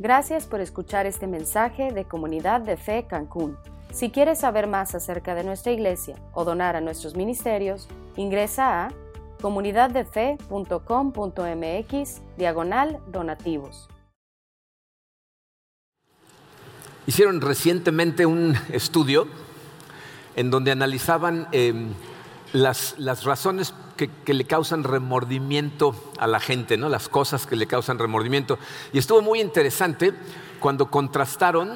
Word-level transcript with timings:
Gracias 0.00 0.46
por 0.46 0.60
escuchar 0.60 1.06
este 1.06 1.26
mensaje 1.26 1.90
de 1.90 2.04
Comunidad 2.04 2.60
de 2.60 2.76
Fe 2.76 3.08
Cancún. 3.08 3.58
Si 3.90 4.10
quieres 4.10 4.38
saber 4.38 4.68
más 4.68 4.94
acerca 4.94 5.34
de 5.34 5.42
nuestra 5.42 5.72
iglesia 5.72 6.14
o 6.34 6.44
donar 6.44 6.76
a 6.76 6.80
nuestros 6.80 7.16
ministerios, 7.16 7.88
ingresa 8.14 8.84
a 8.84 8.92
comunidaddefe.com.mx 9.40 12.22
diagonal 12.36 13.00
donativos. 13.08 13.88
Hicieron 17.06 17.40
recientemente 17.40 18.24
un 18.24 18.54
estudio 18.70 19.26
en 20.36 20.52
donde 20.52 20.70
analizaban 20.70 21.48
eh, 21.50 21.74
las, 22.52 22.94
las, 22.98 23.24
razones 23.24 23.74
que, 23.96 24.08
que, 24.24 24.34
le 24.34 24.44
causan 24.44 24.84
remordimiento 24.84 25.94
a 26.18 26.26
la 26.26 26.40
gente, 26.40 26.76
¿no? 26.76 26.88
las 26.88 27.08
cosas 27.08 27.46
que 27.46 27.56
le 27.56 27.66
causan 27.66 27.98
remordimiento. 27.98 28.58
Y 28.92 28.98
estuvo 28.98 29.20
muy 29.22 29.40
interesante 29.40 30.14
cuando 30.60 30.90
contrastaron 30.90 31.72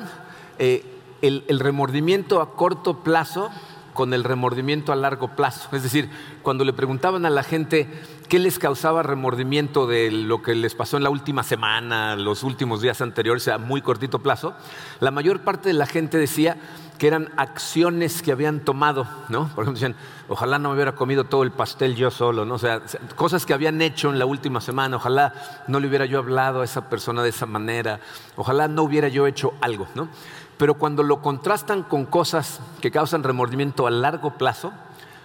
eh, 0.59 0.85
el, 1.21 1.45
el 1.49 1.61
remordimiento 1.61 2.41
a 2.41 2.55
corto 2.55 3.03
plazo 3.03 3.51
con 3.93 4.15
el 4.15 4.25
remordimiento 4.25 4.93
a 4.93 4.97
largo 4.97 5.37
plazo. 5.37 5.69
Es 5.77 5.83
decir, 5.83 6.09
cuando 6.43 6.65
le 6.65 6.73
preguntaban 6.73 7.27
a 7.27 7.31
la 7.31 7.43
gente 7.43 7.89
qué 8.33 8.39
les 8.39 8.59
causaba 8.59 9.03
remordimiento 9.03 9.87
de 9.87 10.11
lo 10.11 10.41
que 10.41 10.55
les 10.55 10.75
pasó 10.75 10.97
en 10.97 11.03
la 11.03 11.11
última 11.11 11.43
semana, 11.43 12.17
los 12.17 12.45
últimos 12.45 12.81
días 12.81 13.03
anteriores, 13.03 13.47
a 13.49 13.59
muy 13.59 13.83
cortito 13.83 14.21
plazo, 14.21 14.55
la 15.01 15.11
mayor 15.11 15.41
parte 15.41 15.69
de 15.69 15.75
la 15.75 15.85
gente 15.85 16.17
decía 16.17 16.57
que 16.97 17.09
eran 17.09 17.29
acciones 17.37 18.23
que 18.23 18.33
habían 18.33 18.61
tomado, 18.61 19.07
¿no? 19.29 19.49
Por 19.55 19.65
ejemplo, 19.65 19.73
decían, 19.75 19.97
ojalá 20.31 20.59
no 20.59 20.71
me 20.71 20.77
hubiera 20.77 20.95
comido 20.95 21.25
todo 21.25 21.43
el 21.43 21.51
pastel 21.51 21.95
yo 21.95 22.11
solo, 22.11 22.47
¿no? 22.47 22.55
O 22.55 22.59
sea, 22.59 22.81
cosas 23.17 23.45
que 23.45 23.53
habían 23.53 23.83
hecho 23.83 24.09
en 24.09 24.19
la 24.19 24.25
última 24.25 24.63
semana, 24.63 24.97
ojalá 24.97 25.35
no 25.69 25.79
le 25.79 25.89
hubiera 25.89 26.07
yo 26.07 26.19
hablado 26.19 26.63
a 26.63 26.65
esa 26.65 26.89
persona 26.89 27.23
de 27.23 27.29
esa 27.29 27.45
manera, 27.45 28.01
ojalá 28.37 28.67
no 28.67 28.83
hubiera 28.85 29.09
yo 29.09 29.27
hecho 29.27 29.53
algo, 29.61 29.89
¿no? 29.95 30.09
Pero 30.57 30.79
cuando 30.79 31.03
lo 31.03 31.21
contrastan 31.21 31.83
con 31.83 32.07
cosas 32.07 32.61
que 32.81 32.91
causan 32.91 33.25
remordimiento 33.25 33.87
a 33.87 33.91
largo 33.91 34.39
plazo, 34.39 34.73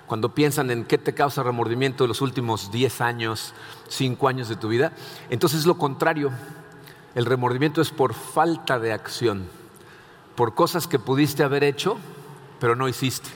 cuando 0.08 0.34
piensan 0.34 0.72
en 0.72 0.86
qué 0.86 0.98
te 0.98 1.14
causa 1.14 1.44
remordimiento 1.44 2.04
de 2.04 2.08
los 2.08 2.22
últimos 2.22 2.72
10 2.72 3.02
años, 3.02 3.54
5 3.90 4.28
años 4.28 4.50
de 4.50 4.56
tu 4.56 4.70
vida, 4.70 4.94
entonces 5.30 5.60
es 5.60 5.66
lo 5.66 5.78
contrario. 5.78 6.32
El 7.14 7.26
remordimiento 7.26 7.82
es 7.82 7.92
por 7.92 8.14
falta 8.14 8.80
de 8.80 8.94
acción, 8.94 9.48
por 10.36 10.56
cosas 10.56 10.88
que 10.88 10.98
pudiste 10.98 11.44
haber 11.44 11.64
hecho, 11.64 11.98
pero 12.60 12.76
no 12.76 12.88
hiciste. 12.88 13.30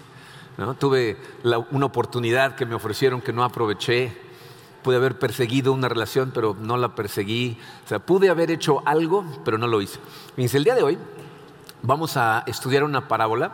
¿no? 0.57 0.73
Tuve 0.75 1.17
la, 1.43 1.59
una 1.59 1.87
oportunidad 1.87 2.55
que 2.55 2.65
me 2.65 2.75
ofrecieron 2.75 3.21
que 3.21 3.33
no 3.33 3.43
aproveché, 3.43 4.15
pude 4.81 4.95
haber 4.95 5.19
perseguido 5.19 5.73
una 5.73 5.89
relación, 5.89 6.31
pero 6.33 6.55
no 6.59 6.77
la 6.77 6.95
perseguí. 6.95 7.57
O 7.85 7.87
sea, 7.87 7.99
pude 7.99 8.29
haber 8.29 8.49
hecho 8.49 8.81
algo, 8.85 9.25
pero 9.43 9.57
no 9.57 9.67
lo 9.67 9.81
hice. 9.81 9.99
Fíjense, 10.35 10.57
el 10.57 10.63
día 10.63 10.75
de 10.75 10.83
hoy 10.83 10.97
vamos 11.81 12.17
a 12.17 12.43
estudiar 12.47 12.83
una 12.83 13.07
parábola 13.07 13.53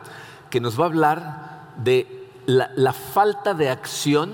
que 0.50 0.60
nos 0.60 0.80
va 0.80 0.84
a 0.84 0.88
hablar 0.88 1.74
de 1.78 2.17
la, 2.48 2.94
falta 2.94 3.54
de 3.54 3.70
acción 3.70 4.34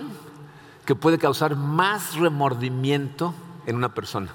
que 0.85 0.95
puede 0.95 1.17
causar 1.17 1.55
más 1.55 2.15
remordimiento 2.15 3.33
en 3.65 3.75
una 3.75 3.93
persona. 3.93 4.31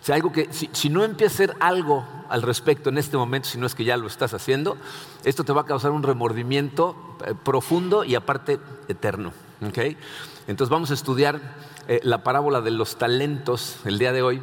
O 0.00 0.04
sea, 0.04 0.14
algo 0.14 0.32
que 0.32 0.48
si, 0.52 0.70
si, 0.72 0.88
no 0.88 1.04
empiezas 1.04 1.40
a 1.40 1.44
hacer 1.44 1.56
algo 1.60 2.06
al 2.30 2.42
respecto 2.42 2.88
en 2.88 2.96
este 2.96 3.16
momento, 3.16 3.48
si 3.48 3.58
no 3.58 3.66
es 3.66 3.74
que 3.74 3.84
ya 3.84 3.96
lo 3.96 4.06
estás 4.06 4.32
haciendo, 4.32 4.78
esto 5.24 5.44
te 5.44 5.52
va 5.52 5.62
a 5.62 5.66
causar 5.66 5.90
un 5.90 6.02
remordimiento 6.02 6.96
eh, 7.26 7.34
profundo 7.44 8.04
y 8.04 8.14
aparte 8.14 8.60
eterno. 8.88 9.32
¿okay? 9.66 9.98
Entonces 10.46 10.70
vamos 10.70 10.90
a 10.90 10.94
estudiar 10.94 11.40
eh, 11.88 12.00
la 12.04 12.22
parábola 12.22 12.60
de 12.60 12.70
los 12.70 12.96
talentos 12.96 13.76
el 13.84 13.98
día 13.98 14.12
de 14.12 14.22
hoy 14.22 14.42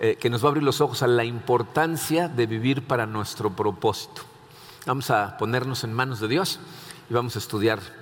eh, 0.00 0.16
que 0.16 0.30
nos 0.30 0.42
va 0.42 0.48
a 0.48 0.50
abrir 0.50 0.64
los 0.64 0.80
ojos 0.80 1.02
a 1.02 1.06
la 1.06 1.24
importancia 1.24 2.28
de 2.28 2.46
vivir 2.46 2.86
para 2.86 3.06
nuestro 3.06 3.50
propósito. 3.50 4.22
Vamos 4.86 5.10
a 5.10 5.36
ponernos 5.38 5.84
en 5.84 5.92
manos 5.92 6.20
de 6.20 6.28
Dios 6.28 6.60
y 7.08 7.14
vamos 7.14 7.36
a 7.36 7.38
estudiar 7.38 7.97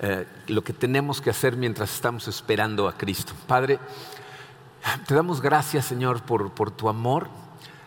eh, 0.00 0.26
lo 0.48 0.62
que 0.62 0.72
tenemos 0.72 1.20
que 1.20 1.30
hacer 1.30 1.56
mientras 1.56 1.94
estamos 1.94 2.28
esperando 2.28 2.88
a 2.88 2.96
Cristo. 2.96 3.32
Padre, 3.46 3.78
te 5.06 5.14
damos 5.14 5.40
gracias, 5.40 5.86
Señor, 5.86 6.22
por, 6.22 6.70
tu 6.70 6.88
amor. 6.88 7.28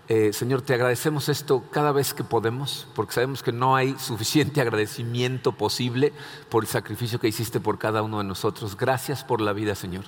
Eh, 0.08 0.34
Señor, 0.34 0.64
te 0.64 0.74
agradecemos 0.74 1.30
esto 1.30 1.64
cada 1.72 1.92
vez 1.92 2.16
que 2.16 2.24
podemos, 2.24 2.88
porque 2.96 3.14
sabemos 3.14 3.44
que 3.44 3.52
no 3.52 3.76
hay 3.76 3.96
suficiente 4.00 4.60
agradecimiento 4.62 5.52
posible 5.52 6.12
por 6.50 6.64
el 6.64 6.68
sacrificio 6.68 7.20
que 7.20 7.28
hiciste 7.28 7.60
por 7.60 7.78
cada 7.78 8.02
uno 8.02 8.18
de 8.18 8.24
nosotros. 8.24 8.76
Gracias 8.76 9.24
por 9.24 9.40
la 9.40 9.54
vida, 9.54 9.76
Señor. 9.76 10.06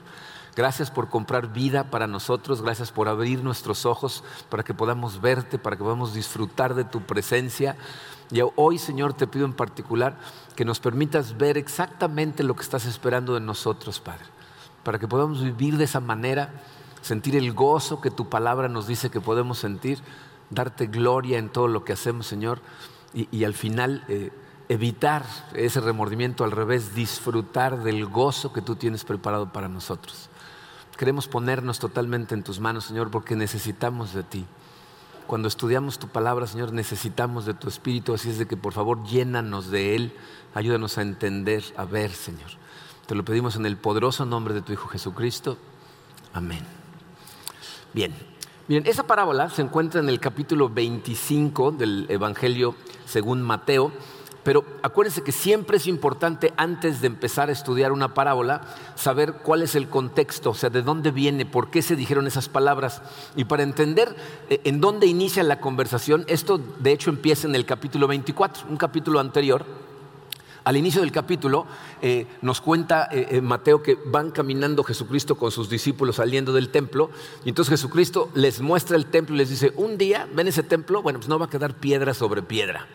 Gracias 0.56 0.92
por 0.92 1.09
comprar 1.09 1.53
vida 1.53 1.86
para 1.86 2.08
nosotros, 2.08 2.62
gracias 2.62 2.92
por 2.92 3.08
abrir 3.08 3.42
nuestros 3.42 3.86
ojos 3.86 4.22
para 4.50 4.64
que 4.64 4.74
podamos 4.74 5.22
verte, 5.22 5.58
para 5.58 5.78
que 5.78 5.84
podamos 5.84 6.14
disfrutar 6.14 6.76
de 6.76 6.84
tu 6.84 7.02
presencia. 7.02 7.78
Y 8.31 8.40
hoy, 8.56 8.78
Señor, 8.78 9.14
te 9.14 9.28
pido 9.28 9.46
en 9.46 9.53
particular 9.53 10.18
que 10.56 10.66
nos 10.66 10.80
permitas 10.80 11.38
ver 11.38 11.58
exactamente 11.58 12.44
lo 12.44 12.56
que 12.56 12.64
estás 12.64 12.86
esperando 12.86 13.34
de 13.34 13.42
nosotros, 13.42 14.00
Padre, 14.00 14.25
para 14.84 15.00
que 15.00 15.08
podamos 15.08 15.44
vivir 15.44 15.78
de 15.78 15.84
esa 15.84 16.00
manera, 16.00 16.53
sentir 17.02 17.36
el 17.36 17.52
gozo 17.53 18.00
que 18.00 18.12
tu 18.12 18.30
palabra 18.30 18.70
nos 18.70 18.88
dice 18.88 19.09
que 19.09 19.20
podemos 19.20 19.58
sentir, 19.58 20.00
darte 20.50 20.88
gloria 20.88 21.40
en 21.40 21.50
todo 21.50 21.68
lo 21.68 21.84
que 21.84 21.94
hacemos, 21.94 22.28
Señor, 22.28 22.62
y, 23.14 23.44
al 23.44 23.53
final... 23.53 24.03
Eh, 24.08 24.31
evitar 24.70 25.25
ese 25.53 25.81
remordimiento, 25.81 26.46
al 26.46 26.52
revés, 26.52 26.96
disfrutar 26.96 27.84
del 27.84 28.06
gozo 28.06 28.53
que 28.53 28.62
tú 28.62 28.78
tienes 28.78 29.03
preparado 29.03 29.52
para 29.52 29.68
nosotros. 29.68 30.30
Queremos 30.97 31.28
ponernos 31.28 31.78
totalmente 31.78 32.36
en 32.36 32.44
tus 32.44 32.62
manos, 32.62 32.86
Señor, 32.86 33.12
porque 33.12 33.36
necesitamos 33.36 34.14
de 34.14 34.24
ti. 34.24 34.46
Cuando 35.28 35.48
estudiamos 35.48 36.00
tu 36.00 36.08
palabra, 36.08 36.48
Señor, 36.48 36.74
necesitamos 36.74 37.46
de 37.46 37.54
tu 37.54 37.68
Espíritu, 37.68 38.14
así 38.14 38.30
es 38.30 38.38
de 38.38 38.48
que 38.48 38.58
por 38.58 38.74
favor 38.74 39.04
llénanos 39.06 39.72
de 39.72 39.96
Él, 39.96 40.14
ayúdanos 40.54 40.98
a 40.98 41.02
entender, 41.02 41.64
a 41.78 41.86
ver, 41.86 42.12
Señor. 42.12 42.50
Te 43.06 43.16
lo 43.16 43.24
pedimos 43.24 43.56
en 43.56 43.66
el 43.66 43.78
poderoso 43.78 44.26
nombre 44.26 44.54
de 44.54 44.62
tu 44.62 44.74
Hijo 44.74 44.88
Jesucristo. 44.88 45.58
Amén. 46.34 46.66
Bien, 47.94 48.14
miren, 48.68 48.86
esa 48.88 49.04
parábola 49.04 49.50
se 49.50 49.62
encuentra 49.62 50.00
en 50.00 50.09
el 50.09 50.20
capítulo 50.20 50.70
25 50.70 51.72
del 51.72 52.06
Evangelio 52.09 52.76
según 53.06 53.42
Mateo. 53.42 53.92
Pero 54.44 54.66
acuérdense 54.81 55.22
que 55.22 55.31
siempre 55.31 55.78
es 55.78 55.85
importante 55.85 56.52
antes 56.57 57.02
de 57.02 57.07
empezar 57.07 57.50
a 57.50 57.52
estudiar 57.52 57.91
una 57.91 58.13
parábola 58.16 58.62
saber 58.96 59.34
cuál 59.44 59.62
es 59.62 59.75
el 59.75 59.88
contexto, 59.88 60.52
o 60.52 60.56
sea, 60.56 60.72
de 60.72 60.81
dónde 60.81 61.12
viene, 61.12 61.46
por 61.46 61.69
qué 61.69 61.81
se 61.81 61.96
dijeron 61.96 62.25
esas 62.25 62.50
palabras. 62.50 63.02
Y 63.35 63.44
para 63.44 63.63
entender 63.63 64.16
eh, 64.50 64.59
en 64.63 64.81
dónde 64.81 65.06
inicia 65.06 65.44
la 65.44 65.59
conversación, 65.59 66.25
esto 66.28 66.59
de 66.79 66.91
hecho 66.91 67.12
empieza 67.12 67.47
en 67.47 67.53
el 67.53 67.66
capítulo 67.66 68.07
24, 68.07 68.66
un 68.68 68.78
capítulo 68.78 69.19
anterior. 69.19 69.63
Al 70.63 70.78
inicio 70.78 71.02
del 71.02 71.12
capítulo 71.12 71.66
eh, 72.02 72.28
nos 72.41 72.62
cuenta 72.62 73.09
eh, 73.12 73.41
Mateo 73.41 73.81
que 73.81 73.97
van 74.06 74.29
caminando 74.29 74.84
Jesucristo 74.84 75.35
con 75.35 75.50
sus 75.52 75.69
discípulos 75.72 76.18
saliendo 76.18 76.53
del 76.53 76.69
templo 76.69 77.09
y 77.44 77.50
entonces 77.50 77.72
Jesucristo 77.72 78.29
les 78.35 78.62
muestra 78.62 78.96
el 78.96 79.08
templo 79.08 79.34
y 79.34 79.40
les 79.40 79.50
dice, 79.50 79.73
un 79.75 79.97
día, 79.97 80.28
ven 80.35 80.47
ese 80.47 80.62
templo, 80.62 81.02
bueno, 81.02 81.18
pues 81.18 81.29
no 81.29 81.40
va 81.40 81.46
a 81.46 81.50
quedar 81.50 81.73
piedra 81.73 82.13
sobre 82.13 82.44
piedra 82.44 82.88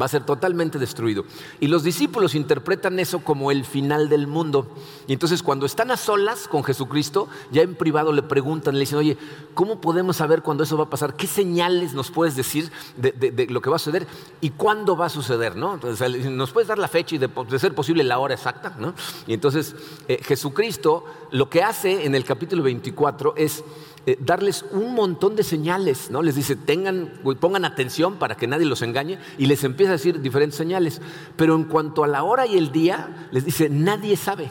va 0.00 0.06
a 0.06 0.08
ser 0.08 0.24
totalmente 0.24 0.78
destruido. 0.78 1.24
Y 1.58 1.68
los 1.68 1.82
discípulos 1.82 2.34
interpretan 2.34 2.98
eso 2.98 3.20
como 3.20 3.50
el 3.50 3.64
final 3.64 4.08
del 4.08 4.26
mundo. 4.26 4.68
Y 5.06 5.12
entonces 5.12 5.42
cuando 5.42 5.66
están 5.66 5.90
a 5.90 5.96
solas 5.96 6.48
con 6.48 6.64
Jesucristo, 6.64 7.28
ya 7.50 7.62
en 7.62 7.74
privado 7.74 8.12
le 8.12 8.22
preguntan, 8.22 8.74
le 8.74 8.80
dicen, 8.80 8.98
oye, 8.98 9.16
¿cómo 9.54 9.80
podemos 9.80 10.16
saber 10.16 10.42
cuándo 10.42 10.64
eso 10.64 10.76
va 10.76 10.84
a 10.84 10.90
pasar? 10.90 11.14
¿Qué 11.14 11.26
señales 11.26 11.94
nos 11.94 12.10
puedes 12.10 12.36
decir 12.36 12.70
de, 12.96 13.12
de, 13.12 13.46
lo 13.46 13.60
que 13.60 13.70
va 13.70 13.76
a 13.76 13.78
suceder 13.78 14.06
y 14.40 14.50
cuándo 14.50 14.96
va 14.96 15.06
a 15.06 15.10
suceder? 15.10 15.56
¿no? 15.56 15.74
Entonces, 15.74 16.30
¿Nos 16.30 16.52
puedes 16.52 16.68
dar 16.68 16.78
la 16.78 16.88
fecha 16.88 17.16
y 17.16 17.18
de, 17.18 17.28
ser 17.58 17.74
posible 17.74 18.04
la 18.04 18.18
hora 18.18 18.34
exacta? 18.34 18.76
¿no? 18.78 18.94
Y 19.26 19.34
entonces 19.34 19.74
eh, 20.08 20.20
Jesucristo 20.22 21.04
lo 21.30 21.48
que 21.48 21.62
hace 21.62 22.04
en 22.04 22.14
el 22.14 22.24
capítulo 22.24 22.62
24 22.62 23.34
es 23.36 23.64
eh, 24.06 24.16
darles 24.18 24.64
un 24.72 24.94
montón 24.94 25.36
de 25.36 25.42
señales, 25.42 26.10
¿no? 26.10 26.22
Les 26.22 26.34
dice, 26.34 26.56
tengan, 26.56 27.20
pongan 27.38 27.66
atención 27.66 28.16
para 28.16 28.34
que 28.34 28.46
nadie 28.46 28.64
los 28.64 28.80
engañe 28.80 29.18
y 29.36 29.44
les 29.44 29.62
a 29.88 29.92
decir 29.92 30.20
diferentes 30.20 30.56
señales. 30.56 31.00
Pero 31.36 31.54
en 31.54 31.64
cuanto 31.64 32.04
a 32.04 32.08
la 32.08 32.22
hora 32.22 32.46
y 32.46 32.56
el 32.56 32.72
día, 32.72 33.28
les 33.30 33.44
dice, 33.44 33.68
nadie 33.68 34.16
sabe, 34.16 34.50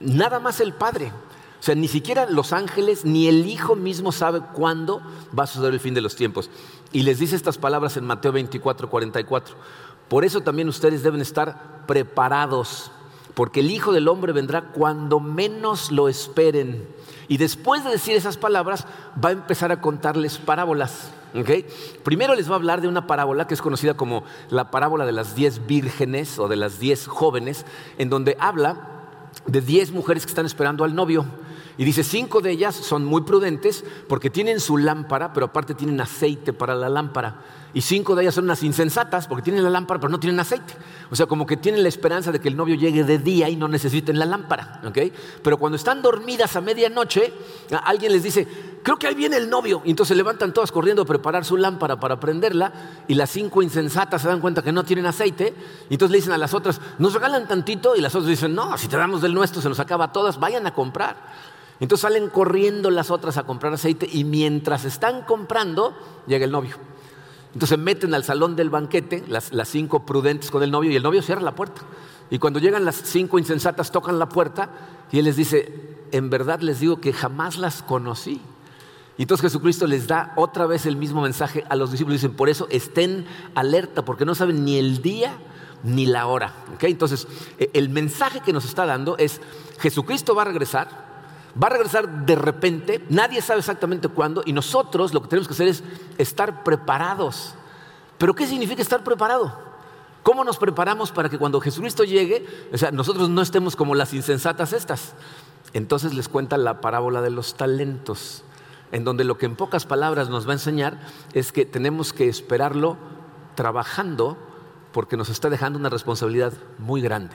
nada 0.00 0.40
más 0.40 0.60
el 0.60 0.72
Padre. 0.72 1.12
O 1.62 1.64
sea, 1.64 1.76
ni 1.76 1.86
siquiera 1.86 2.28
los 2.28 2.52
ángeles 2.52 3.04
ni 3.04 3.28
el 3.28 3.46
Hijo 3.46 3.76
mismo 3.76 4.10
sabe 4.10 4.40
cuándo 4.52 5.00
va 5.38 5.44
a 5.44 5.46
suceder 5.46 5.72
el 5.72 5.80
fin 5.80 5.94
de 5.94 6.00
los 6.00 6.16
tiempos. 6.16 6.50
Y 6.92 7.02
les 7.02 7.20
dice 7.20 7.36
estas 7.36 7.56
palabras 7.56 7.96
en 7.96 8.04
Mateo 8.04 8.32
24, 8.32 8.90
44. 8.90 9.54
Por 10.08 10.24
eso 10.24 10.40
también 10.40 10.68
ustedes 10.68 11.02
deben 11.02 11.20
estar 11.20 11.84
preparados, 11.86 12.90
porque 13.34 13.60
el 13.60 13.70
Hijo 13.70 13.92
del 13.92 14.08
Hombre 14.08 14.32
vendrá 14.32 14.72
cuando 14.72 15.20
menos 15.20 15.92
lo 15.92 16.08
esperen. 16.08 16.86
Y 17.32 17.38
después 17.38 17.82
de 17.82 17.88
decir 17.88 18.14
esas 18.14 18.36
palabras, 18.36 18.84
va 19.24 19.30
a 19.30 19.32
empezar 19.32 19.72
a 19.72 19.80
contarles 19.80 20.36
parábolas. 20.36 21.12
¿okay? 21.34 21.64
Primero 22.04 22.34
les 22.34 22.46
va 22.46 22.52
a 22.52 22.56
hablar 22.56 22.82
de 22.82 22.88
una 22.88 23.06
parábola 23.06 23.46
que 23.46 23.54
es 23.54 23.62
conocida 23.62 23.94
como 23.94 24.22
la 24.50 24.70
parábola 24.70 25.06
de 25.06 25.12
las 25.12 25.34
diez 25.34 25.66
vírgenes 25.66 26.38
o 26.38 26.46
de 26.46 26.56
las 26.56 26.78
diez 26.78 27.06
jóvenes, 27.06 27.64
en 27.96 28.10
donde 28.10 28.36
habla 28.38 28.86
de 29.46 29.62
diez 29.62 29.92
mujeres 29.92 30.26
que 30.26 30.30
están 30.30 30.44
esperando 30.44 30.84
al 30.84 30.94
novio. 30.94 31.24
Y 31.78 31.86
dice, 31.86 32.04
cinco 32.04 32.42
de 32.42 32.50
ellas 32.50 32.74
son 32.74 33.06
muy 33.06 33.22
prudentes 33.22 33.82
porque 34.10 34.28
tienen 34.28 34.60
su 34.60 34.76
lámpara, 34.76 35.32
pero 35.32 35.46
aparte 35.46 35.72
tienen 35.72 36.02
aceite 36.02 36.52
para 36.52 36.74
la 36.74 36.90
lámpara. 36.90 37.40
Y 37.74 37.80
cinco 37.80 38.14
de 38.14 38.22
ellas 38.22 38.34
son 38.34 38.44
unas 38.44 38.62
insensatas 38.62 39.26
porque 39.26 39.42
tienen 39.42 39.64
la 39.64 39.70
lámpara, 39.70 39.98
pero 39.98 40.10
no 40.10 40.20
tienen 40.20 40.38
aceite. 40.38 40.74
O 41.10 41.16
sea, 41.16 41.26
como 41.26 41.46
que 41.46 41.56
tienen 41.56 41.82
la 41.82 41.88
esperanza 41.88 42.30
de 42.30 42.38
que 42.38 42.48
el 42.48 42.56
novio 42.56 42.74
llegue 42.74 43.02
de 43.02 43.18
día 43.18 43.48
y 43.48 43.56
no 43.56 43.66
necesiten 43.66 44.18
la 44.18 44.26
lámpara. 44.26 44.82
Pero 45.42 45.58
cuando 45.58 45.76
están 45.76 46.02
dormidas 46.02 46.54
a 46.56 46.60
medianoche, 46.60 47.32
alguien 47.84 48.12
les 48.12 48.22
dice, 48.22 48.46
creo 48.82 48.98
que 48.98 49.06
ahí 49.06 49.14
viene 49.14 49.38
el 49.38 49.48
novio. 49.48 49.80
Y 49.84 49.90
entonces 49.90 50.08
se 50.08 50.14
levantan 50.16 50.52
todas 50.52 50.70
corriendo 50.70 51.02
a 51.02 51.04
preparar 51.06 51.46
su 51.46 51.56
lámpara 51.56 51.98
para 51.98 52.20
prenderla. 52.20 52.72
Y 53.08 53.14
las 53.14 53.30
cinco 53.30 53.62
insensatas 53.62 54.20
se 54.20 54.28
dan 54.28 54.40
cuenta 54.40 54.62
que 54.62 54.72
no 54.72 54.84
tienen 54.84 55.06
aceite. 55.06 55.54
Y 55.88 55.94
entonces 55.94 56.12
le 56.12 56.18
dicen 56.18 56.32
a 56.32 56.38
las 56.38 56.52
otras, 56.52 56.78
nos 56.98 57.14
regalan 57.14 57.48
tantito. 57.48 57.96
Y 57.96 58.02
las 58.02 58.14
otras 58.14 58.28
dicen, 58.28 58.54
no, 58.54 58.76
si 58.76 58.88
te 58.88 58.98
damos 58.98 59.22
del 59.22 59.32
nuestro 59.32 59.62
se 59.62 59.70
nos 59.70 59.80
acaba 59.80 60.12
todas, 60.12 60.38
vayan 60.38 60.66
a 60.66 60.74
comprar. 60.74 61.16
Entonces 61.80 62.02
salen 62.02 62.28
corriendo 62.28 62.90
las 62.90 63.10
otras 63.10 63.38
a 63.38 63.44
comprar 63.44 63.72
aceite. 63.72 64.06
Y 64.12 64.24
mientras 64.24 64.84
están 64.84 65.22
comprando, 65.22 65.96
llega 66.26 66.44
el 66.44 66.52
novio. 66.52 66.91
Entonces 67.54 67.78
meten 67.78 68.14
al 68.14 68.24
salón 68.24 68.56
del 68.56 68.70
banquete 68.70 69.24
las, 69.28 69.50
cinco 69.68 70.06
prudentes 70.06 70.50
con 70.50 70.62
el 70.62 70.70
novio 70.70 70.90
y 70.90 70.96
el 70.96 71.02
novio 71.02 71.22
cierra 71.22 71.42
la 71.42 71.54
puerta. 71.54 71.82
Y 72.30 72.38
cuando 72.38 72.58
llegan 72.58 72.84
las 72.84 72.96
cinco 72.96 73.38
insensatas, 73.38 73.92
tocan 73.92 74.18
la 74.18 74.28
puerta 74.28 74.70
y 75.10 75.18
él 75.18 75.26
les 75.26 75.36
dice, 75.36 75.98
en 76.12 76.30
verdad 76.30 76.60
les 76.60 76.80
digo 76.80 77.00
que 77.00 77.12
jamás 77.12 77.58
las 77.58 77.82
conocí. 77.82 78.40
Y 79.18 79.22
entonces 79.22 79.42
Jesucristo 79.42 79.86
les 79.86 80.06
da 80.06 80.32
otra 80.36 80.66
vez 80.66 80.86
el 80.86 80.96
mismo 80.96 81.20
mensaje 81.20 81.64
a 81.68 81.76
los 81.76 81.90
discípulos. 81.90 82.22
Dicen, 82.22 82.34
por 82.34 82.48
eso 82.48 82.66
estén 82.70 83.26
alerta, 83.54 84.04
porque 84.04 84.24
no 84.24 84.34
saben 84.34 84.64
ni 84.64 84.78
el 84.78 85.02
día 85.02 85.36
ni 85.82 86.06
la 86.06 86.26
hora. 86.26 86.54
Entonces, 86.80 87.28
e, 87.58 87.70
el 87.74 87.90
mensaje 87.90 88.40
que 88.40 88.52
nos 88.54 88.64
está 88.64 88.86
dando 88.86 89.16
es, 89.18 89.40
Jesucristo 89.80 90.34
va 90.34 90.42
a 90.42 90.46
regresar, 90.46 91.11
va 91.60 91.66
a 91.66 91.70
regresar 91.70 92.26
de 92.26 92.34
repente, 92.34 93.04
nadie 93.08 93.42
sabe 93.42 93.60
exactamente 93.60 94.08
cuándo, 94.08 94.42
y 94.44 94.52
nosotros 94.52 95.12
lo 95.12 95.22
que 95.22 95.28
tenemos 95.28 95.48
que 95.48 95.54
hacer 95.54 95.68
es 95.68 95.82
estar 96.18 96.64
preparados. 96.64 97.54
Pero 98.18 98.34
¿qué 98.34 98.46
significa 98.46 98.82
estar 98.82 99.02
preparado? 99.02 99.72
¿Cómo 100.22 100.44
nos 100.44 100.56
preparamos 100.56 101.10
para 101.10 101.28
que 101.28 101.38
cuando 101.38 101.60
Jesucristo 101.60 102.04
llegue, 102.04 102.46
o 102.72 102.78
sea, 102.78 102.92
nosotros 102.92 103.28
no 103.28 103.42
estemos 103.42 103.74
como 103.74 103.94
las 103.94 104.14
insensatas 104.14 104.72
estas? 104.72 105.14
Entonces 105.72 106.14
les 106.14 106.28
cuenta 106.28 106.56
la 106.56 106.80
parábola 106.80 107.22
de 107.22 107.30
los 107.30 107.56
talentos, 107.56 108.44
en 108.92 109.04
donde 109.04 109.24
lo 109.24 109.38
que 109.38 109.46
en 109.46 109.56
pocas 109.56 109.86
palabras 109.86 110.28
nos 110.28 110.46
va 110.46 110.50
a 110.50 110.54
enseñar 110.54 111.00
es 111.32 111.50
que 111.50 111.64
tenemos 111.64 112.12
que 112.12 112.28
esperarlo 112.28 112.96
trabajando 113.56 114.36
porque 114.92 115.16
nos 115.16 115.28
está 115.28 115.50
dejando 115.50 115.78
una 115.78 115.88
responsabilidad 115.88 116.52
muy 116.78 117.00
grande. 117.00 117.34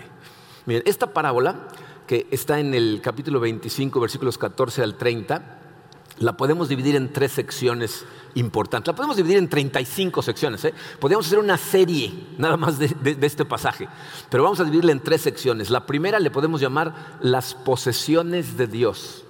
Miren, 0.65 0.83
esta 0.85 1.13
parábola 1.13 1.67
que 2.07 2.27
está 2.31 2.59
en 2.59 2.73
el 2.73 3.01
capítulo 3.03 3.39
25, 3.39 3.99
versículos 3.99 4.37
14 4.37 4.81
al 4.81 4.95
30, 4.95 5.59
la 6.19 6.35
podemos 6.35 6.69
dividir 6.69 6.95
en 6.95 7.13
tres 7.13 7.33
secciones 7.33 8.05
importantes. 8.33 8.87
La 8.87 8.95
podemos 8.95 9.17
dividir 9.17 9.37
en 9.37 9.49
35 9.49 10.21
secciones. 10.21 10.65
¿eh? 10.65 10.73
Podríamos 10.99 11.27
hacer 11.27 11.37
una 11.37 11.57
serie 11.57 12.11
nada 12.37 12.57
más 12.57 12.79
de, 12.79 13.17
este 13.21 13.45
pasaje, 13.45 13.87
pero 14.29 14.43
vamos 14.43 14.59
a 14.59 14.63
dividirla 14.63 14.93
en 14.93 15.01
tres 15.01 15.21
secciones. 15.21 15.69
La 15.69 15.85
primera 15.85 16.19
le 16.19 16.31
podemos 16.31 16.61
llamar 16.61 17.17
las 17.21 17.53
posesiones 17.53 18.57
de 18.57 18.67
Dios. 18.67 19.23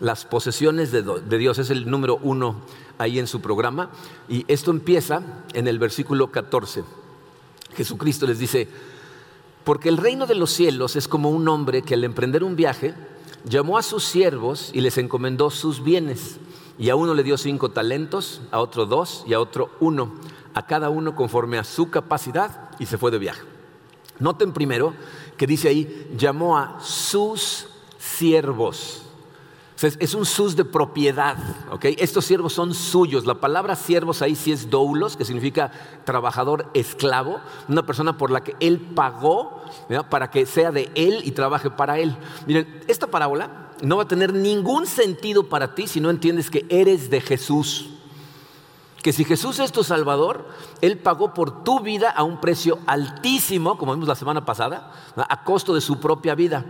Las 0.00 0.24
posesiones 0.24 0.90
de, 0.90 1.02
de 1.02 1.38
Dios 1.38 1.58
es 1.58 1.70
el 1.70 1.88
número 1.88 2.18
uno 2.22 2.62
ahí 2.98 3.18
en 3.20 3.28
su 3.28 3.40
programa. 3.40 3.90
Y 4.28 4.44
esto 4.48 4.70
empieza 4.72 5.22
en 5.54 5.68
el 5.68 5.78
versículo 5.78 6.32
14. 6.32 6.82
Jesucristo 7.74 8.26
les 8.26 8.38
dice, 8.38 8.68
porque 9.64 9.88
el 9.88 9.96
reino 9.96 10.26
de 10.26 10.34
los 10.34 10.50
cielos 10.50 10.96
es 10.96 11.08
como 11.08 11.30
un 11.30 11.48
hombre 11.48 11.82
que 11.82 11.94
al 11.94 12.04
emprender 12.04 12.44
un 12.44 12.56
viaje 12.56 12.94
llamó 13.44 13.78
a 13.78 13.82
sus 13.82 14.04
siervos 14.04 14.70
y 14.72 14.80
les 14.80 14.98
encomendó 14.98 15.50
sus 15.50 15.82
bienes. 15.82 16.38
Y 16.78 16.90
a 16.90 16.96
uno 16.96 17.14
le 17.14 17.22
dio 17.22 17.36
cinco 17.36 17.70
talentos, 17.70 18.40
a 18.50 18.60
otro 18.60 18.86
dos 18.86 19.24
y 19.26 19.34
a 19.34 19.40
otro 19.40 19.70
uno, 19.80 20.14
a 20.54 20.66
cada 20.66 20.90
uno 20.90 21.14
conforme 21.14 21.58
a 21.58 21.64
su 21.64 21.90
capacidad 21.90 22.70
y 22.78 22.86
se 22.86 22.98
fue 22.98 23.10
de 23.10 23.18
viaje. 23.18 23.42
Noten 24.18 24.52
primero 24.52 24.94
que 25.36 25.46
dice 25.46 25.68
ahí, 25.68 26.10
llamó 26.16 26.58
a 26.58 26.78
sus 26.80 27.66
siervos 27.98 29.01
es 29.84 30.14
un 30.14 30.24
sus 30.24 30.56
de 30.56 30.64
propiedad. 30.64 31.36
Estos 31.82 32.24
siervos 32.24 32.52
son 32.52 32.74
suyos. 32.74 33.26
La 33.26 33.34
palabra 33.34 33.76
siervos 33.76 34.22
ahí 34.22 34.34
sí 34.34 34.52
es 34.52 34.70
doulos, 34.70 35.16
que 35.16 35.24
significa 35.24 35.70
trabajador 36.04 36.70
esclavo, 36.74 37.40
una 37.68 37.84
persona 37.84 38.16
por 38.16 38.30
la 38.30 38.42
que 38.42 38.56
él 38.60 38.80
pagó 38.80 39.62
para 40.10 40.30
que 40.30 40.46
sea 40.46 40.70
de 40.70 40.90
él 40.94 41.20
y 41.24 41.32
trabaje 41.32 41.70
para 41.70 41.98
él. 41.98 42.16
Miren, 42.46 42.82
esta 42.88 43.06
parábola 43.06 43.70
no 43.82 43.96
va 43.96 44.04
a 44.04 44.08
tener 44.08 44.32
ningún 44.32 44.86
sentido 44.86 45.48
para 45.48 45.74
ti 45.74 45.86
si 45.86 46.00
no 46.00 46.10
entiendes 46.10 46.50
que 46.50 46.66
eres 46.68 47.10
de 47.10 47.20
Jesús. 47.20 47.91
Que 49.02 49.12
si 49.12 49.24
Jesús 49.24 49.58
es 49.58 49.72
tu 49.72 49.82
Salvador, 49.82 50.46
Él 50.80 50.98
pagó 50.98 51.34
por 51.34 51.64
tu 51.64 51.80
vida 51.80 52.08
a 52.08 52.22
un 52.22 52.40
precio 52.40 52.78
altísimo, 52.86 53.76
como 53.76 53.92
vimos 53.94 54.08
la 54.08 54.14
semana 54.14 54.44
pasada, 54.44 54.92
a 55.16 55.42
costo 55.42 55.74
de 55.74 55.80
su 55.80 55.98
propia 55.98 56.36
vida. 56.36 56.66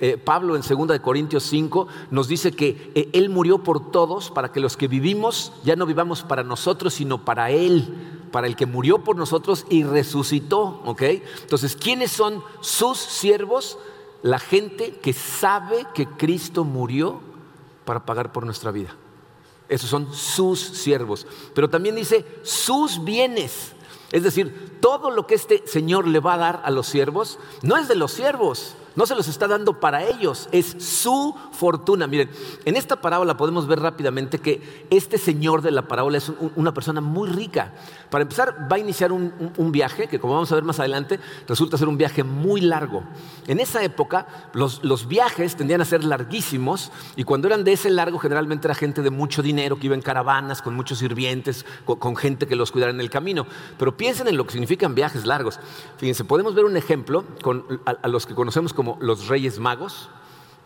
Eh, 0.00 0.18
Pablo 0.18 0.56
en 0.56 0.62
2 0.62 0.98
Corintios 1.00 1.44
5 1.44 1.86
nos 2.10 2.28
dice 2.28 2.52
que 2.52 2.92
eh, 2.94 3.08
Él 3.12 3.30
murió 3.30 3.62
por 3.62 3.92
todos 3.92 4.30
para 4.30 4.50
que 4.52 4.60
los 4.60 4.76
que 4.76 4.88
vivimos 4.88 5.52
ya 5.64 5.76
no 5.76 5.86
vivamos 5.86 6.22
para 6.22 6.42
nosotros, 6.42 6.94
sino 6.94 7.24
para 7.24 7.50
Él, 7.50 8.28
para 8.32 8.48
el 8.48 8.56
que 8.56 8.66
murió 8.66 9.04
por 9.04 9.16
nosotros 9.16 9.64
y 9.70 9.84
resucitó. 9.84 10.82
Entonces, 10.98 11.76
¿quiénes 11.76 12.10
son 12.10 12.42
sus 12.60 12.98
siervos? 12.98 13.78
La 14.22 14.40
gente 14.40 14.98
que 15.00 15.12
sabe 15.12 15.86
que 15.94 16.06
Cristo 16.06 16.64
murió 16.64 17.20
para 17.84 18.04
pagar 18.04 18.32
por 18.32 18.44
nuestra 18.44 18.72
vida. 18.72 18.96
Esos 19.68 19.90
son 19.90 20.12
sus 20.14 20.60
siervos. 20.60 21.26
Pero 21.54 21.68
también 21.68 21.96
dice 21.96 22.24
sus 22.42 23.04
bienes. 23.04 23.72
Es 24.12 24.22
decir, 24.22 24.78
todo 24.80 25.10
lo 25.10 25.26
que 25.26 25.34
este 25.34 25.66
Señor 25.66 26.06
le 26.06 26.20
va 26.20 26.34
a 26.34 26.38
dar 26.38 26.62
a 26.64 26.70
los 26.70 26.86
siervos 26.86 27.38
no 27.62 27.76
es 27.76 27.88
de 27.88 27.96
los 27.96 28.12
siervos, 28.12 28.76
no 28.96 29.04
se 29.04 29.14
los 29.14 29.28
está 29.28 29.46
dando 29.46 29.78
para 29.78 30.02
ellos, 30.02 30.48
es 30.52 30.74
su 30.78 31.34
fortuna. 31.52 32.06
Miren, 32.06 32.30
en 32.64 32.76
esta 32.76 32.96
parábola 33.00 33.36
podemos 33.36 33.66
ver 33.66 33.80
rápidamente 33.80 34.38
que 34.38 34.86
este 34.90 35.18
señor 35.18 35.60
de 35.60 35.70
la 35.70 35.82
parábola 35.82 36.16
es 36.16 36.32
una 36.56 36.72
persona 36.72 37.02
muy 37.02 37.28
rica. 37.28 37.74
Para 38.10 38.22
empezar, 38.22 38.66
va 38.70 38.76
a 38.76 38.78
iniciar 38.78 39.12
un, 39.12 39.32
viaje 39.70 40.08
que, 40.08 40.18
como 40.18 40.34
vamos 40.34 40.50
a 40.50 40.54
ver 40.54 40.64
más 40.64 40.80
adelante, 40.80 41.20
resulta 41.46 41.76
ser 41.76 41.88
un 41.88 41.98
viaje 41.98 42.24
muy 42.24 42.62
largo. 42.62 43.02
En 43.46 43.60
esa 43.60 43.84
época, 43.84 44.26
los, 44.54 44.80
viajes 45.06 45.56
tendían 45.56 45.82
a 45.82 45.84
ser 45.84 46.02
larguísimos 46.02 46.90
y 47.16 47.24
cuando 47.24 47.48
eran 47.48 47.64
de 47.64 47.74
ese 47.74 47.90
largo, 47.90 48.18
generalmente 48.18 48.66
era 48.66 48.74
gente 48.74 49.02
de 49.02 49.10
mucho 49.10 49.42
dinero 49.42 49.78
que 49.78 49.86
iba 49.86 49.94
en 49.94 50.00
caravanas, 50.00 50.62
con 50.62 50.74
muchos 50.74 50.98
sirvientes, 50.98 51.66
con, 51.84 52.16
gente 52.16 52.46
que 52.46 52.56
los 52.56 52.72
cuidara 52.72 52.92
en 52.92 53.00
el 53.00 53.10
camino. 53.10 53.46
Pero 53.78 53.94
piensen 53.94 54.28
en 54.28 54.38
lo 54.38 54.46
que 54.46 54.52
significan 54.52 54.94
viajes 54.94 55.26
largos. 55.26 55.60
Fíjense, 55.98 56.24
podemos 56.24 56.54
ver 56.54 56.64
un 56.64 56.78
ejemplo 56.78 57.24
con, 57.42 57.82
a 57.84 58.08
los 58.08 58.24
que 58.24 58.34
conocemos 58.34 58.72
como 58.72 58.85
los 59.00 59.28
reyes 59.28 59.58
magos, 59.58 60.08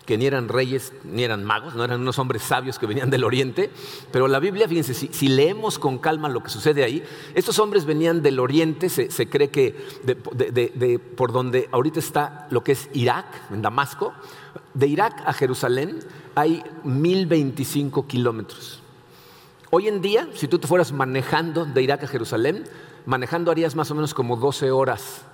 que 0.07 0.19
ni 0.19 0.27
eran 0.27 0.49
reyes 0.49 0.93
ni 1.05 1.23
eran 1.23 1.45
magos, 1.45 1.75
no 1.75 1.85
eran 1.85 2.01
unos 2.01 2.19
hombres 2.19 2.43
sabios 2.43 2.79
que 2.79 2.87
venían 2.87 3.11
del 3.11 3.23
oriente, 3.23 3.71
pero 4.11 4.27
la 4.27 4.41
Biblia, 4.41 4.67
fíjense, 4.67 4.93
si, 4.93 5.29
leemos 5.29 5.79
con 5.79 5.99
calma 5.99 6.29
lo 6.29 6.43
que 6.43 6.51
sucede 6.51 6.83
ahí, 6.83 7.03
estos 7.35 7.59
hombres 7.59 7.85
venían 7.85 8.23
del 8.23 8.41
oriente, 8.41 8.89
se, 8.89 9.29
cree 9.29 9.51
que 9.51 9.77
por 11.17 11.33
donde 11.33 11.69
ahorita 11.71 12.01
está 12.01 12.49
lo 12.51 12.65
que 12.65 12.73
es 12.73 12.89
Irak, 12.93 13.27
en 13.53 13.63
Damasco, 13.63 14.13
de 14.75 14.87
Irak 14.89 15.23
a 15.27 15.33
Jerusalén 15.33 16.01
hay 16.35 16.63
1025 16.85 18.07
kilómetros. 18.07 18.83
Hoy 19.71 19.87
en 19.87 20.01
día, 20.01 20.29
si 20.35 20.49
tú 20.49 20.59
te 20.59 20.67
fueras 20.67 20.91
manejando 20.91 21.65
de 21.65 21.83
Irak 21.83 22.03
a 22.03 22.09
Jerusalén, 22.09 22.65
manejando 23.07 23.53
harías 23.53 23.77
más 23.77 23.91
o 23.93 23.95
menos 23.95 24.15
como 24.15 24.37
12 24.37 24.73
horas 24.73 25.25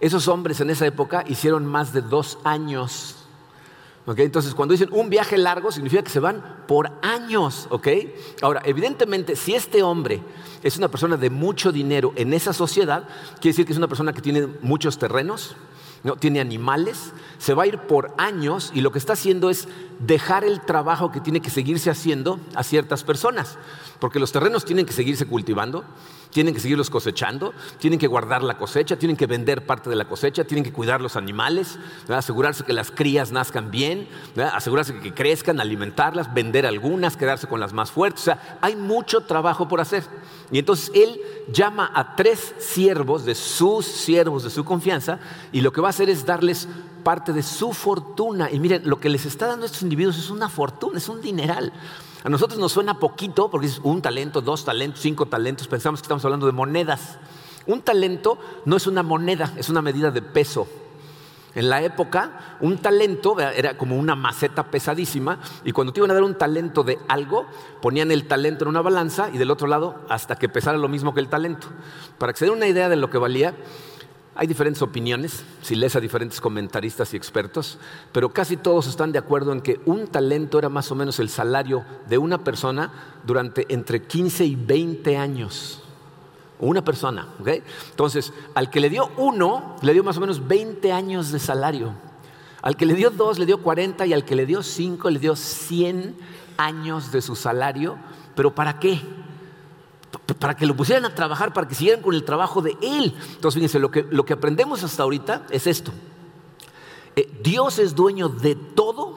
esos 0.00 0.28
hombres 0.28 0.60
en 0.60 0.70
esa 0.70 0.86
época 0.86 1.24
hicieron 1.26 1.66
más 1.66 1.92
de 1.92 2.02
dos 2.02 2.38
años. 2.44 3.16
Entonces, 4.06 4.54
cuando 4.54 4.72
dicen 4.72 4.88
un 4.92 5.10
viaje 5.10 5.36
largo, 5.36 5.72
significa 5.72 6.02
que 6.02 6.10
se 6.10 6.20
van 6.20 6.62
por 6.68 6.92
años. 7.02 7.68
Ahora, 8.40 8.62
evidentemente, 8.64 9.34
si 9.34 9.54
este 9.54 9.82
hombre 9.82 10.22
es 10.62 10.76
una 10.76 10.88
persona 10.88 11.16
de 11.16 11.28
mucho 11.28 11.72
dinero 11.72 12.12
en 12.14 12.32
esa 12.32 12.52
sociedad, 12.52 13.08
quiere 13.40 13.50
decir 13.50 13.66
que 13.66 13.72
es 13.72 13.78
una 13.78 13.88
persona 13.88 14.12
que 14.12 14.22
tiene 14.22 14.46
muchos 14.62 14.98
terrenos, 14.98 15.56
¿no? 16.04 16.14
tiene 16.14 16.40
animales, 16.40 17.12
se 17.38 17.54
va 17.54 17.64
a 17.64 17.66
ir 17.66 17.78
por 17.78 18.14
años 18.16 18.70
y 18.72 18.80
lo 18.80 18.92
que 18.92 18.98
está 18.98 19.14
haciendo 19.14 19.50
es 19.50 19.66
dejar 19.98 20.44
el 20.44 20.60
trabajo 20.60 21.10
que 21.10 21.20
tiene 21.20 21.40
que 21.40 21.50
seguirse 21.50 21.90
haciendo 21.90 22.38
a 22.54 22.62
ciertas 22.62 23.02
personas. 23.02 23.58
Porque 23.98 24.18
los 24.18 24.32
terrenos 24.32 24.64
tienen 24.64 24.86
que 24.86 24.92
seguirse 24.92 25.26
cultivando, 25.26 25.84
tienen 26.30 26.52
que 26.52 26.60
seguirlos 26.60 26.90
cosechando, 26.90 27.54
tienen 27.78 27.98
que 27.98 28.06
guardar 28.06 28.42
la 28.42 28.58
cosecha, 28.58 28.96
tienen 28.96 29.16
que 29.16 29.26
vender 29.26 29.64
parte 29.64 29.88
de 29.88 29.96
la 29.96 30.06
cosecha, 30.06 30.44
tienen 30.44 30.64
que 30.64 30.72
cuidar 30.72 31.00
los 31.00 31.16
animales, 31.16 31.78
asegurarse 32.08 32.64
que 32.64 32.72
las 32.72 32.90
crías 32.90 33.32
nazcan 33.32 33.70
bien, 33.70 34.08
asegurarse 34.52 34.98
que 34.98 35.14
crezcan, 35.14 35.60
alimentarlas, 35.60 36.34
vender 36.34 36.66
algunas, 36.66 37.16
quedarse 37.16 37.46
con 37.46 37.60
las 37.60 37.72
más 37.72 37.90
fuertes. 37.90 38.22
O 38.22 38.24
sea, 38.24 38.58
hay 38.60 38.76
mucho 38.76 39.22
trabajo 39.22 39.68
por 39.68 39.80
hacer. 39.80 40.04
Y 40.50 40.58
entonces 40.58 40.90
él 40.94 41.20
llama 41.52 41.90
a 41.94 42.16
tres 42.16 42.54
siervos 42.58 43.24
de 43.24 43.34
sus 43.34 43.86
siervos 43.86 44.44
de 44.44 44.50
su 44.50 44.64
confianza 44.64 45.18
y 45.52 45.60
lo 45.60 45.72
que 45.72 45.80
va 45.80 45.88
a 45.88 45.90
hacer 45.90 46.10
es 46.10 46.26
darles 46.26 46.68
parte 47.02 47.32
de 47.32 47.42
su 47.42 47.72
fortuna. 47.72 48.50
Y 48.50 48.58
miren, 48.58 48.82
lo 48.84 48.98
que 48.98 49.08
les 49.08 49.26
está 49.26 49.46
dando 49.46 49.62
a 49.62 49.66
estos 49.66 49.82
individuos 49.82 50.18
es 50.18 50.28
una 50.28 50.48
fortuna, 50.48 50.98
es 50.98 51.08
un 51.08 51.20
dineral. 51.20 51.72
A 52.26 52.28
nosotros 52.28 52.58
nos 52.58 52.72
suena 52.72 52.98
poquito 52.98 53.48
porque 53.48 53.68
es 53.68 53.80
un 53.84 54.02
talento, 54.02 54.40
dos 54.40 54.64
talentos, 54.64 55.00
cinco 55.00 55.26
talentos. 55.26 55.68
Pensamos 55.68 56.00
que 56.00 56.06
estamos 56.06 56.24
hablando 56.24 56.46
de 56.46 56.50
monedas. 56.50 57.20
Un 57.66 57.82
talento 57.82 58.36
no 58.64 58.76
es 58.76 58.88
una 58.88 59.04
moneda, 59.04 59.52
es 59.56 59.68
una 59.68 59.80
medida 59.80 60.10
de 60.10 60.22
peso. 60.22 60.66
En 61.54 61.70
la 61.70 61.82
época, 61.82 62.56
un 62.60 62.78
talento 62.78 63.38
era 63.38 63.78
como 63.78 63.96
una 63.96 64.16
maceta 64.16 64.64
pesadísima 64.72 65.38
y 65.62 65.70
cuando 65.70 65.92
te 65.92 66.00
iban 66.00 66.10
a 66.10 66.14
dar 66.14 66.24
un 66.24 66.36
talento 66.36 66.82
de 66.82 66.98
algo, 67.06 67.46
ponían 67.80 68.10
el 68.10 68.26
talento 68.26 68.64
en 68.64 68.70
una 68.70 68.82
balanza 68.82 69.30
y 69.32 69.38
del 69.38 69.52
otro 69.52 69.68
lado 69.68 69.94
hasta 70.08 70.34
que 70.34 70.48
pesara 70.48 70.78
lo 70.78 70.88
mismo 70.88 71.14
que 71.14 71.20
el 71.20 71.28
talento. 71.28 71.68
Para 72.18 72.32
que 72.32 72.40
se 72.40 72.46
den 72.46 72.54
una 72.54 72.66
idea 72.66 72.88
de 72.88 72.96
lo 72.96 73.08
que 73.08 73.18
valía, 73.18 73.54
hay 74.36 74.46
diferentes 74.46 74.82
opiniones, 74.82 75.44
si 75.62 75.74
lees 75.74 75.96
a 75.96 76.00
diferentes 76.00 76.40
comentaristas 76.40 77.14
y 77.14 77.16
expertos, 77.16 77.78
pero 78.12 78.28
casi 78.28 78.56
todos 78.56 78.86
están 78.86 79.10
de 79.10 79.18
acuerdo 79.18 79.52
en 79.52 79.62
que 79.62 79.80
un 79.86 80.06
talento 80.08 80.58
era 80.58 80.68
más 80.68 80.92
o 80.92 80.94
menos 80.94 81.18
el 81.20 81.30
salario 81.30 81.84
de 82.08 82.18
una 82.18 82.44
persona 82.44 82.92
durante 83.24 83.66
entre 83.72 84.02
15 84.02 84.44
y 84.44 84.54
20 84.54 85.16
años. 85.16 85.82
Una 86.58 86.84
persona, 86.84 87.28
¿ok? 87.40 87.48
Entonces, 87.90 88.32
al 88.54 88.70
que 88.70 88.80
le 88.80 88.90
dio 88.90 89.10
uno, 89.16 89.76
le 89.82 89.92
dio 89.92 90.04
más 90.04 90.16
o 90.18 90.20
menos 90.20 90.46
20 90.46 90.92
años 90.92 91.32
de 91.32 91.38
salario. 91.38 91.92
Al 92.62 92.76
que 92.76 92.86
le 92.86 92.94
dio 92.94 93.10
dos, 93.10 93.38
le 93.38 93.46
dio 93.46 93.62
40 93.62 94.06
y 94.06 94.12
al 94.12 94.24
que 94.24 94.36
le 94.36 94.46
dio 94.46 94.62
cinco, 94.62 95.10
le 95.10 95.18
dio 95.18 95.36
100 95.36 96.16
años 96.56 97.12
de 97.12 97.22
su 97.22 97.36
salario. 97.36 97.98
¿Pero 98.34 98.54
para 98.54 98.78
qué? 98.78 99.00
Para 100.38 100.56
que 100.56 100.66
lo 100.66 100.76
pusieran 100.76 101.04
a 101.04 101.14
trabajar, 101.14 101.52
para 101.52 101.68
que 101.68 101.74
siguieran 101.74 102.02
con 102.02 102.14
el 102.14 102.24
trabajo 102.24 102.62
de 102.62 102.76
Él. 102.82 103.14
Entonces, 103.34 103.54
fíjense, 103.54 103.78
lo 103.78 103.90
que, 103.90 104.06
lo 104.10 104.24
que 104.24 104.32
aprendemos 104.32 104.82
hasta 104.82 105.02
ahorita 105.02 105.46
es 105.50 105.66
esto. 105.66 105.92
Eh, 107.14 107.40
Dios 107.42 107.78
es 107.78 107.94
dueño 107.94 108.28
de 108.28 108.54
todo 108.54 109.14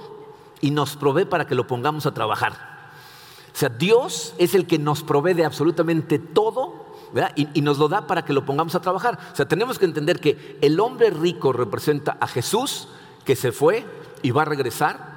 y 0.61 0.71
nos 0.71 0.95
provee 0.95 1.25
para 1.25 1.45
que 1.47 1.55
lo 1.55 1.67
pongamos 1.67 2.05
a 2.05 2.13
trabajar. 2.13 2.53
O 3.53 3.57
sea, 3.57 3.69
Dios 3.69 4.33
es 4.37 4.55
el 4.55 4.67
que 4.67 4.79
nos 4.79 5.03
provee 5.03 5.33
de 5.33 5.45
absolutamente 5.45 6.19
todo 6.19 6.87
y, 7.35 7.47
y, 7.55 7.61
nos 7.61 7.77
lo 7.77 7.89
da 7.89 8.05
para 8.07 8.23
que 8.23 8.33
lo 8.33 8.45
pongamos 8.45 8.75
a 8.75 8.81
trabajar. 8.81 9.19
O 9.33 9.35
sea, 9.35 9.47
tenemos 9.47 9.79
que 9.79 9.85
entender 9.85 10.19
que 10.19 10.57
el 10.61 10.79
hombre 10.79 11.09
rico 11.09 11.51
representa 11.51 12.17
a 12.21 12.27
Jesús, 12.27 12.87
que 13.25 13.35
se 13.35 13.51
fue 13.51 13.85
y 14.21 14.31
va 14.31 14.43
a 14.43 14.45
regresar 14.45 15.08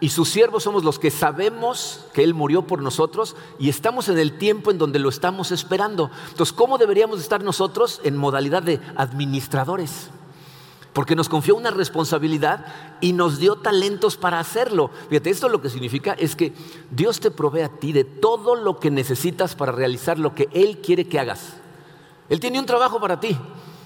y 0.00 0.08
sus 0.08 0.30
siervos 0.30 0.62
somos 0.62 0.82
los 0.82 0.98
que 0.98 1.10
sabemos 1.10 2.06
que 2.14 2.24
Él 2.24 2.32
murió 2.32 2.62
por 2.66 2.80
nosotros 2.80 3.36
y 3.58 3.68
estamos 3.68 4.08
en 4.08 4.18
el 4.18 4.38
tiempo 4.38 4.70
en 4.70 4.78
donde 4.78 4.98
lo 4.98 5.10
estamos 5.10 5.52
esperando. 5.52 6.10
Entonces, 6.30 6.54
¿cómo 6.54 6.78
deberíamos 6.78 7.20
estar 7.20 7.42
nosotros 7.42 8.00
en 8.04 8.16
modalidad 8.16 8.62
de 8.62 8.80
administradores? 8.96 10.08
Porque 10.94 11.14
nos 11.14 11.28
confió 11.28 11.54
una 11.54 11.70
responsabilidad 11.70 12.64
y 13.02 13.12
nos 13.12 13.38
dio 13.38 13.56
talentos 13.56 14.16
para 14.16 14.40
hacerlo. 14.40 14.90
Fíjate, 15.10 15.30
esto 15.30 15.50
lo 15.50 15.60
que 15.60 15.68
significa 15.68 16.14
es 16.14 16.34
que 16.34 16.54
Dios 16.90 17.20
te 17.20 17.30
provee 17.30 17.60
a 17.60 17.68
ti 17.68 17.92
de 17.92 18.04
todo 18.04 18.54
lo 18.54 18.80
que 18.80 18.90
necesitas 18.90 19.54
para 19.54 19.72
realizar 19.72 20.18
lo 20.18 20.34
que 20.34 20.48
Él 20.54 20.78
quiere 20.78 21.06
que 21.06 21.20
hagas. 21.20 21.54
Él 22.30 22.40
tiene 22.40 22.58
un 22.58 22.66
trabajo 22.66 23.00
para 23.00 23.20
ti 23.20 23.38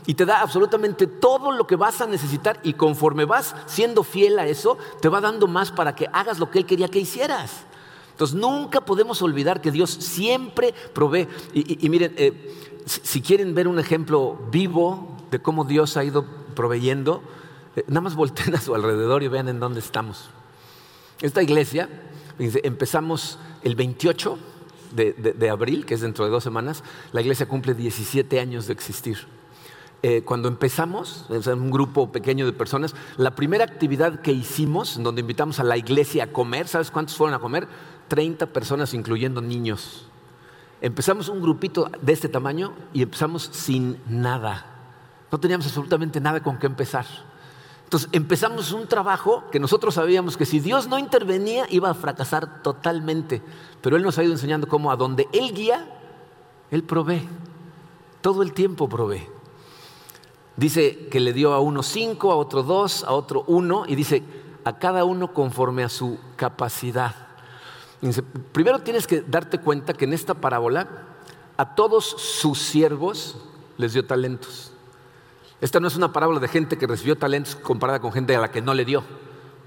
y 0.07 0.15
te 0.15 0.25
da 0.25 0.41
absolutamente 0.41 1.07
todo 1.07 1.53
lo 1.53 1.67
que 1.67 1.77
vas 1.77 2.01
a 2.01 2.07
necesitar 2.07 2.59
y 2.63 2.75
conforme 2.75 3.25
vas 3.25 3.55
siendo 3.67 4.03
fiel 4.03 4.39
a 4.39 4.47
eso, 4.47 4.77
te 5.01 5.09
va 5.09 5.21
dando 5.21 5.47
más 5.47 5.71
para 5.71 5.95
que 5.95 6.09
hagas 6.13 6.39
lo 6.39 6.51
que 6.51 6.59
Él 6.59 6.67
quería 6.67 6.89
que 6.89 6.99
hicieras. 6.99 7.65
Entonces 8.11 8.37
nunca 8.37 8.81
podemos 8.81 9.23
olvidar 9.23 9.61
que 9.61 9.71
Dios 9.71 9.91
siempre 9.91 10.75
provee. 10.93 11.29
Y, 11.55 11.89
miren, 11.89 12.15
eh, 12.17 12.55
si 12.85 13.23
quieren 13.23 13.55
ver 13.55 13.69
un 13.69 13.79
ejemplo 13.79 14.39
vivo 14.51 15.17
de 15.31 15.41
cómo 15.41 15.65
Dios 15.65 15.97
ha 15.97 16.05
ido 16.05 16.25
proveyendo, 16.55 17.23
eh, 17.77 17.85
nada 17.87 18.03
más 18.03 18.15
volteen 18.15 18.55
a 18.57 18.61
su 18.61 18.75
alrededor 18.75 19.23
y 19.23 19.29
vean 19.29 19.49
en 19.49 19.61
dónde 19.61 19.81
estamos. 19.81 20.31
Esta 21.21 21.43
iglesia, 21.43 21.89
empezamos 22.39 23.39
el 23.63 23.77
28 23.77 24.39
de, 24.91 25.13
de 25.13 25.51
abril, 25.51 25.87
que 25.87 25.95
es 25.95 26.01
dentro 26.01 26.25
de 26.25 26.33
dos 26.33 26.43
semanas, 26.43 26.83
la 27.13 27.21
iglesia 27.21 27.47
cumple 27.47 27.75
17 27.75 28.41
años 28.41 28.67
de 28.67 28.73
existir. 28.73 29.27
Eh, 30.05 30.23
cuando 30.25 30.49
empezamos, 30.49 31.27
un 31.31 31.71
grupo 31.71 32.11
pequeño 32.11 32.45
de 32.45 32.53
personas, 32.53 32.95
la 33.17 33.37
primera 33.37 33.65
actividad 33.65 34.21
que 34.21 34.33
hicimos, 34.33 35.01
donde 35.01 35.21
invitamos 35.21 35.61
a 35.61 35.65
la 35.65 35.77
iglesia 35.77 36.25
a 36.25 36.27
comer, 36.27 36.67
¿sabes 36.67 36.91
cuántos 36.91 37.17
fueron 37.17 37.35
a 37.35 37.39
comer? 37.39 37.69
30 38.09 38.47
personas, 38.47 38.95
incluyendo 38.95 39.41
niños. 39.41 40.07
Empezamos 40.81 41.29
un 41.29 41.41
grupito 41.41 41.89
de 42.01 42.13
este 42.13 42.29
tamaño 42.29 42.73
y 42.93 43.03
empezamos 43.03 43.49
sin 43.53 44.01
nada. 44.09 44.67
No 45.31 45.39
teníamos 45.39 45.67
absolutamente 45.67 46.21
nada 46.21 46.43
con 46.43 46.59
qué 46.59 46.67
empezar. 46.67 47.07
Entonces 47.85 48.09
empezamos 48.11 48.73
un 48.73 48.89
trabajo 48.89 49.45
que 49.53 49.61
nosotros 49.61 49.95
sabíamos 49.95 50.37
que 50.37 50.47
si 50.47 50.59
Dios 50.59 50.89
no 50.89 50.99
intervenía 50.99 51.67
iba 51.71 51.91
a 51.91 51.95
fracasar 51.95 52.63
totalmente. 52.63 53.41
Pero 53.81 53.97
Él 53.97 54.03
nos 54.03 54.19
ha 54.19 54.25
ido 54.25 54.33
enseñando 54.33 54.67
cómo 54.67 54.91
a 54.91 54.97
donde 54.97 55.29
Él 55.33 55.55
guía, 55.55 55.87
Él 56.73 56.83
provee. 56.83 57.29
Todo 58.21 58.43
el 58.43 58.53
tiempo 58.53 58.89
provee. 58.89 59.29
Dice 60.57 61.09
que 61.11 61.21
le 61.21 61.33
dio 61.33 61.53
a 61.55 61.61
uno 61.61 61.83
cinco, 61.83 62.31
a 62.31 62.37
otro 62.37 62.63
dos, 62.63 63.05
a 63.05 63.13
otro 63.13 63.45
uno, 63.47 63.85
y 63.87 63.95
dice 63.95 64.23
a 64.65 64.79
cada 64.79 65.05
uno 65.05 65.33
conforme 65.33 65.83
a 65.83 65.89
su 65.89 66.19
capacidad. 66.37 67.15
primero 68.53 68.81
tienes 68.81 69.07
que 69.07 69.23
darte 69.23 69.59
cuenta 69.59 69.95
que 69.95 70.05
en 70.05 70.13
esta 70.13 70.35
parábola 70.35 70.89
a 71.57 71.75
todos 71.75 72.05
sus 72.05 72.59
siervos 72.59 73.37
les 73.77 73.93
dio 73.93 74.05
talentos. 74.07 74.73
Esta 75.61 75.79
no 75.79 75.89
es 75.89 75.97
una 75.97 76.13
parábola 76.13 76.41
de 76.41 76.49
gente 76.49 76.77
que 76.77 76.87
recibió 76.87 77.17
talentos 77.17 77.55
comparada 77.57 78.01
con 78.01 78.13
gente 78.13 78.35
a 78.35 78.41
la 78.41 78.51
que 78.51 78.61
no 78.63 78.75
le 78.75 78.85
dio. 78.85 79.05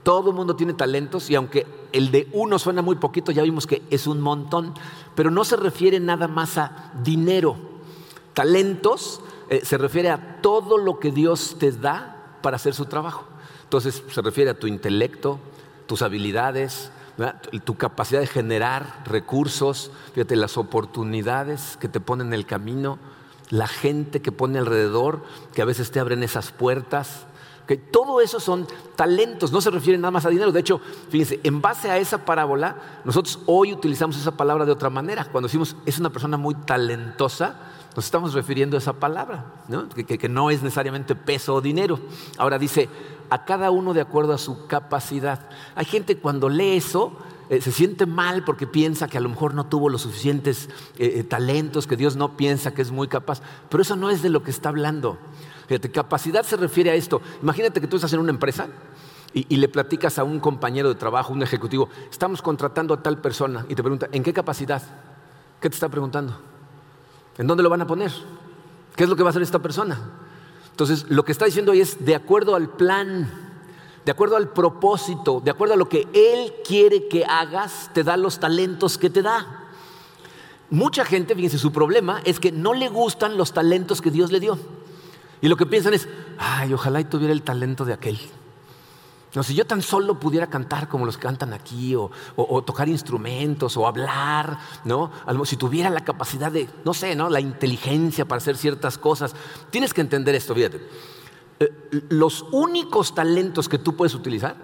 Todo 0.03 0.29
el 0.29 0.35
mundo 0.35 0.55
tiene 0.55 0.73
talentos 0.73 1.29
y 1.29 1.35
aunque 1.35 1.65
el 1.91 2.11
de 2.11 2.27
uno 2.33 2.59
suena 2.59 2.81
muy 2.81 2.97
poquito, 2.97 3.31
ya 3.31 3.43
vimos 3.43 3.65
que 3.65 3.81
es 3.89 4.05
un 4.05 4.21
montón, 4.21 4.73
pero 5.15 5.31
no 5.31 5.43
se 5.45 5.55
refiere 5.55 5.99
nada 5.99 6.27
más 6.27 6.57
a 6.57 6.91
dinero. 7.01 7.55
Talentos 8.33 9.21
eh, 9.49 9.61
se 9.63 9.77
refiere 9.77 10.09
a 10.09 10.41
todo 10.41 10.77
lo 10.77 10.99
que 10.99 11.11
Dios 11.11 11.57
te 11.59 11.71
da 11.71 12.37
para 12.41 12.55
hacer 12.55 12.73
su 12.73 12.85
trabajo. 12.85 13.25
Entonces 13.63 14.03
se 14.09 14.21
refiere 14.21 14.51
a 14.51 14.59
tu 14.59 14.67
intelecto, 14.67 15.39
tus 15.87 16.01
habilidades, 16.01 16.91
tu 17.63 17.75
capacidad 17.75 18.19
de 18.19 18.27
generar 18.27 19.03
recursos, 19.05 19.91
fíjate, 20.13 20.35
las 20.35 20.57
oportunidades 20.57 21.77
que 21.79 21.87
te 21.87 21.99
ponen 21.99 22.27
en 22.27 22.33
el 22.33 22.45
camino, 22.45 22.99
la 23.49 23.67
gente 23.67 24.21
que 24.21 24.31
pone 24.31 24.59
alrededor, 24.59 25.23
que 25.53 25.61
a 25.61 25.65
veces 25.65 25.91
te 25.91 25.99
abren 25.99 26.23
esas 26.23 26.51
puertas. 26.51 27.25
Todo 27.91 28.21
eso 28.21 28.39
son 28.39 28.67
talentos, 28.95 29.51
no 29.51 29.61
se 29.61 29.71
refiere 29.71 29.97
nada 29.97 30.11
más 30.11 30.25
a 30.25 30.29
dinero. 30.29 30.51
De 30.51 30.59
hecho, 30.59 30.79
fíjense, 31.09 31.39
en 31.43 31.61
base 31.61 31.89
a 31.89 31.97
esa 31.97 32.25
parábola, 32.25 33.01
nosotros 33.05 33.39
hoy 33.47 33.73
utilizamos 33.73 34.17
esa 34.17 34.37
palabra 34.37 34.65
de 34.65 34.71
otra 34.71 34.89
manera. 34.89 35.25
Cuando 35.25 35.47
decimos 35.47 35.75
es 35.85 35.97
una 35.99 36.11
persona 36.11 36.37
muy 36.37 36.53
talentosa, 36.53 37.55
nos 37.95 38.05
estamos 38.05 38.33
refiriendo 38.33 38.75
a 38.75 38.79
esa 38.79 38.93
palabra, 38.93 39.45
Que, 39.95 40.27
no 40.27 40.49
es 40.49 40.61
necesariamente 40.61 41.15
peso 41.15 41.55
o 41.55 41.61
dinero. 41.61 41.99
Ahora 42.37 42.59
dice, 42.59 42.89
a 43.29 43.45
cada 43.45 43.71
uno 43.71 43.93
de 43.93 44.01
acuerdo 44.01 44.33
a 44.33 44.37
su 44.37 44.67
capacidad. 44.67 45.49
Hay 45.75 45.85
gente 45.85 46.17
cuando 46.17 46.49
lee 46.49 46.75
eso, 46.75 47.13
eh, 47.49 47.61
se 47.61 47.71
siente 47.71 48.05
mal 48.05 48.43
porque 48.43 48.67
piensa 48.67 49.07
que 49.07 49.17
a 49.17 49.21
lo 49.21 49.29
mejor 49.29 49.53
no 49.53 49.67
tuvo 49.67 49.87
los 49.87 50.01
suficientes 50.01 50.69
eh, 50.97 51.13
eh, 51.15 51.23
talentos, 51.23 51.87
que 51.87 51.95
Dios 51.95 52.17
no 52.17 52.35
piensa 52.35 52.73
que 52.73 52.81
es 52.81 52.91
muy 52.91 53.07
capaz, 53.07 53.41
pero 53.69 53.81
eso 53.81 53.95
no 53.95 54.09
es 54.09 54.21
de 54.21 54.29
lo 54.29 54.43
que 54.43 54.51
está 54.51 54.69
hablando. 54.69 55.17
Fíjate, 55.67 55.89
capacidad 55.89 56.43
se 56.43 56.57
refiere 56.57 56.91
a 56.91 56.95
esto. 56.95 57.21
Imagínate 57.41 57.79
que 57.79 57.87
tú 57.87 57.95
estás 57.95 58.11
en 58.11 58.19
una 58.19 58.31
empresa 58.31 58.67
y, 59.33 59.45
y, 59.47 59.57
le 59.57 59.69
platicas 59.69 60.19
a 60.19 60.23
un 60.25 60.39
compañero 60.41 60.89
de 60.89 60.95
trabajo, 60.95 61.31
un 61.31 61.43
ejecutivo, 61.43 61.87
estamos 62.11 62.41
contratando 62.41 62.93
a 62.93 63.01
tal 63.01 63.19
persona 63.19 63.65
y 63.69 63.75
te 63.75 63.83
pregunta, 63.83 64.09
¿en 64.11 64.21
qué 64.21 64.33
capacidad? 64.33 64.81
¿Qué 65.61 65.69
te 65.69 65.75
está 65.75 65.89
preguntando? 65.89 66.54
¿En 67.37 67.47
dónde 67.47 67.63
lo 67.63 67.69
van 67.69 67.81
a 67.81 67.87
poner? 67.87 68.11
¿Qué 68.95 69.03
es 69.03 69.09
lo 69.09 69.15
que 69.15 69.23
va 69.23 69.29
a 69.29 69.31
hacer 69.31 69.41
esta 69.41 69.59
persona? 69.59 69.99
Entonces, 70.71 71.05
lo 71.09 71.23
que 71.23 71.31
está 71.31 71.45
diciendo 71.45 71.71
ahí 71.71 71.81
es 71.81 72.03
de 72.05 72.15
acuerdo 72.15 72.55
al 72.55 72.69
plan, 72.69 73.29
de 74.05 74.11
acuerdo 74.11 74.35
al 74.35 74.49
propósito, 74.49 75.41
de 75.43 75.51
acuerdo 75.51 75.73
a 75.73 75.77
lo 75.77 75.89
que 75.89 76.07
Él 76.13 76.53
quiere 76.65 77.07
que 77.07 77.25
hagas, 77.25 77.89
te 77.93 78.03
da 78.03 78.17
los 78.17 78.39
talentos 78.39 78.97
que 78.97 79.09
te 79.09 79.21
da. 79.21 79.63
Mucha 80.69 81.05
gente, 81.05 81.35
fíjense, 81.35 81.57
su 81.57 81.71
problema 81.71 82.21
es 82.25 82.39
que 82.39 82.51
no 82.51 82.73
le 82.73 82.89
gustan 82.89 83.37
los 83.37 83.53
talentos 83.53 84.01
que 84.01 84.11
Dios 84.11 84.31
le 84.31 84.39
dio. 84.39 84.57
Y 85.41 85.47
lo 85.47 85.57
que 85.57 85.65
piensan 85.65 85.93
es, 85.93 86.07
ay, 86.37 86.73
ojalá 86.73 86.99
y 87.01 87.05
tuviera 87.05 87.33
el 87.33 87.41
talento 87.41 87.85
de 87.85 87.93
aquel. 87.93 88.19
No, 89.35 89.43
si 89.43 89.53
yo 89.53 89.65
tan 89.65 89.81
solo 89.81 90.17
pudiera 90.17 90.47
cantar 90.47 90.87
como 90.87 91.05
los 91.05 91.17
que 91.17 91.23
cantan 91.23 91.53
aquí, 91.53 91.93
o, 91.95 92.09
tocar 92.65 92.87
instrumentos, 92.87 93.75
o 93.75 93.85
hablar, 93.85 94.57
¿no? 94.85 95.11
Si 95.43 95.57
tuviera 95.57 95.89
la 95.89 96.05
capacidad 96.05 96.49
de, 96.51 96.69
no 96.85 96.93
sé, 96.93 97.15
¿no? 97.15 97.29
La 97.29 97.41
inteligencia 97.41 98.25
para 98.25 98.37
hacer 98.37 98.55
ciertas 98.55 98.97
cosas. 98.97 99.35
Tienes 99.71 99.93
que 99.93 99.99
entender 99.99 100.35
esto, 100.35 100.55
fíjate. 100.55 100.87
Eh, 101.59 101.69
los 102.09 102.45
únicos 102.51 103.13
talentos 103.13 103.67
que 103.67 103.77
tú 103.77 103.95
puedes 103.95 104.15
utilizar, 104.15 104.55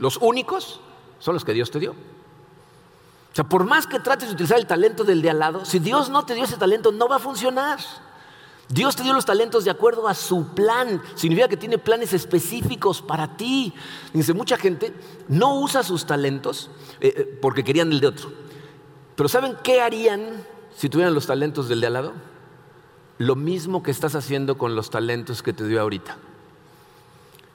los 0.00 0.16
únicos, 0.16 0.80
son 1.20 1.34
los 1.34 1.44
que 1.44 1.52
Dios 1.52 1.70
te 1.70 1.78
dio. 1.78 1.92
O 1.92 3.34
sea, 3.36 3.44
por 3.44 3.64
más 3.64 3.86
que 3.86 4.00
trates 4.00 4.28
de 4.28 4.34
utilizar 4.34 4.58
el 4.58 4.66
talento 4.66 5.04
del 5.04 5.22
de 5.22 5.30
al 5.30 5.38
lado, 5.38 5.64
si 5.64 5.78
Dios 5.78 6.10
no 6.10 6.24
te 6.24 6.34
dio 6.34 6.44
ese 6.44 6.56
talento, 6.56 6.90
no 6.90 7.06
va 7.06 7.16
a 7.16 7.20
funcionar. 7.20 7.78
Dios 8.68 8.96
te 8.96 9.04
dio 9.04 9.12
los 9.12 9.24
talentos 9.24 9.64
de 9.64 9.70
acuerdo 9.70 10.08
a 10.08 10.14
su 10.14 10.48
plan. 10.48 11.00
Significa 11.14 11.48
que 11.48 11.56
tiene 11.56 11.78
planes 11.78 12.12
específicos 12.12 13.00
para 13.00 13.36
ti. 13.36 13.72
Dice, 14.12 14.32
mucha 14.32 14.56
gente 14.56 14.92
no 15.28 15.60
usa 15.60 15.82
sus 15.82 16.04
talentos 16.04 16.70
eh, 17.00 17.14
eh, 17.16 17.38
porque 17.40 17.62
querían 17.62 17.92
el 17.92 18.00
de 18.00 18.08
otro. 18.08 18.32
Pero 19.14 19.28
¿saben 19.28 19.56
qué 19.62 19.80
harían 19.80 20.44
si 20.76 20.88
tuvieran 20.88 21.14
los 21.14 21.26
talentos 21.26 21.68
del 21.68 21.80
de 21.80 21.86
al 21.86 21.92
lado? 21.92 22.12
Lo 23.18 23.36
mismo 23.36 23.82
que 23.82 23.92
estás 23.92 24.14
haciendo 24.14 24.58
con 24.58 24.74
los 24.74 24.90
talentos 24.90 25.42
que 25.42 25.52
te 25.52 25.66
dio 25.66 25.80
ahorita. 25.80 26.18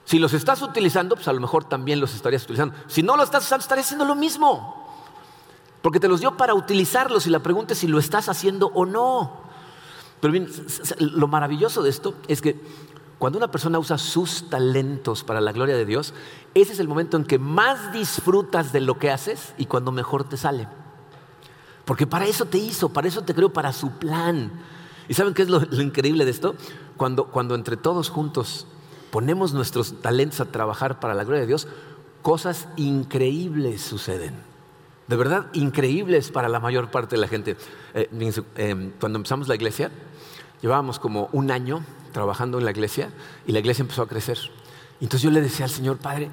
Si 0.04 0.18
los 0.18 0.32
estás 0.32 0.62
utilizando, 0.62 1.14
pues 1.14 1.28
a 1.28 1.32
lo 1.32 1.40
mejor 1.40 1.64
también 1.64 2.00
los 2.00 2.14
estarías 2.14 2.42
utilizando. 2.44 2.74
Si 2.88 3.02
no 3.02 3.16
los 3.16 3.26
estás 3.26 3.44
usando, 3.44 3.62
estarías 3.62 3.86
haciendo 3.86 4.06
lo 4.06 4.14
mismo. 4.14 4.82
Porque 5.82 6.00
te 6.00 6.08
los 6.08 6.20
dio 6.20 6.36
para 6.36 6.54
utilizarlos 6.54 7.26
y 7.26 7.30
la 7.30 7.40
pregunta 7.40 7.74
es 7.74 7.80
si 7.80 7.86
lo 7.86 7.98
estás 7.98 8.28
haciendo 8.28 8.68
o 8.74 8.86
no. 8.86 9.51
Pero 10.22 10.30
bien, 10.30 10.48
lo 11.00 11.26
maravilloso 11.26 11.82
de 11.82 11.90
esto 11.90 12.14
es 12.28 12.40
que 12.40 12.54
cuando 13.18 13.38
una 13.38 13.50
persona 13.50 13.80
usa 13.80 13.98
sus 13.98 14.48
talentos 14.48 15.24
para 15.24 15.40
la 15.40 15.50
gloria 15.50 15.74
de 15.74 15.84
Dios, 15.84 16.14
ese 16.54 16.74
es 16.74 16.78
el 16.78 16.86
momento 16.86 17.16
en 17.16 17.24
que 17.24 17.40
más 17.40 17.92
disfrutas 17.92 18.72
de 18.72 18.82
lo 18.82 19.00
que 19.00 19.10
haces 19.10 19.52
y 19.58 19.66
cuando 19.66 19.90
mejor 19.90 20.22
te 20.22 20.36
sale. 20.36 20.68
Porque 21.84 22.06
para 22.06 22.26
eso 22.26 22.44
te 22.44 22.58
hizo, 22.58 22.90
para 22.90 23.08
eso 23.08 23.22
te 23.22 23.34
creó, 23.34 23.52
para 23.52 23.72
su 23.72 23.90
plan. 23.98 24.52
¿Y 25.08 25.14
saben 25.14 25.34
qué 25.34 25.42
es 25.42 25.48
lo, 25.48 25.60
increíble 25.82 26.24
de 26.24 26.30
esto? 26.30 26.54
Cuando, 26.96 27.24
cuando 27.24 27.56
entre 27.56 27.76
todos 27.76 28.08
juntos 28.08 28.68
ponemos 29.10 29.52
nuestros 29.52 30.00
talentos 30.02 30.40
a 30.40 30.52
trabajar 30.52 31.00
para 31.00 31.14
la 31.14 31.24
gloria 31.24 31.40
de 31.40 31.48
Dios, 31.48 31.66
cosas 32.22 32.68
increíbles 32.76 33.82
suceden 33.82 34.52
de 35.12 35.16
verdad 35.16 35.46
increíbles 35.52 36.30
para 36.30 36.48
la 36.48 36.58
mayor 36.58 36.90
parte 36.90 37.16
de 37.16 37.20
la 37.20 37.28
gente. 37.28 37.56
Eh, 37.92 38.08
em, 38.56 38.92
cuando 38.98 39.18
empezamos 39.18 39.46
la 39.46 39.54
iglesia, 39.54 39.90
llevábamos 40.62 40.98
como 40.98 41.28
un 41.32 41.50
año 41.50 41.84
trabajando 42.12 42.58
en 42.58 42.64
la 42.64 42.70
iglesia 42.70 43.10
y 43.46 43.52
la 43.52 43.58
iglesia 43.58 43.82
empezó 43.82 44.02
a 44.02 44.08
crecer. 44.08 44.38
Entonces 45.00 45.22
yo 45.22 45.30
le 45.30 45.40
decía 45.40 45.64
al 45.64 45.70
Señor, 45.70 45.98
Padre, 45.98 46.30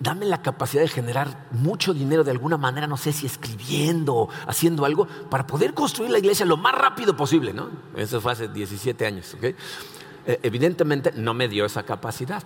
dame 0.00 0.24
la 0.26 0.42
capacidad 0.42 0.82
de 0.82 0.88
generar 0.88 1.46
mucho 1.52 1.92
dinero 1.94 2.24
de 2.24 2.30
alguna 2.30 2.56
manera, 2.56 2.86
no 2.86 2.96
sé 2.96 3.12
si 3.12 3.26
escribiendo 3.26 4.28
haciendo 4.46 4.84
algo, 4.84 5.06
para 5.30 5.46
poder 5.46 5.74
construir 5.74 6.10
la 6.10 6.18
iglesia 6.18 6.46
lo 6.46 6.56
más 6.56 6.74
rápido 6.74 7.16
posible. 7.16 7.52
¿no? 7.52 7.68
Eso 7.94 8.20
fue 8.20 8.32
hace 8.32 8.48
17 8.48 9.06
años. 9.06 9.36
Eh, 9.42 9.54
evidentemente 10.42 11.12
no 11.14 11.34
me 11.34 11.48
dio 11.48 11.64
esa 11.66 11.82
capacidad. 11.84 12.42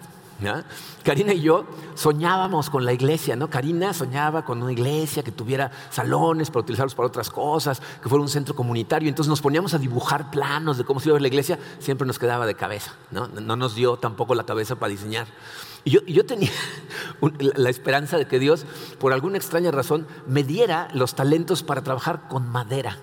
Karina 1.02 1.32
y 1.32 1.40
yo 1.40 1.66
soñábamos 1.94 2.70
con 2.70 2.84
la 2.84 2.92
iglesia, 2.92 3.36
¿no? 3.36 3.50
Karina 3.50 3.92
soñaba 3.92 4.44
con 4.44 4.62
una 4.62 4.72
iglesia 4.72 5.22
que 5.22 5.32
tuviera 5.32 5.70
salones 5.90 6.50
para 6.50 6.60
utilizarlos 6.60 6.94
para 6.94 7.08
otras 7.08 7.30
cosas, 7.30 7.80
que 8.02 8.08
fuera 8.08 8.22
un 8.22 8.28
centro 8.28 8.54
comunitario. 8.54 9.08
Entonces 9.08 9.28
nos 9.28 9.40
poníamos 9.40 9.74
a 9.74 9.78
dibujar 9.78 10.30
planos 10.30 10.78
de 10.78 10.84
cómo 10.84 11.00
se 11.00 11.08
iba 11.08 11.14
a 11.14 11.16
ver 11.16 11.22
la 11.22 11.28
iglesia, 11.28 11.58
siempre 11.78 12.06
nos 12.06 12.18
quedaba 12.18 12.46
de 12.46 12.54
cabeza, 12.54 12.92
¿no? 13.10 13.28
No 13.28 13.56
nos 13.56 13.74
dio 13.74 13.96
tampoco 13.96 14.34
la 14.34 14.44
cabeza 14.44 14.76
para 14.76 14.90
diseñar. 14.90 15.26
Y 15.84 15.90
yo, 15.90 16.00
yo 16.06 16.26
tenía 16.26 16.50
la 17.40 17.70
esperanza 17.70 18.18
de 18.18 18.26
que 18.26 18.38
Dios, 18.38 18.64
por 18.98 19.12
alguna 19.12 19.38
extraña 19.38 19.70
razón, 19.70 20.06
me 20.26 20.42
diera 20.42 20.88
los 20.92 21.14
talentos 21.14 21.62
para 21.62 21.82
trabajar 21.82 22.28
con 22.28 22.48
madera. 22.48 22.98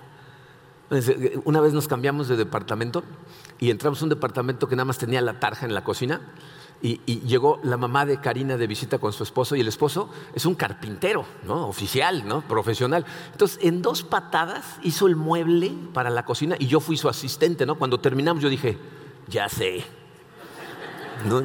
Una 1.43 1.59
vez 1.59 1.73
nos 1.73 1.87
cambiamos 1.87 2.29
de 2.29 2.37
departamento 2.37 3.03
y 3.59 3.71
entramos 3.71 4.01
a 4.01 4.05
un 4.05 4.09
departamento 4.09 4.69
que 4.69 4.75
nada 4.75 4.85
más 4.85 4.97
tenía 4.97 5.19
la 5.21 5.39
tarja 5.39 5.65
en 5.65 5.73
la 5.73 5.83
cocina 5.83 6.21
y, 6.81 6.99
llegó 7.21 7.59
la 7.63 7.77
mamá 7.77 8.05
de 8.05 8.19
Karina 8.21 8.55
de 8.57 8.67
visita 8.67 8.99
con 8.99 9.11
su 9.11 9.23
esposo 9.23 9.55
y 9.55 9.61
el 9.61 9.67
esposo 9.67 10.09
es 10.33 10.45
un 10.45 10.55
carpintero, 10.55 11.25
¿no? 11.43 11.67
Oficial, 11.67 12.27
¿no? 12.27 12.41
Profesional. 12.41 13.05
Entonces, 13.31 13.59
en 13.61 13.81
dos 13.81 14.03
patadas 14.03 14.77
hizo 14.83 15.07
el 15.07 15.15
mueble 15.15 15.73
para 15.93 16.09
la 16.09 16.23
cocina 16.25 16.55
y 16.59 16.67
yo 16.67 16.79
fui 16.79 16.97
su 16.97 17.09
asistente, 17.09 17.65
¿no? 17.65 17.75
Cuando 17.75 17.99
terminamos 17.99 18.43
yo 18.43 18.49
dije, 18.49 18.77
ya 19.27 19.49
sé. 19.49 19.83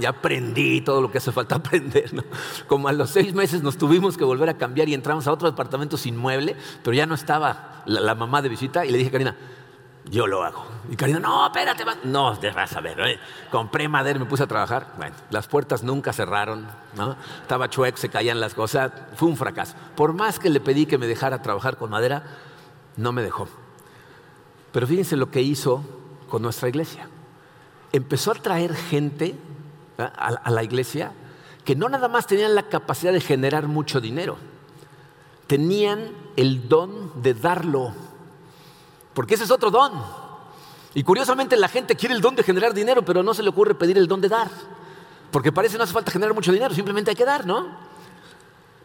Ya 0.00 0.10
aprendí 0.10 0.82
todo 0.82 1.00
lo 1.00 1.10
que 1.10 1.18
hace 1.18 1.32
falta 1.32 1.54
aprender. 1.56 2.12
¿no? 2.12 2.24
Como 2.66 2.88
a 2.88 2.92
los 2.92 3.10
seis 3.10 3.32
meses 3.34 3.62
nos 3.62 3.78
tuvimos 3.78 4.16
que 4.16 4.24
volver 4.24 4.48
a 4.48 4.58
cambiar 4.58 4.88
y 4.88 4.94
entramos 4.94 5.26
a 5.26 5.32
otro 5.32 5.50
departamento 5.50 5.96
sin 5.96 6.16
mueble, 6.16 6.56
pero 6.82 6.94
ya 6.94 7.06
no 7.06 7.14
estaba 7.14 7.82
la, 7.86 8.14
mamá 8.14 8.42
de 8.42 8.48
visita 8.48 8.84
y 8.84 8.90
le 8.90 8.98
dije 8.98 9.10
Karina, 9.10 9.36
yo 10.10 10.26
lo 10.26 10.42
hago. 10.42 10.64
Y 10.90 10.96
Karina, 10.96 11.20
no, 11.20 11.46
espérate, 11.46 11.84
no, 12.04 12.38
te 12.38 12.50
vas 12.50 12.74
a 12.74 12.80
ver. 12.80 13.00
¿eh? 13.00 13.18
Compré 13.50 13.88
madera 13.88 14.18
me 14.18 14.26
puse 14.26 14.42
a 14.42 14.46
trabajar. 14.46 14.94
Bueno, 14.96 15.14
las 15.30 15.46
puertas 15.46 15.82
nunca 15.82 16.12
cerraron, 16.12 16.66
¿no? 16.96 17.16
Estaba 17.40 17.70
chueco, 17.70 17.98
se 17.98 18.08
caían 18.08 18.40
las 18.40 18.54
cosas. 18.54 18.92
Fue 19.14 19.28
un 19.28 19.36
fracaso. 19.36 19.74
Por 19.96 20.12
más 20.12 20.38
que 20.38 20.50
le 20.50 20.60
pedí 20.60 20.86
que 20.86 20.98
me 20.98 21.06
dejara 21.06 21.42
trabajar 21.42 21.76
con 21.76 21.90
madera, 21.90 22.24
no 22.96 23.12
me 23.12 23.22
dejó. 23.22 23.48
Pero 24.72 24.86
fíjense 24.86 25.16
lo 25.16 25.30
que 25.30 25.42
hizo 25.42 25.84
con 26.28 26.42
nuestra 26.42 26.68
iglesia. 26.68 27.08
Empezó 27.92 28.32
a 28.32 28.34
traer 28.34 28.74
gente 28.74 29.36
¿eh? 29.98 30.08
a 30.16 30.50
la 30.50 30.62
iglesia 30.62 31.12
que 31.64 31.76
no 31.76 31.88
nada 31.88 32.08
más 32.08 32.26
tenían 32.26 32.54
la 32.54 32.64
capacidad 32.64 33.12
de 33.12 33.20
generar 33.20 33.68
mucho 33.68 34.00
dinero, 34.00 34.36
tenían 35.46 36.10
el 36.36 36.68
don 36.68 37.22
de 37.22 37.34
darlo 37.34 37.94
porque 39.14 39.34
ese 39.34 39.44
es 39.44 39.50
otro 39.50 39.70
don. 39.70 39.92
Y 40.94 41.02
curiosamente 41.02 41.56
la 41.56 41.68
gente 41.68 41.96
quiere 41.96 42.14
el 42.14 42.20
don 42.20 42.36
de 42.36 42.42
generar 42.42 42.74
dinero, 42.74 43.04
pero 43.04 43.22
no 43.22 43.34
se 43.34 43.42
le 43.42 43.48
ocurre 43.48 43.74
pedir 43.74 43.96
el 43.98 44.08
don 44.08 44.20
de 44.20 44.28
dar. 44.28 44.50
Porque 45.30 45.52
parece 45.52 45.78
no 45.78 45.84
hace 45.84 45.92
falta 45.92 46.10
generar 46.10 46.34
mucho 46.34 46.52
dinero, 46.52 46.74
simplemente 46.74 47.10
hay 47.10 47.16
que 47.16 47.24
dar, 47.24 47.46
¿no? 47.46 47.66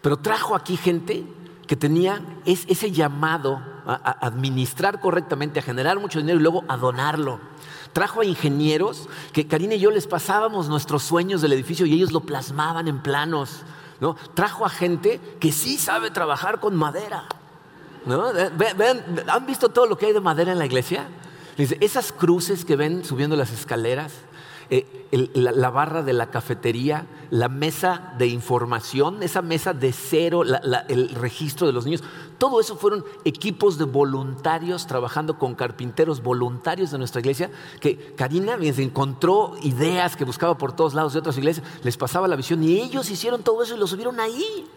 Pero 0.01 0.17
trajo 0.17 0.55
aquí 0.55 0.77
gente 0.77 1.25
que 1.67 1.75
tenía 1.75 2.21
ese 2.45 2.91
llamado 2.91 3.61
a 3.85 4.25
administrar 4.25 5.01
correctamente, 5.01 5.59
a 5.59 5.61
generar 5.61 5.99
mucho 5.99 6.19
dinero 6.19 6.39
y 6.39 6.41
luego 6.41 6.63
a 6.69 6.77
donarlo. 6.77 7.39
Trajo 7.91 8.21
a 8.21 8.25
ingenieros 8.25 9.09
que 9.33 9.47
Karina 9.47 9.75
y 9.75 9.79
yo 9.79 9.91
les 9.91 10.07
pasábamos 10.07 10.69
nuestros 10.69 11.03
sueños 11.03 11.41
del 11.41 11.53
edificio 11.53 11.85
y 11.85 11.93
ellos 11.93 12.11
lo 12.11 12.21
plasmaban 12.21 12.87
en 12.87 13.01
planos. 13.01 13.63
¿no? 13.99 14.15
Trajo 14.33 14.65
a 14.65 14.69
gente 14.69 15.19
que 15.39 15.51
sí 15.51 15.77
sabe 15.77 16.11
trabajar 16.11 16.59
con 16.59 16.75
madera. 16.75 17.25
¿Han 18.07 19.45
visto 19.45 19.69
todo 19.69 19.85
lo 19.85 19.97
que 19.97 20.07
hay 20.07 20.13
de 20.13 20.21
madera 20.21 20.51
en 20.51 20.59
la 20.59 20.65
iglesia? 20.65 21.07
Esas 21.57 22.11
cruces 22.11 22.65
que 22.65 22.75
ven 22.75 23.03
subiendo 23.03 23.35
las 23.35 23.51
escaleras, 23.51 24.13
eh, 24.69 25.07
la, 25.33 25.69
barra 25.69 26.03
de 26.03 26.13
la 26.13 26.29
cafetería, 26.29 27.07
la 27.29 27.49
mesa 27.49 28.13
de 28.17 28.27
información, 28.27 29.23
esa 29.23 29.41
mesa 29.41 29.73
de 29.73 29.91
cero, 29.93 30.43
el 30.43 31.09
registro 31.15 31.65
de 31.65 31.73
los 31.73 31.85
niños, 31.85 32.03
todo 32.37 32.59
eso 32.59 32.77
fueron 32.77 33.03
equipos 33.25 33.77
de 33.77 33.85
voluntarios 33.85 34.85
trabajando 34.85 35.39
con 35.39 35.55
carpinteros 35.55 36.21
voluntarios 36.21 36.91
de 36.91 36.97
nuestra 36.97 37.21
iglesia, 37.21 37.49
que 37.79 38.13
Karina 38.15 38.57
encontró 38.61 39.55
ideas 39.63 40.15
que 40.15 40.25
buscaba 40.25 40.57
por 40.57 40.73
todos 40.75 40.93
lados 40.93 41.13
de 41.13 41.19
otras 41.19 41.37
iglesias, 41.37 41.65
les 41.83 41.97
pasaba 41.97 42.27
la 42.27 42.35
visión 42.35 42.61
y 42.63 42.79
ellos 42.79 43.09
hicieron 43.09 43.41
todo 43.41 43.63
eso 43.63 43.75
y 43.75 43.79
lo 43.79 43.87
subieron 43.87 44.19
ahí. 44.19 44.67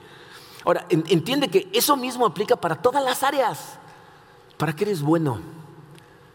Ahora, 0.65 0.87
entiende 0.91 1.49
que 1.49 1.71
eso 1.73 1.97
mismo 1.97 2.27
aplica 2.27 2.57
para 2.57 2.77
todas 2.77 3.03
las 3.03 3.23
áreas. 3.23 3.79
¿Para 4.57 4.75
qué 4.75 4.85
eres 4.85 5.03
bueno? 5.03 5.41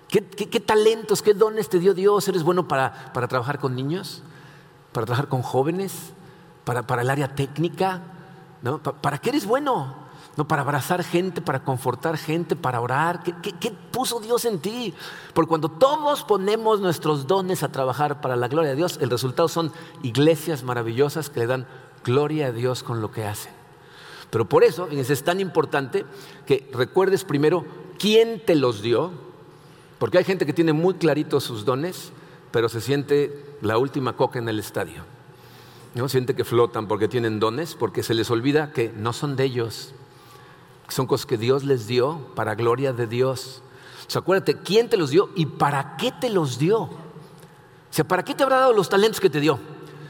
¿Qué, 0.09 0.59
talentos, 0.59 1.21
qué 1.21 1.33
dones 1.33 1.67
te 1.67 1.79
dio 1.79 1.93
Dios? 1.93 2.27
¿Eres 2.27 2.43
bueno 2.43 2.67
para, 2.67 3.11
trabajar 3.27 3.59
con 3.59 3.75
niños? 3.75 4.23
¿Para 4.93 5.05
trabajar 5.05 5.27
con 5.27 5.41
jóvenes? 5.41 6.13
¿Para, 6.63 7.01
el 7.01 7.09
área 7.09 7.35
técnica? 7.35 8.01
¿No? 8.61 8.81
¿Para, 8.81 9.17
qué 9.17 9.29
eres 9.29 9.45
bueno? 9.45 9.93
¿No? 10.37 10.47
Para 10.47 10.61
abrazar 10.61 11.03
gente, 11.03 11.41
para 11.41 11.63
confortar 11.63 12.17
gente, 12.17 12.55
para 12.55 12.81
orar. 12.81 13.23
¿Qué, 13.23 13.33
¿Qué, 13.33 13.71
puso 13.71 14.19
Dios 14.19 14.45
en 14.45 14.59
ti? 14.59 14.93
Porque 15.33 15.49
cuando 15.49 15.69
todos 15.69 16.23
ponemos 16.23 16.79
nuestros 16.79 17.27
dones 17.27 17.63
a 17.63 17.71
trabajar 17.71 18.21
para 18.21 18.35
la 18.35 18.47
gloria 18.47 18.71
de 18.71 18.77
Dios, 18.77 18.97
el 19.01 19.09
resultado 19.09 19.49
son 19.49 19.71
iglesias 20.01 20.63
maravillosas 20.63 21.29
que 21.29 21.41
le 21.41 21.47
dan 21.47 21.67
gloria 22.03 22.47
a 22.47 22.51
Dios 22.51 22.83
con 22.83 23.01
lo 23.01 23.11
que 23.11 23.25
hacen. 23.25 23.54
Pero 24.29 24.47
por 24.47 24.63
eso 24.63 24.87
es 24.87 25.23
tan 25.23 25.39
importante 25.39 26.05
que 26.45 26.69
recuerdes 26.73 27.23
primero 27.23 27.65
quién 27.97 28.41
te 28.45 28.55
los 28.55 28.81
dio, 28.81 29.11
porque 29.99 30.17
hay 30.17 30.23
gente 30.23 30.45
que 30.45 30.53
tiene 30.53 30.73
muy 30.73 30.95
claritos 30.95 31.43
sus 31.43 31.65
dones, 31.65 32.11
pero 32.51 32.69
se 32.69 32.81
siente 32.81 33.45
la 33.61 33.77
última 33.77 34.15
coca 34.15 34.39
en 34.39 34.49
el 34.49 34.59
estadio. 34.59 35.03
¿no? 35.93 36.09
Siente 36.09 36.35
que 36.35 36.43
flotan 36.43 36.87
porque 36.87 37.07
tienen 37.07 37.39
dones, 37.39 37.75
porque 37.75 38.03
se 38.03 38.13
les 38.13 38.29
olvida 38.29 38.71
que 38.71 38.93
no 38.95 39.13
son 39.13 39.35
de 39.35 39.45
ellos, 39.45 39.93
son 40.89 41.07
cosas 41.07 41.25
que 41.25 41.37
Dios 41.37 41.63
les 41.63 41.87
dio 41.87 42.19
para 42.35 42.55
gloria 42.55 42.93
de 42.93 43.07
Dios. 43.07 43.61
O 44.13 44.19
acuérdate 44.19 44.57
quién 44.57 44.89
te 44.89 44.97
los 44.97 45.09
dio 45.09 45.29
y 45.35 45.47
para 45.47 45.97
qué 45.97 46.11
te 46.11 46.29
los 46.29 46.59
dio. 46.59 46.81
O 46.81 46.89
sea, 47.89 48.05
¿para 48.05 48.23
qué 48.23 48.35
te 48.35 48.43
habrá 48.43 48.57
dado 48.57 48.73
los 48.73 48.89
talentos 48.89 49.19
que 49.19 49.29
te 49.29 49.39
dio? 49.39 49.57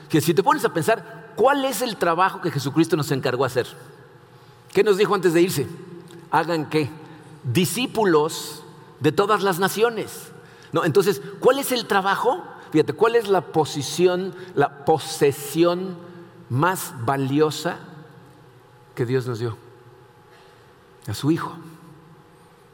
Que 0.10 0.20
si 0.20 0.34
te 0.34 0.44
pones 0.44 0.66
a 0.66 0.74
pensar, 0.74 1.34
¿cuál 1.36 1.64
es 1.64 1.82
el 1.82 1.96
trabajo 1.96 2.42
que 2.42 2.52
Jesucristo 2.52 2.98
nos 2.98 3.12
encargó 3.12 3.46
hacer? 3.46 3.68
¿Qué 4.76 4.84
nos 4.84 4.98
dijo 4.98 5.16
antes 5.16 5.32
de 5.32 5.42
irse? 5.42 5.68
Hagan 6.32 6.68
qué? 6.70 6.90
Discípulos 7.46 8.62
de 9.00 9.14
todas 9.14 9.42
las 9.42 9.58
naciones. 9.58 10.34
¿No? 10.74 10.84
Entonces, 10.84 11.22
¿cuál 11.40 11.60
es 11.60 11.72
el 11.72 11.86
trabajo? 11.86 12.44
Fíjate, 12.74 12.92
¿cuál 12.92 13.16
es 13.16 13.30
la 13.30 13.40
posición, 13.40 14.36
la 14.54 14.84
posesión 14.84 15.96
más 16.50 16.94
valiosa 17.06 17.78
que 18.96 19.06
Dios 19.06 19.26
nos 19.28 19.40
dio? 19.40 19.56
A 21.08 21.14
su 21.14 21.32
Hijo, 21.32 21.56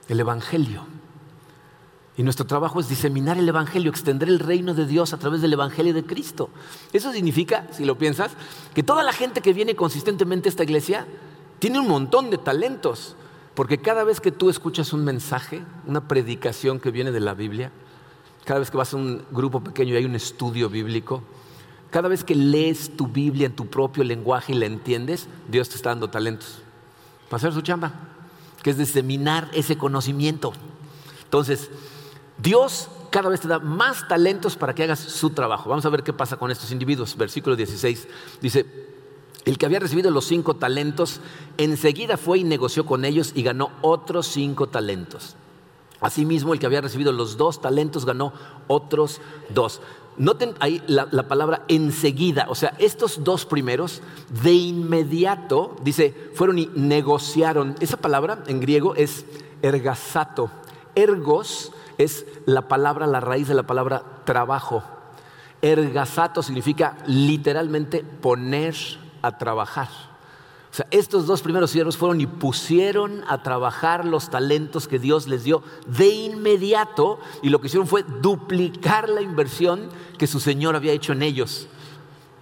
el 0.08 0.20
Evangelio. 0.20 0.88
Y 2.18 2.24
nuestro 2.24 2.48
trabajo 2.48 2.80
es 2.80 2.90
diseminar 2.90 3.38
el 3.38 3.48
Evangelio, 3.48 3.92
extender 3.92 4.28
el 4.28 4.40
reino 4.40 4.74
de 4.74 4.88
Dios 4.88 5.14
a 5.14 5.20
través 5.20 5.44
del 5.44 5.54
Evangelio 5.54 5.94
de 5.94 6.04
Cristo. 6.04 6.50
Eso 6.94 7.12
significa, 7.12 7.68
si 7.72 7.86
lo 7.86 8.00
piensas, 8.00 8.32
que 8.74 8.82
toda 8.82 9.04
la 9.04 9.14
gente 9.14 9.42
que 9.42 9.54
viene 9.54 9.76
consistentemente 9.76 10.50
a 10.50 10.52
esta 10.52 10.64
iglesia 10.64 11.06
tiene 11.62 11.80
un 11.80 11.88
montón 11.88 12.32
de 12.32 12.40
talentos. 12.40 13.16
Porque 13.54 13.78
cada 13.78 14.04
vez 14.04 14.20
que 14.20 14.32
tú 14.32 14.50
escuchas 14.50 14.94
un 14.94 15.04
mensaje, 15.04 15.62
una 15.86 16.08
predicación 16.08 16.80
que 16.80 16.90
viene 16.90 17.12
de 17.12 17.20
la 17.20 17.36
Biblia, 17.36 17.72
cada 18.46 18.60
vez 18.60 18.72
que 18.72 18.78
vas 18.78 18.94
a 18.94 18.98
un 18.98 19.24
grupo 19.30 19.64
pequeño 19.64 19.94
y 19.94 19.98
hay 19.98 20.06
un 20.06 20.16
estudio 20.16 20.70
bíblico, 20.70 21.22
cada 21.92 22.10
vez 22.10 22.24
que 22.24 22.34
lees 22.34 22.98
tu 22.98 23.06
Biblia 23.06 23.46
en 23.46 23.56
tu 23.56 23.68
propio 23.68 24.04
lenguaje 24.04 24.54
y 24.54 24.56
la 24.56 24.66
entiendes, 24.66 25.28
Dios 25.50 25.70
te 25.70 25.76
está 25.76 25.90
dando 25.90 26.10
talentos 26.10 26.64
para 27.30 27.38
hacer 27.38 27.54
su 27.54 27.62
chamba, 27.62 27.94
que 28.64 28.72
es 28.72 28.78
diseminar 28.78 29.48
ese 29.54 29.78
conocimiento. 29.78 30.54
Entonces, 31.24 31.70
Dios 32.40 32.90
cada 33.12 33.30
vez 33.30 33.42
te 33.42 33.48
da 33.48 33.60
más 33.60 34.08
talentos 34.08 34.56
para 34.56 34.74
que 34.74 34.84
hagas 34.84 35.00
su 35.00 35.30
trabajo. 35.30 35.70
Vamos 35.70 35.86
a 35.86 35.90
ver 35.90 36.02
qué 36.02 36.14
pasa 36.14 36.38
con 36.38 36.50
estos 36.50 36.72
individuos. 36.72 37.16
Versículo 37.16 37.56
16 37.56 38.08
dice, 38.42 38.91
el 39.46 39.58
que 39.58 39.66
había 39.66 39.80
recibido 39.80 40.12
los 40.12 40.26
cinco 40.26 40.56
talentos, 40.56 41.20
enseguida 41.58 42.18
fue 42.18 42.40
y 42.40 42.44
negoció 42.44 42.86
con 42.86 43.06
ellos 43.06 43.32
y 43.36 43.44
ganó 43.44 43.72
otros 43.82 44.28
cinco 44.28 44.68
talentos. 44.68 45.36
Asimismo, 46.00 46.54
el 46.54 46.60
que 46.60 46.66
había 46.66 46.82
recibido 46.82 47.12
los 47.12 47.38
dos 47.38 47.62
talentos 47.62 48.06
ganó 48.06 48.34
otros 48.68 49.22
dos. 49.50 49.82
Noten 50.18 50.56
ahí 50.60 50.82
la, 50.88 51.08
la, 51.12 51.28
palabra 51.28 51.64
enseguida, 51.68 52.48
o 52.50 52.56
sea, 52.56 52.76
estos 52.80 53.24
dos 53.24 53.46
primeros 53.46 54.02
de 54.44 54.52
inmediato, 54.52 55.76
dice, 55.84 56.14
fueron 56.34 56.60
y 56.60 56.70
negociaron. 56.76 57.76
Esa 57.80 57.98
palabra 57.98 58.44
en 58.48 58.60
griego 58.60 58.96
es 58.96 59.26
ergasato. 59.62 60.52
Ergos 60.96 61.72
es 61.98 62.26
la 62.46 62.68
palabra, 62.68 63.08
la 63.08 63.22
raíz 63.22 63.48
de 63.48 63.54
la 63.54 63.64
palabra 63.64 64.04
trabajo. 64.26 64.84
Ergasato 65.62 66.42
significa 66.42 66.98
literalmente 67.06 68.04
poner 68.04 68.76
a 69.22 69.38
trabajar. 69.38 69.90
O 70.72 70.74
sea, 70.74 70.88
estos 70.90 71.26
dos 71.26 71.42
primeros 71.42 71.70
siervos 71.72 71.98
fueron 71.98 72.22
y 72.22 72.28
pusieron 72.28 73.26
a 73.28 73.44
trabajar 73.44 74.06
los 74.06 74.30
talentos 74.30 74.88
que 74.88 75.00
Dios 75.00 75.28
les 75.28 75.44
dio 75.44 75.64
de 75.86 76.08
inmediato 76.08 77.20
y 77.42 77.50
lo 77.50 77.60
que 77.60 77.68
hicieron 77.68 77.88
fue 77.88 78.04
duplicar 78.22 79.10
la 79.10 79.22
inversión 79.22 79.90
que 80.18 80.28
su 80.28 80.40
Señor 80.40 80.78
había 80.78 80.94
hecho 80.94 81.12
en 81.12 81.24
ellos. 81.24 81.68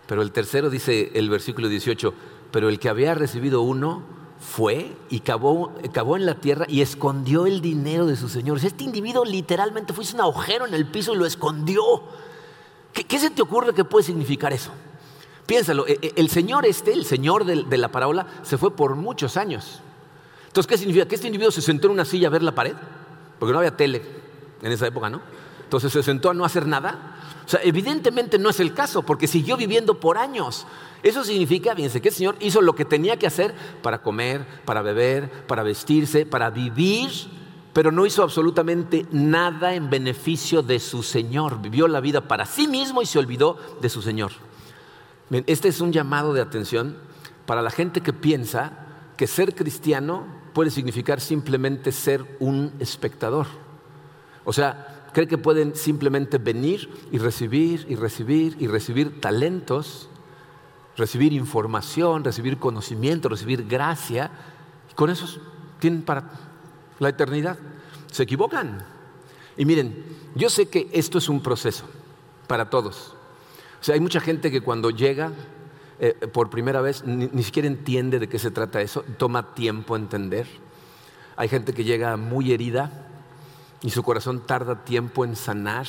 Pero 0.06 0.22
el 0.22 0.32
tercero 0.32 0.70
dice 0.70 1.12
el 1.16 1.30
versículo 1.30 1.70
18, 1.70 2.14
pero 2.52 2.70
el 2.70 2.80
que 2.80 2.90
había 2.90 3.16
recibido 3.16 3.62
uno 3.62 4.04
fue 4.40 4.96
y 5.10 5.20
cavó, 5.20 5.74
en 6.16 6.26
la 6.26 6.36
tierra 6.36 6.66
y 6.68 6.82
escondió 6.82 7.46
el 7.46 7.62
dinero 7.62 8.06
de 8.06 8.16
sus 8.16 8.32
señores. 8.32 8.64
Este 8.64 8.84
individuo 8.84 9.26
literalmente 9.26 9.94
fue 9.94 10.06
un 10.14 10.22
agujero 10.22 10.66
en 10.66 10.74
el 10.74 10.88
piso 10.88 11.14
y 11.14 11.18
lo 11.18 11.26
escondió. 11.26 11.82
¿Qué, 12.94 13.20
se 13.20 13.30
te 13.30 13.42
ocurre 13.42 13.74
que 13.74 13.84
puede 13.84 14.06
significar 14.06 14.54
eso? 14.54 14.72
Piénsalo, 15.50 15.88
e, 15.88 15.98
e, 16.00 16.14
el 16.16 16.30
señor 16.30 16.68
este, 16.68 16.94
el 16.94 17.06
señor 17.06 17.44
de, 17.44 17.64
de 17.64 17.78
la 17.80 17.92
parábola, 17.92 18.28
se 18.44 18.60
fue 18.60 18.76
por 18.76 18.96
muchos 18.96 19.36
años. 19.36 19.82
Entonces, 20.46 20.68
¿qué 20.68 20.78
significa? 20.78 21.08
Que 21.08 21.16
este 21.16 21.26
individuo 21.26 21.50
se 21.50 21.64
sentó 21.64 21.88
en 21.88 21.94
una 21.94 22.06
silla 22.06 22.28
a 22.28 22.30
ver 22.30 22.44
la 22.44 22.54
pared, 22.54 22.76
porque 23.40 23.52
no 23.52 23.58
había 23.58 23.76
tele 23.76 24.04
en 24.62 24.72
esa 24.72 24.86
época, 24.86 25.10
¿no? 25.10 25.22
Entonces 25.64 25.92
se 25.92 26.04
sentó 26.04 26.30
a 26.30 26.36
no 26.36 26.46
hacer 26.46 26.68
nada. 26.68 27.16
O 27.48 27.50
sea, 27.50 27.62
evidentemente 27.64 28.38
no 28.38 28.52
es 28.52 28.60
el 28.60 28.76
caso, 28.76 29.02
porque 29.02 29.26
siguió 29.26 29.58
viviendo 29.58 30.00
por 30.00 30.20
años. 30.20 30.68
Eso 31.02 31.24
significa, 31.24 31.74
fíjense, 31.74 32.00
que 32.00 32.10
el 32.10 32.16
Señor 32.16 32.36
hizo 32.42 32.62
lo 32.62 32.76
que 32.76 32.86
tenía 32.86 33.18
que 33.18 33.26
hacer 33.26 33.56
para 33.82 34.04
comer, 34.04 34.46
para 34.66 34.84
beber, 34.84 35.48
para 35.48 35.64
vestirse, 35.64 36.28
para 36.28 36.52
vivir, 36.52 37.10
pero 37.74 37.92
no 37.92 38.06
hizo 38.06 38.22
absolutamente 38.22 39.08
nada 39.12 39.74
en 39.74 39.90
beneficio 39.90 40.62
de 40.62 40.80
su 40.80 41.02
Señor. 41.02 41.60
Vivió 41.60 41.88
la 41.88 42.02
vida 42.02 42.22
para 42.22 42.46
sí 42.46 42.68
mismo 42.68 43.02
y 43.02 43.08
se 43.08 43.18
olvidó 43.18 43.58
de 43.82 43.90
su 43.90 44.04
Señor. 44.04 44.32
Este 45.32 45.68
es 45.68 45.82
un 45.82 45.92
llamado 45.92 46.34
de 46.34 46.42
atención 46.42 46.98
para 47.46 47.62
la 47.62 47.72
gente 47.72 48.02
que 48.02 48.14
piensa 48.14 48.86
que 49.18 49.28
ser 49.28 49.54
cristiano 49.56 50.26
puede 50.54 50.72
significar 50.72 51.22
simplemente 51.22 51.92
ser 51.92 52.26
un 52.40 52.74
espectador. 52.80 53.48
O 54.46 54.54
sea, 54.54 55.10
cree 55.14 55.28
que 55.28 55.38
pueden 55.38 55.76
simplemente 55.76 56.38
venir 56.38 56.90
y 57.12 57.18
recibir 57.18 57.86
y 57.90 57.96
recibir 57.96 58.56
y 58.60 58.68
recibir 58.68 59.22
talentos 59.22 60.10
recibir 61.00 61.34
información, 61.34 62.24
recibir 62.24 62.60
conocimiento, 62.60 63.30
recibir 63.30 63.66
gracia, 63.66 64.30
y 64.92 64.94
con 64.94 65.10
eso 65.10 65.26
tienen 65.80 66.04
para 66.04 66.30
la 67.00 67.10
eternidad. 67.10 67.58
Se 68.12 68.24
equivocan. 68.24 68.86
Y 69.58 69.66
miren, 69.66 70.06
yo 70.36 70.50
sé 70.50 70.68
que 70.68 70.90
esto 70.94 71.18
es 71.18 71.30
un 71.30 71.42
proceso 71.42 71.86
para 72.48 72.70
todos. 72.70 73.16
O 73.80 73.84
sea, 73.84 73.96
hay 73.96 74.02
mucha 74.02 74.20
gente 74.20 74.52
que 74.52 74.62
cuando 74.62 74.90
llega 74.90 75.32
eh, 76.00 76.14
por 76.32 76.50
primera 76.50 76.82
vez 76.82 77.04
ni, 77.06 77.28
ni, 77.28 77.44
siquiera 77.44 77.68
entiende 77.68 78.20
de 78.20 78.28
qué 78.28 78.40
se 78.40 78.52
trata 78.52 78.82
eso, 78.82 79.04
toma 79.18 79.54
tiempo 79.54 79.96
entender. 79.96 80.48
Hay 81.36 81.48
gente 81.48 81.74
que 81.74 81.84
llega 81.84 82.18
muy 82.18 82.52
herida 82.52 82.92
y 83.82 83.90
su 83.92 84.04
corazón 84.04 84.46
tarda 84.46 84.84
tiempo 84.84 85.24
en 85.24 85.36
sanar, 85.36 85.88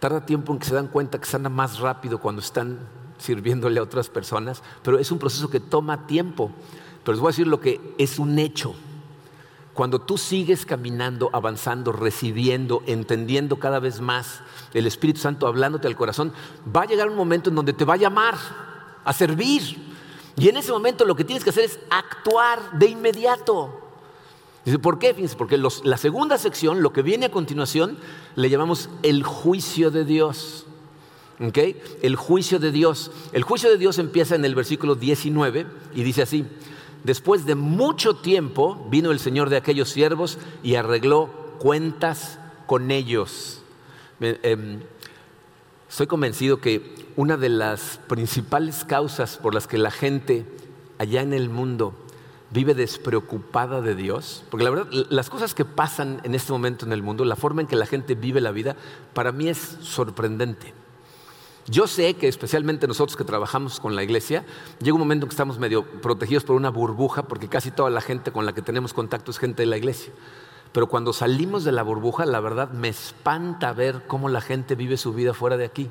tarda 0.00 0.26
tiempo 0.26 0.52
en 0.52 0.58
que 0.58 0.66
se 0.66 0.74
dan 0.74 0.88
cuenta 0.88 1.20
que 1.20 1.26
sana 1.26 1.48
más 1.48 1.78
rápido 1.78 2.18
cuando 2.18 2.40
están 2.40 2.80
sirviéndole 3.18 3.78
a 3.78 3.82
otras 3.82 4.08
personas, 4.08 4.62
pero 4.82 4.98
es 4.98 5.12
un 5.12 5.18
proceso 5.18 5.48
que 5.48 5.60
toma 5.60 6.06
tiempo. 6.06 6.50
Pero 7.04 7.14
les 7.14 7.20
voy 7.20 7.28
a 7.28 7.32
decir 7.32 7.46
lo 7.46 7.60
que 7.60 7.94
es 7.98 8.18
un 8.18 8.38
hecho. 8.38 8.74
Cuando 9.74 10.00
tú 10.00 10.18
sigues 10.18 10.66
caminando, 10.66 11.30
avanzando, 11.32 11.92
recibiendo, 11.92 12.82
entendiendo 12.86 13.58
cada 13.58 13.78
vez 13.78 14.00
más 14.00 14.40
el 14.74 14.86
Espíritu 14.86 15.20
Santo 15.20 15.46
hablándote 15.46 15.88
al 15.88 15.96
corazón, 15.96 16.32
va 16.74 16.82
a 16.82 16.86
llegar 16.86 17.08
un 17.08 17.16
momento 17.16 17.48
en 17.48 17.56
donde 17.56 17.72
te 17.72 17.84
va 17.84 17.94
a 17.94 17.98
llamar 17.98 18.34
a 19.04 19.12
servir. 19.12 19.62
Y 20.36 20.48
en 20.48 20.58
ese 20.58 20.72
momento 20.72 21.04
lo 21.04 21.16
que 21.16 21.24
tienes 21.24 21.42
que 21.42 21.50
hacer 21.50 21.64
es 21.64 21.78
actuar 21.90 22.78
de 22.78 22.88
inmediato. 22.88 23.80
Dice, 24.64 24.78
¿por 24.78 24.98
qué? 24.98 25.14
Fíjense, 25.14 25.36
porque 25.36 25.58
la 25.58 25.96
segunda 25.96 26.38
sección, 26.38 26.82
lo 26.82 26.92
que 26.92 27.02
viene 27.02 27.26
a 27.26 27.30
continuación, 27.30 27.98
le 28.36 28.50
llamamos 28.50 28.90
el 29.02 29.24
juicio 29.24 29.90
de 29.90 30.04
Dios. 30.04 30.66
El 32.02 32.14
juicio 32.14 32.60
de 32.60 32.70
Dios. 32.70 33.10
El 33.32 33.42
juicio 33.42 33.68
de 33.70 33.78
Dios 33.78 33.98
empieza 33.98 34.36
en 34.36 34.44
el 34.44 34.54
versículo 34.54 34.94
19 34.94 35.66
y 35.94 36.02
dice 36.04 36.22
así, 36.22 36.44
después 37.04 37.46
de 37.46 37.54
mucho 37.54 38.16
tiempo 38.16 38.86
vino 38.90 39.10
el 39.10 39.18
Señor 39.18 39.50
de 39.50 39.56
aquellos 39.56 39.88
siervos 39.88 40.38
y 40.62 40.74
arregló 40.74 41.28
cuentas 41.58 42.38
con 42.66 42.90
ellos. 42.90 43.62
Em, 44.20 44.80
estoy 45.88 46.06
convencido 46.06 46.60
que 46.60 47.06
una 47.16 47.36
de 47.36 47.48
las 47.48 48.00
principales 48.08 48.84
causas 48.84 49.36
por 49.36 49.54
las 49.54 49.66
que 49.66 49.78
la 49.78 49.90
gente 49.90 50.46
allá 50.98 51.22
en 51.22 51.32
el 51.32 51.48
mundo 51.48 51.94
vive 52.50 52.74
despreocupada 52.74 53.80
de 53.80 53.94
Dios, 53.94 54.44
porque 54.50 54.64
la 54.64 54.70
verdad, 54.70 54.88
las 55.08 55.30
cosas 55.30 55.54
que 55.54 55.64
pasan 55.64 56.20
en 56.24 56.34
este 56.34 56.52
momento 56.52 56.84
en 56.84 56.92
el 56.92 57.02
mundo, 57.02 57.24
la 57.24 57.36
forma 57.36 57.62
en 57.62 57.66
que 57.66 57.76
la 57.76 57.86
gente 57.86 58.14
vive 58.14 58.40
la 58.40 58.52
vida, 58.52 58.76
para 59.14 59.32
mí 59.32 59.48
es 59.48 59.78
sorprendente. 59.80 60.74
Yo 61.68 61.86
sé 61.86 62.14
que 62.14 62.26
especialmente 62.26 62.88
nosotros 62.88 63.16
que 63.16 63.22
trabajamos 63.22 63.78
con 63.78 63.94
la 63.94 64.02
iglesia, 64.02 64.44
llega 64.80 64.94
un 64.94 65.00
momento 65.00 65.26
en 65.26 65.28
que 65.28 65.34
estamos 65.34 65.60
medio 65.60 65.84
protegidos 65.84 66.42
por 66.42 66.56
una 66.56 66.70
burbuja, 66.70 67.22
porque 67.22 67.48
casi 67.48 67.70
toda 67.70 67.88
la 67.88 68.00
gente 68.00 68.32
con 68.32 68.44
la 68.46 68.52
que 68.52 68.62
tenemos 68.62 68.92
contacto 68.92 69.30
es 69.30 69.38
gente 69.38 69.62
de 69.62 69.66
la 69.66 69.76
iglesia. 69.76 70.12
Pero 70.72 70.88
cuando 70.88 71.12
salimos 71.12 71.62
de 71.62 71.70
la 71.70 71.84
burbuja, 71.84 72.26
la 72.26 72.40
verdad 72.40 72.70
me 72.70 72.88
espanta 72.88 73.72
ver 73.72 74.02
cómo 74.08 74.28
la 74.28 74.40
gente 74.40 74.74
vive 74.74 74.96
su 74.96 75.12
vida 75.12 75.34
fuera 75.34 75.56
de 75.56 75.64
aquí. 75.64 75.88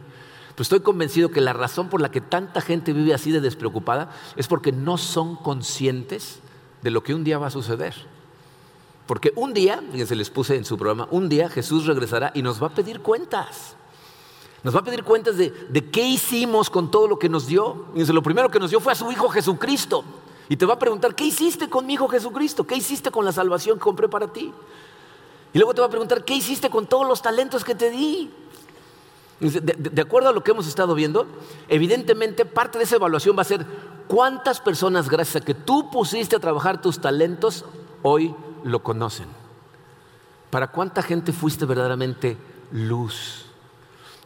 Pero 0.49 0.63
estoy 0.63 0.81
convencido 0.81 1.31
que 1.31 1.39
la 1.39 1.53
razón 1.53 1.88
por 1.88 2.01
la 2.01 2.12
que 2.12 2.19
tanta 2.19 2.60
gente 2.60 2.91
vive 2.91 3.13
así 3.13 3.31
de 3.31 3.39
despreocupada 3.39 4.12
es 4.36 4.47
porque 4.47 4.73
no 4.73 4.97
son 4.97 5.38
conscientes 5.38 6.39
de 6.81 6.91
lo 6.91 7.01
que 7.01 7.13
un 7.13 7.23
día 7.23 7.38
va 7.38 7.47
a 7.47 7.51
suceder. 7.51 7.95
Porque 9.07 9.31
un 9.36 9.53
día, 9.53 9.81
fíjense, 9.91 10.15
les 10.15 10.29
puse 10.29 10.57
en 10.57 10.65
su 10.65 10.77
programa, 10.77 11.07
un 11.12 11.29
día 11.29 11.49
Jesús 11.49 11.86
regresará 11.86 12.31
y 12.34 12.41
nos 12.41 12.62
va 12.62 12.67
a 12.67 12.73
pedir 12.73 12.99
cuentas. 12.99 13.77
Nos 14.63 14.76
va 14.76 14.80
a 14.80 14.84
pedir 14.84 15.04
cuentas 15.04 15.38
de, 15.38 15.89
qué 15.91 16.04
hicimos 16.04 16.69
con 16.69 16.91
todo 16.91 17.08
lo 17.08 17.17
que 17.17 17.30
nos 17.30 17.47
dio. 17.47 17.86
Fíjense, 17.93 18.13
lo 18.13 18.21
primero 18.21 18.50
que 18.50 18.60
nos 18.60 18.69
dio 18.69 18.80
fue 18.80 18.93
a 18.93 18.95
su 18.95 19.12
Hijo 19.12 19.28
Jesucristo. 19.30 20.04
Y 20.50 20.58
te 20.58 20.65
va 20.65 20.76
a 20.76 20.80
preguntar, 20.80 21.15
¿qué 21.15 21.26
hiciste 21.26 21.69
con 21.69 21.86
mi 21.86 21.93
Hijo 21.93 22.08
Jesucristo? 22.08 22.65
¿Qué 22.65 22.76
hiciste 22.76 23.10
con 23.10 23.26
la 23.26 23.32
salvación 23.32 23.78
que 23.78 23.84
compré 23.84 24.08
para 24.08 24.28
ti? 24.28 24.54
Y 25.54 25.58
luego 25.58 25.74
te 25.74 25.82
va 25.82 25.88
a 25.88 25.89
preguntar, 25.89 26.24
¿qué 26.24 26.36
hiciste 26.36 26.69
con 26.69 26.86
todos 26.88 27.08
los 27.08 27.21
talentos 27.21 27.63
que 27.63 27.74
te 27.74 27.89
di? 27.89 28.32
De, 29.39 30.02
acuerdo 30.02 30.30
a 30.30 30.34
lo 30.34 30.43
que 30.43 30.52
hemos 30.52 30.67
estado 30.67 30.93
viendo, 30.93 31.26
evidentemente 31.67 32.45
parte 32.45 32.78
de 32.78 32.84
esa 32.84 32.97
evaluación 32.97 33.36
va 33.36 33.41
a 33.41 33.45
ser 33.45 33.65
cuántas 34.08 34.62
personas, 34.62 35.10
gracias 35.10 35.41
a 35.41 35.45
que 35.45 35.56
tú 35.56 35.89
pusiste 35.89 36.36
a 36.36 36.39
trabajar 36.39 36.80
tus 36.80 37.02
talentos, 37.02 37.65
hoy 38.04 38.36
lo 38.63 38.84
conocen. 38.84 39.26
¿Para 40.52 40.67
cuánta 40.67 41.02
gente 41.02 41.34
fuiste 41.34 41.65
verdaderamente 41.65 42.38
luz? 42.71 43.50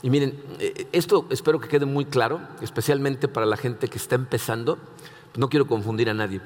Y 0.01 0.10
miren, 0.10 0.39
eh, 0.60 0.88
esto 0.91 1.25
espero 1.29 1.60
que 1.60 1.67
quede 1.67 1.86
muy 1.86 2.05
claro, 2.05 2.41
especialmente 2.62 3.27
para 3.27 3.45
la 3.45 3.58
gente 3.58 3.88
que 3.88 3.97
está 3.97 4.15
empezando. 4.15 4.77
No 5.36 5.49
quiero 5.49 5.67
confundir 5.67 6.10
a 6.10 6.13
nadie. 6.13 6.41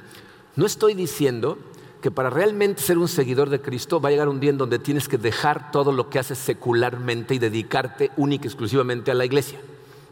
No 0.56 0.66
estoy 0.66 0.94
diciendo 0.94 1.58
que 2.02 2.12
para 2.12 2.30
realmente 2.30 2.82
ser 2.82 2.98
un 2.98 3.08
seguidor 3.08 3.50
de 3.50 3.62
Cristo 3.62 4.00
va 4.00 4.10
a 4.10 4.12
llegar 4.12 4.30
un 4.30 4.40
día 4.40 4.52
en 4.52 4.58
donde 4.58 4.80
tienes 4.80 5.08
que 5.08 5.18
dejar 5.18 5.72
todo 5.72 5.92
lo 5.92 6.10
que 6.10 6.20
haces 6.20 6.38
secularmente 6.38 7.36
y 7.36 7.40
dedicarte 7.40 8.12
única 8.16 8.46
y 8.46 8.48
exclusivamente 8.48 9.12
a 9.12 9.14
la 9.14 9.26
iglesia. 9.26 9.60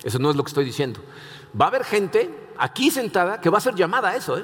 Eso 0.04 0.20
no 0.20 0.30
es 0.30 0.36
lo 0.36 0.44
que 0.44 0.50
estoy 0.50 0.66
diciendo. 0.66 1.00
Va 1.60 1.66
a 1.66 1.68
haber 1.70 1.84
gente 1.84 2.30
aquí 2.58 2.92
sentada 2.92 3.40
que 3.40 3.50
va 3.50 3.58
a 3.58 3.62
ser 3.62 3.76
llamada 3.76 4.10
a 4.10 4.16
eso. 4.16 4.38
¿eh? 4.38 4.44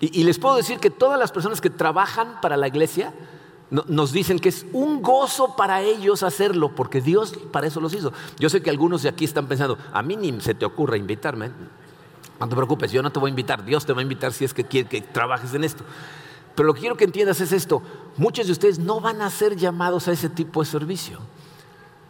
Y, 0.00 0.24
les 0.24 0.38
puedo 0.38 0.56
decir 0.56 0.78
que 0.78 0.90
todas 0.90 1.18
las 1.18 1.30
personas 1.30 1.60
que 1.60 1.70
trabajan 1.70 2.40
para 2.40 2.56
la 2.56 2.68
iglesia 2.68 3.12
nos 3.70 4.12
dicen 4.12 4.38
que 4.38 4.48
es 4.48 4.66
un 4.72 5.00
gozo 5.00 5.54
para 5.56 5.80
ellos 5.82 6.22
hacerlo, 6.22 6.74
porque 6.74 7.00
Dios 7.00 7.34
para 7.52 7.68
eso 7.68 7.80
los 7.80 7.94
hizo. 7.94 8.12
Yo 8.38 8.50
sé 8.50 8.62
que 8.62 8.70
algunos 8.70 9.02
de 9.02 9.08
aquí 9.08 9.24
están 9.24 9.46
pensando, 9.46 9.78
a 9.92 10.02
mí 10.02 10.16
ni 10.16 10.40
se 10.40 10.54
te 10.54 10.64
ocurra 10.64 10.96
invitarme. 10.96 11.50
No 12.40 12.48
te 12.48 12.56
preocupes, 12.56 12.90
yo 12.90 13.02
no 13.02 13.12
te 13.12 13.20
voy 13.20 13.28
a 13.28 13.30
invitar, 13.30 13.64
Dios 13.64 13.84
te 13.84 13.92
va 13.92 14.00
a 14.00 14.02
invitar 14.02 14.32
si 14.32 14.44
es 14.44 14.54
que 14.54 14.64
quiere 14.64 14.88
que 14.88 15.00
trabajes 15.02 15.54
en 15.54 15.62
esto. 15.62 15.84
Pero 16.54 16.66
lo 16.66 16.74
que 16.74 16.80
quiero 16.80 16.96
que 16.96 17.04
entiendas 17.04 17.40
es 17.40 17.52
esto, 17.52 17.82
muchos 18.16 18.46
de 18.46 18.52
ustedes 18.52 18.78
no 18.78 19.00
van 19.00 19.22
a 19.22 19.30
ser 19.30 19.56
llamados 19.56 20.08
a 20.08 20.12
ese 20.12 20.28
tipo 20.28 20.60
de 20.60 20.66
servicio, 20.66 21.20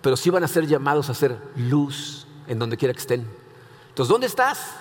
pero 0.02 0.16
sí 0.16 0.30
van 0.30 0.44
a 0.44 0.48
ser 0.48 0.66
llamados 0.66 1.08
a 1.08 1.12
hacer 1.12 1.36
luz 1.56 2.26
en 2.46 2.58
donde 2.58 2.76
quiera 2.76 2.94
que 2.94 3.00
estén. 3.00 3.26
Entonces, 3.88 4.10
¿dónde 4.10 4.26
estás? 4.26 4.74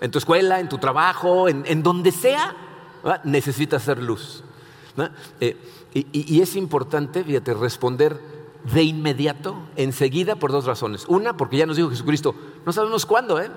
En 0.00 0.10
tu 0.10 0.18
escuela, 0.18 0.60
en 0.60 0.68
tu 0.68 0.78
trabajo, 0.78 1.48
en, 1.48 1.82
donde 1.82 2.12
sea, 2.12 2.54
necesitas 3.24 3.82
hacer 3.82 4.02
luz. 4.02 4.44
Eh, 5.40 5.56
y, 5.94 6.40
es 6.40 6.56
importante, 6.56 7.24
fíjate, 7.24 7.54
responder 7.54 8.20
de 8.72 8.82
inmediato, 8.82 9.56
enseguida, 9.76 10.36
por 10.36 10.52
dos 10.52 10.64
razones. 10.64 11.04
Una, 11.08 11.36
porque 11.36 11.56
ya 11.56 11.66
nos 11.66 11.76
dijo 11.76 11.90
Jesucristo, 11.90 12.34
no 12.64 12.72
sabemos 12.72 13.06
cuándo, 13.06 13.40
¿eh? 13.40 13.50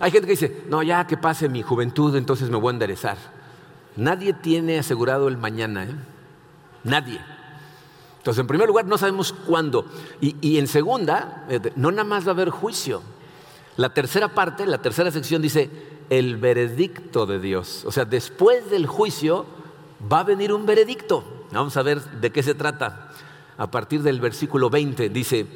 Hay 0.00 0.10
gente 0.10 0.26
que 0.26 0.32
dice, 0.32 0.64
no, 0.68 0.82
ya 0.82 1.06
que 1.06 1.16
pase 1.16 1.48
mi 1.48 1.62
juventud, 1.62 2.16
entonces 2.16 2.50
me 2.50 2.56
voy 2.56 2.70
a 2.70 2.72
enderezar. 2.72 3.18
Nadie 3.94 4.32
tiene 4.32 4.78
asegurado 4.78 5.28
el 5.28 5.36
mañana, 5.36 5.84
¿eh? 5.84 5.94
Nadie. 6.82 7.20
Entonces, 8.18 8.40
en 8.40 8.46
primer 8.46 8.68
lugar, 8.68 8.86
no 8.86 8.98
sabemos 8.98 9.32
cuándo. 9.32 9.86
Y, 10.20 10.58
en 10.58 10.66
segunda, 10.66 11.46
no 11.76 11.90
nada 11.90 12.04
más 12.04 12.24
va 12.24 12.30
a 12.30 12.34
haber 12.34 12.50
juicio. 12.50 13.02
La 13.76 13.94
tercera 13.94 14.28
parte, 14.34 14.66
la 14.66 14.78
tercera 14.78 15.10
sección 15.10 15.42
dice, 15.42 15.70
el 16.08 16.36
veredicto 16.36 17.26
de 17.26 17.38
Dios. 17.38 17.84
O 17.84 17.92
sea, 17.92 18.04
después 18.04 18.70
del 18.70 18.86
juicio 18.86 19.46
va 20.10 20.20
a 20.20 20.24
venir 20.24 20.52
un 20.52 20.66
veredicto. 20.66 21.24
Vamos 21.52 21.76
a 21.76 21.82
ver 21.82 22.02
de 22.20 22.30
qué 22.30 22.42
se 22.42 22.54
trata. 22.54 23.12
A 23.58 23.70
partir 23.70 24.02
del 24.02 24.20
versículo 24.20 24.70
20 24.70 25.10
dice, 25.10 25.46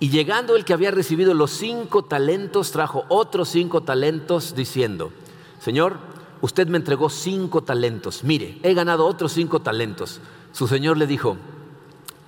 y 0.00 0.10
llegando 0.10 0.56
el 0.56 0.64
que 0.64 0.72
había 0.72 0.90
recibido 0.90 1.34
los 1.34 1.50
cinco 1.50 2.04
talentos, 2.04 2.72
trajo 2.72 3.04
otros 3.08 3.48
cinco 3.48 3.82
talentos 3.82 4.54
diciendo, 4.54 5.12
Señor, 5.60 5.98
usted 6.40 6.66
me 6.68 6.78
entregó 6.78 7.08
cinco 7.10 7.62
talentos, 7.62 8.24
mire, 8.24 8.58
he 8.62 8.74
ganado 8.74 9.06
otros 9.06 9.32
cinco 9.32 9.60
talentos. 9.60 10.20
Su 10.52 10.66
señor 10.66 10.96
le 10.96 11.06
dijo, 11.06 11.36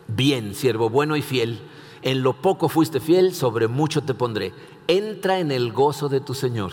bien, 0.08 0.54
siervo 0.54 0.90
bueno 0.90 1.16
y 1.16 1.22
fiel, 1.22 1.60
en 2.02 2.22
lo 2.22 2.34
poco 2.34 2.68
fuiste 2.68 3.00
fiel, 3.00 3.34
sobre 3.34 3.66
mucho 3.66 4.02
te 4.02 4.14
pondré. 4.14 4.52
Entra 4.86 5.40
en 5.40 5.50
el 5.50 5.72
gozo 5.72 6.08
de 6.08 6.20
tu 6.20 6.34
señor. 6.34 6.72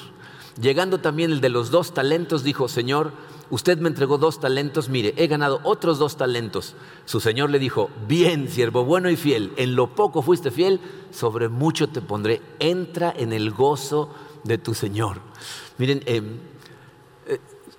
Llegando 0.61 0.99
también 0.99 1.31
el 1.31 1.41
de 1.41 1.49
los 1.49 1.71
dos 1.71 1.93
talentos, 1.93 2.43
dijo, 2.43 2.67
Señor, 2.67 3.13
usted 3.53 3.77
me 3.77 3.87
entregó 3.87 4.17
dos 4.17 4.39
talentos, 4.39 4.89
mire, 4.89 5.13
he 5.15 5.27
ganado 5.27 5.59
otros 5.63 5.99
dos 5.99 6.17
talentos. 6.17 6.75
Su 7.05 7.19
señor 7.19 7.51
le 7.51 7.59
dijo, 7.59 7.91
bien, 8.07 8.49
siervo 8.49 8.83
bueno 8.83 9.11
y 9.11 9.15
fiel, 9.15 9.53
en 9.57 9.75
lo 9.75 9.93
poco 9.93 10.23
fuiste 10.23 10.49
fiel, 10.49 10.79
sobre 11.11 11.49
mucho 11.49 11.87
te 11.89 12.01
pondré. 12.01 12.41
Entra 12.57 13.13
en 13.15 13.31
el 13.31 13.51
gozo 13.51 14.09
de 14.43 14.57
tu 14.57 14.73
señor. 14.73 15.21
Miren, 15.77 16.01
eh, 16.07 16.21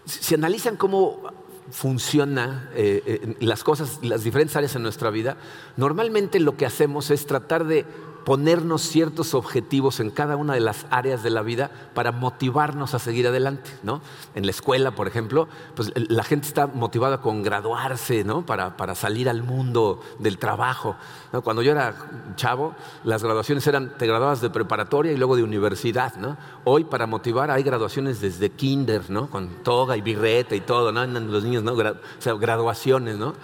si 0.04 0.34
analizan 0.34 0.76
cómo 0.76 1.22
funciona 1.70 2.70
eh, 2.74 3.02
eh, 3.04 3.36
las 3.40 3.64
cosas, 3.64 3.98
las 4.02 4.22
diferentes 4.22 4.54
áreas 4.54 4.76
en 4.76 4.82
nuestra 4.82 5.10
vida, 5.10 5.36
normalmente 5.76 6.38
lo 6.38 6.56
que 6.56 6.66
hacemos 6.66 7.10
es 7.10 7.26
tratar 7.26 7.64
de 7.64 7.84
ponernos 8.24 8.82
ciertos 8.82 9.34
objetivos 9.34 10.00
en 10.00 10.10
cada 10.10 10.36
una 10.36 10.54
de 10.54 10.60
las 10.60 10.86
áreas 10.90 11.22
de 11.22 11.30
la 11.30 11.42
vida 11.42 11.70
para 11.94 12.12
motivarnos 12.12 12.94
a 12.94 12.98
seguir 12.98 13.26
adelante. 13.26 13.70
¿no? 13.82 14.00
En 14.34 14.44
la 14.46 14.50
escuela, 14.50 14.92
por 14.92 15.06
ejemplo, 15.06 15.48
pues 15.74 15.92
la 15.94 16.24
gente 16.24 16.48
está 16.48 16.66
motivada 16.66 17.20
con 17.20 17.42
graduarse 17.42 18.24
¿no? 18.24 18.46
para, 18.46 18.76
para 18.76 18.94
salir 18.94 19.28
al 19.28 19.42
mundo 19.42 20.00
del 20.18 20.38
trabajo. 20.38 20.96
Cuando 21.42 21.62
yo 21.62 21.72
era 21.72 21.94
chavo, 22.36 22.74
las 23.04 23.22
graduaciones 23.22 23.66
eran, 23.66 23.96
te 23.98 24.06
graduabas 24.06 24.40
de 24.40 24.50
preparatoria 24.50 25.12
y 25.12 25.16
luego 25.16 25.36
de 25.36 25.42
universidad. 25.42 26.14
¿no? 26.16 26.36
Hoy, 26.64 26.84
para 26.84 27.06
motivar, 27.06 27.50
hay 27.50 27.62
graduaciones 27.62 28.20
desde 28.20 28.50
kinder, 28.50 29.10
¿no? 29.10 29.28
con 29.28 29.48
toga 29.62 29.96
y 29.96 30.00
birrete 30.00 30.56
y 30.56 30.60
todo, 30.60 30.92
¿no? 30.92 31.04
los 31.06 31.44
niños, 31.44 31.62
¿no? 31.62 31.74
o 31.74 31.94
sea, 32.18 32.34
graduaciones. 32.34 33.16
¿no? 33.18 33.34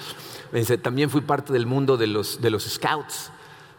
También 0.82 1.10
fui 1.10 1.20
parte 1.20 1.52
del 1.52 1.66
mundo 1.66 1.96
de 1.96 2.06
los, 2.06 2.40
de 2.40 2.50
los 2.50 2.64
scouts. 2.64 3.30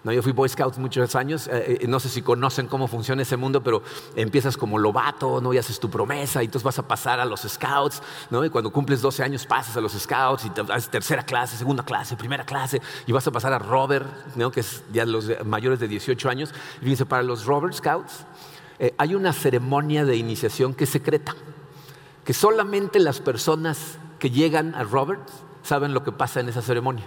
No, 0.04 0.12
yo 0.12 0.24
fui 0.24 0.32
Boy 0.32 0.50
Scout 0.50 0.78
muchos 0.78 1.16
años, 1.16 1.48
eh, 1.48 1.80
eh, 1.82 1.88
no 1.88 2.00
sé 2.00 2.10
si 2.10 2.24
conocen 2.24 2.66
cómo 2.66 2.88
funciona 2.88 3.22
ese 3.22 3.38
mundo, 3.38 3.62
pero 3.62 3.84
empiezas 4.16 4.58
como 4.58 4.80
lobato, 4.80 5.40
¿no? 5.42 5.54
y 5.54 5.60
haces 5.60 5.80
tu 5.80 5.92
promesa, 5.92 6.42
y 6.42 6.46
entonces 6.46 6.64
vas 6.64 6.80
a 6.80 6.88
pasar 6.88 7.20
a 7.20 7.26
los 7.26 7.42
Scouts, 7.42 8.02
¿no? 8.32 8.44
y 8.44 8.50
cuando 8.50 8.72
cumples 8.72 9.02
12 9.02 9.24
años 9.24 9.46
pasas 9.46 9.78
a 9.78 9.82
los 9.82 9.92
Scouts, 9.92 10.46
y 10.46 10.50
te, 10.50 10.62
haces 10.62 10.90
tercera 10.90 11.24
clase, 11.24 11.56
segunda 11.56 11.84
clase, 11.84 12.16
primera 12.16 12.46
clase, 12.46 12.82
y 13.06 13.12
vas 13.12 13.28
a 13.28 13.32
pasar 13.32 13.54
a 13.54 13.60
Robert, 13.60 14.08
que 14.52 14.60
es 14.60 14.84
ya 14.92 15.06
los 15.06 15.30
mayores 15.46 15.80
de 15.80 15.88
18 15.88 16.30
años. 16.30 16.52
Y 16.78 16.86
fíjense, 16.86 17.06
para 17.06 17.22
los 17.22 17.46
Robert 17.46 17.76
Scouts 17.76 18.26
eh, 18.80 18.96
hay 18.98 19.14
una 19.14 19.32
ceremonia 19.32 20.06
de 20.06 20.16
iniciación 20.16 20.74
que 20.74 20.86
es 20.86 20.90
secreta, 20.90 21.36
que 22.26 22.34
solamente 22.34 23.00
las 23.00 23.20
personas 23.20 24.00
que 24.18 24.32
llegan 24.32 24.74
a 24.74 24.84
Robert 24.84 25.30
saben 25.62 25.94
lo 25.94 26.04
que 26.04 26.12
pasa 26.12 26.40
en 26.40 26.50
esa 26.50 26.64
ceremonia. 26.64 27.06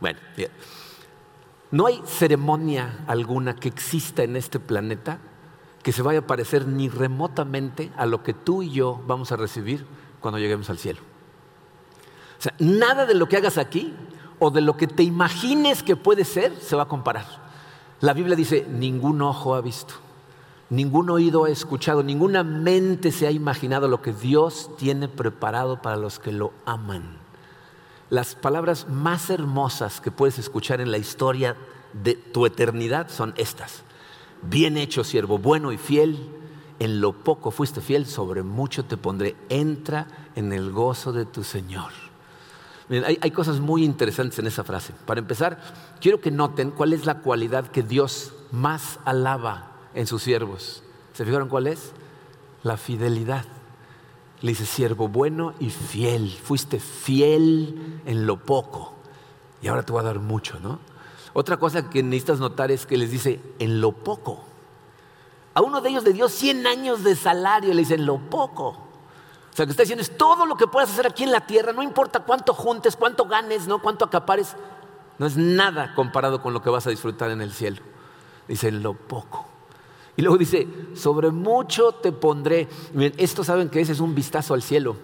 Bueno, 0.00 0.18
bien. 0.36 0.50
No 1.70 1.86
hay 1.86 2.00
ceremonia 2.06 3.04
alguna 3.06 3.54
que 3.56 3.68
exista 3.68 4.22
en 4.22 4.36
este 4.36 4.58
planeta 4.58 5.18
que 5.82 5.92
se 5.92 6.02
vaya 6.02 6.20
a 6.20 6.26
parecer 6.26 6.66
ni 6.66 6.88
remotamente 6.88 7.92
a 7.96 8.06
lo 8.06 8.22
que 8.22 8.32
tú 8.32 8.62
y 8.62 8.70
yo 8.70 9.00
vamos 9.06 9.32
a 9.32 9.36
recibir 9.36 9.86
cuando 10.20 10.38
lleguemos 10.38 10.70
al 10.70 10.78
cielo. 10.78 11.00
O 12.38 12.42
sea, 12.42 12.54
nada 12.58 13.04
de 13.04 13.14
lo 13.14 13.28
que 13.28 13.36
hagas 13.36 13.58
aquí 13.58 13.94
o 14.38 14.50
de 14.50 14.62
lo 14.62 14.76
que 14.76 14.86
te 14.86 15.02
imagines 15.02 15.82
que 15.82 15.96
puede 15.96 16.24
ser 16.24 16.56
se 16.56 16.74
va 16.74 16.84
a 16.84 16.88
comparar. 16.88 17.26
La 18.00 18.14
Biblia 18.14 18.36
dice, 18.36 18.66
ningún 18.70 19.20
ojo 19.20 19.54
ha 19.54 19.60
visto, 19.60 19.94
ningún 20.70 21.10
oído 21.10 21.44
ha 21.44 21.50
escuchado, 21.50 22.02
ninguna 22.02 22.44
mente 22.44 23.12
se 23.12 23.26
ha 23.26 23.30
imaginado 23.30 23.88
lo 23.88 24.00
que 24.00 24.12
Dios 24.12 24.70
tiene 24.78 25.08
preparado 25.08 25.82
para 25.82 25.96
los 25.96 26.18
que 26.18 26.32
lo 26.32 26.52
aman 26.64 27.27
las 28.10 28.34
palabras 28.34 28.88
más 28.88 29.30
hermosas 29.30 30.00
que 30.00 30.10
puedes 30.10 30.38
escuchar 30.38 30.80
en 30.80 30.90
la 30.90 30.98
historia 30.98 31.56
de 31.92 32.14
tu 32.14 32.46
eternidad 32.46 33.08
son 33.10 33.34
estas. 33.36 33.82
Bien 34.42 34.76
hecho, 34.76 35.04
siervo, 35.04 35.38
bueno 35.38 35.72
y 35.72 35.78
fiel, 35.78 36.18
en 36.78 37.00
lo 37.00 37.12
poco 37.12 37.50
fuiste 37.50 37.80
fiel, 37.80 38.06
sobre 38.06 38.42
mucho 38.42 38.84
te 38.84 38.96
pondré. 38.96 39.36
Entra 39.48 40.06
en 40.36 40.52
el 40.52 40.70
gozo 40.70 41.12
de 41.12 41.26
tu 41.26 41.42
Señor. 41.42 41.92
hay, 42.90 43.30
cosas 43.32 43.60
muy 43.60 43.84
interesantes 43.84 44.38
en 44.38 44.46
esa 44.46 44.64
frase. 44.64 44.94
Para 45.04 45.20
empezar, 45.20 45.60
quiero 46.00 46.20
que 46.20 46.30
noten 46.30 46.70
cuál 46.70 46.92
es 46.92 47.04
la 47.04 47.18
cualidad 47.18 47.66
que 47.66 47.82
Dios 47.82 48.32
más 48.52 49.00
alaba 49.04 49.72
en 49.94 50.06
sus 50.06 50.22
siervos. 50.22 50.82
¿Se 51.12 51.24
fijaron 51.24 51.48
cuál 51.48 51.66
es? 51.66 51.92
La 52.62 52.76
fidelidad. 52.76 53.44
Le 54.42 54.50
dice, 54.50 54.66
siervo 54.66 55.08
bueno 55.08 55.54
y 55.58 55.70
fiel, 55.70 56.30
fuiste 56.30 56.78
fiel 56.78 58.00
en 58.06 58.26
lo 58.26 58.38
poco 58.38 58.98
y 59.60 59.68
ahora 59.68 59.82
te 59.82 59.92
voy 59.92 60.00
a 60.00 60.04
dar 60.04 60.20
mucho, 60.20 60.58
¿no? 60.60 60.78
Otra 61.32 61.56
cosa 61.58 61.90
que 61.90 62.02
necesitas 62.02 62.40
notar 62.40 62.70
es 62.70 62.86
que 62.86 62.96
les 62.96 63.10
dice, 63.10 63.40
en 63.58 63.80
lo 63.80 63.92
poco. 63.92 64.40
A 65.54 65.60
uno 65.60 65.80
de 65.80 65.90
ellos 65.90 66.04
le 66.04 66.12
dio 66.12 66.28
100 66.28 66.66
años 66.66 67.04
de 67.04 67.16
salario, 67.16 67.74
le 67.74 67.80
dice, 67.80 67.94
en 67.94 68.06
lo 68.06 68.18
poco. 68.18 68.68
O 68.68 69.56
sea, 69.58 69.66
que 69.66 69.72
está 69.72 69.82
diciendo 69.82 70.02
es 70.02 70.16
todo 70.16 70.46
lo 70.46 70.56
que 70.56 70.68
puedas 70.68 70.90
hacer 70.90 71.06
aquí 71.06 71.24
en 71.24 71.32
la 71.32 71.46
tierra, 71.46 71.72
no 71.72 71.82
importa 71.82 72.20
cuánto 72.20 72.54
juntes, 72.54 72.96
cuánto 72.96 73.24
ganes, 73.24 73.66
¿no? 73.66 73.82
cuánto 73.82 74.04
acapares, 74.04 74.54
no 75.18 75.26
es 75.26 75.36
nada 75.36 75.94
comparado 75.96 76.40
con 76.40 76.52
lo 76.52 76.62
que 76.62 76.70
vas 76.70 76.86
a 76.86 76.90
disfrutar 76.90 77.30
en 77.30 77.40
el 77.40 77.52
cielo. 77.52 77.82
Dice, 78.46 78.68
en 78.68 78.82
lo 78.82 78.94
poco. 78.94 79.47
Y 80.18 80.22
luego 80.22 80.36
dice, 80.36 80.66
sobre 80.94 81.30
mucho 81.30 81.92
te 81.92 82.10
pondré. 82.10 82.66
esto 83.18 83.44
saben 83.44 83.68
que 83.68 83.80
ese 83.80 83.92
es 83.92 84.00
un 84.00 84.16
vistazo 84.16 84.52
al 84.52 84.62
cielo. 84.62 84.96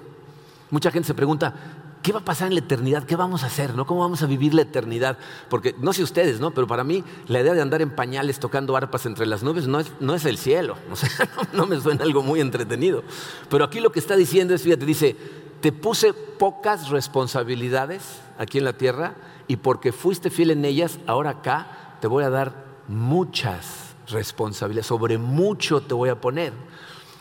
Mucha 0.70 0.90
gente 0.90 1.07
se 1.07 1.14
pregunta, 1.14 1.55
¿qué 2.03 2.11
va 2.11 2.18
a 2.18 2.24
pasar 2.24 2.48
en 2.48 2.55
la 2.55 2.61
eternidad? 2.61 3.05
¿Qué 3.05 3.14
vamos 3.14 3.44
a 3.44 3.46
hacer? 3.46 3.77
¿no? 3.77 3.87
¿Cómo 3.87 4.00
vamos 4.00 4.22
a 4.22 4.27
vivir 4.27 4.55
la 4.55 4.62
eternidad? 4.62 5.16
Porque 5.48 5.72
no 5.79 5.92
sé 5.92 6.03
ustedes, 6.03 6.40
¿no? 6.40 6.50
pero 6.50 6.66
para 6.66 6.83
mí 6.83 7.05
la 7.29 7.40
idea 7.40 7.55
de 7.55 7.62
andar 7.62 7.81
en 7.81 7.94
pañales 7.94 8.40
tocando 8.40 8.77
arpas 8.77 9.07
entre 9.07 9.24
las 9.27 9.44
nubes 9.44 9.68
no 9.68 9.79
es, 9.79 9.92
no 10.00 10.16
es 10.16 10.24
el 10.24 10.37
cielo. 10.37 10.74
No, 11.53 11.64
me 11.66 11.81
suena 11.81 12.03
algo 12.03 12.24
muy 12.24 12.40
entretenido. 12.40 13.05
Pero 13.48 13.64
aquí 13.66 13.79
lo 13.79 13.92
que 13.92 14.00
está 14.00 14.16
diciendo 14.16 14.53
es, 14.53 14.62
fíjate, 14.62 14.85
dice, 14.85 15.16
te 15.61 15.70
puse 15.70 16.12
pocas 16.12 16.88
responsabilidades 16.88 18.20
aquí 18.37 18.59
en 18.59 18.64
la 18.64 18.72
tierra 18.72 19.14
y 19.46 19.59
porque 19.59 19.92
fuiste 19.92 20.29
fiel 20.29 20.50
en 20.50 20.64
ellas, 20.64 20.98
ahora 21.07 21.31
acá 21.31 21.98
te 22.00 22.09
voy 22.09 22.24
a 22.24 22.31
dar 22.31 22.64
muchas 22.88 23.93
responsabilidades. 24.09 24.87
Sobre 24.87 25.19
mucho 25.19 25.81
te 25.81 25.95
voy 25.95 26.09
a 26.09 26.21
poner. 26.21 26.53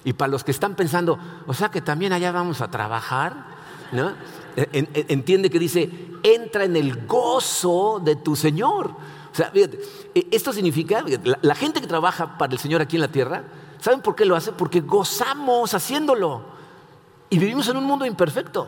Y 0.03 0.13
para 0.13 0.31
los 0.31 0.43
que 0.43 0.51
están 0.51 0.75
pensando, 0.75 1.17
o 1.47 1.53
sea 1.53 1.69
que 1.69 1.81
también 1.81 2.13
allá 2.13 2.31
vamos 2.31 2.61
a 2.61 2.69
trabajar, 2.69 3.45
¿no? 3.91 4.11
Entiende 4.55 5.49
que 5.49 5.59
dice, 5.59 5.89
entra 6.23 6.65
en 6.65 6.75
el 6.75 7.05
gozo 7.05 8.01
de 8.03 8.17
tu 8.17 8.35
Señor. 8.35 8.87
O 8.87 9.35
sea, 9.35 9.49
fíjate, 9.49 9.79
e, 10.13 10.27
esto 10.31 10.53
significa, 10.53 11.03
la 11.41 11.55
gente 11.55 11.81
que 11.81 11.87
trabaja 11.87 12.37
para 12.37 12.53
el 12.53 12.59
Señor 12.59 12.81
aquí 12.81 12.97
en 12.97 13.01
la 13.01 13.07
tierra, 13.07 13.43
¿saben 13.79 14.01
por 14.01 14.15
qué 14.15 14.25
lo 14.25 14.35
hace? 14.35 14.51
Porque 14.51 14.81
gozamos 14.81 15.73
haciéndolo. 15.73 16.43
Y 17.29 17.39
vivimos 17.39 17.67
en 17.69 17.77
un 17.77 17.85
mundo 17.85 18.05
imperfecto. 18.05 18.67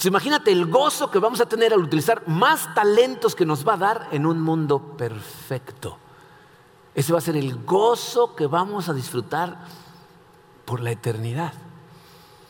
Entonces 0.00 0.06
imagínate 0.06 0.52
el 0.52 0.66
gozo 0.66 1.10
que 1.10 1.18
vamos 1.18 1.40
a 1.42 1.46
tener 1.46 1.74
al 1.74 1.80
utilizar 1.80 2.26
más 2.26 2.74
talentos 2.74 3.34
que 3.34 3.44
nos 3.44 3.66
va 3.66 3.74
a 3.74 3.76
dar 3.76 4.08
en 4.12 4.24
un 4.24 4.40
mundo 4.40 4.78
perfecto. 4.96 5.98
Ese 6.94 7.12
va 7.12 7.18
a 7.18 7.22
ser 7.22 7.36
el 7.36 7.64
gozo 7.64 8.34
que 8.34 8.46
vamos 8.46 8.88
a 8.88 8.94
disfrutar 8.94 9.58
por 10.64 10.80
la 10.80 10.90
eternidad. 10.90 11.52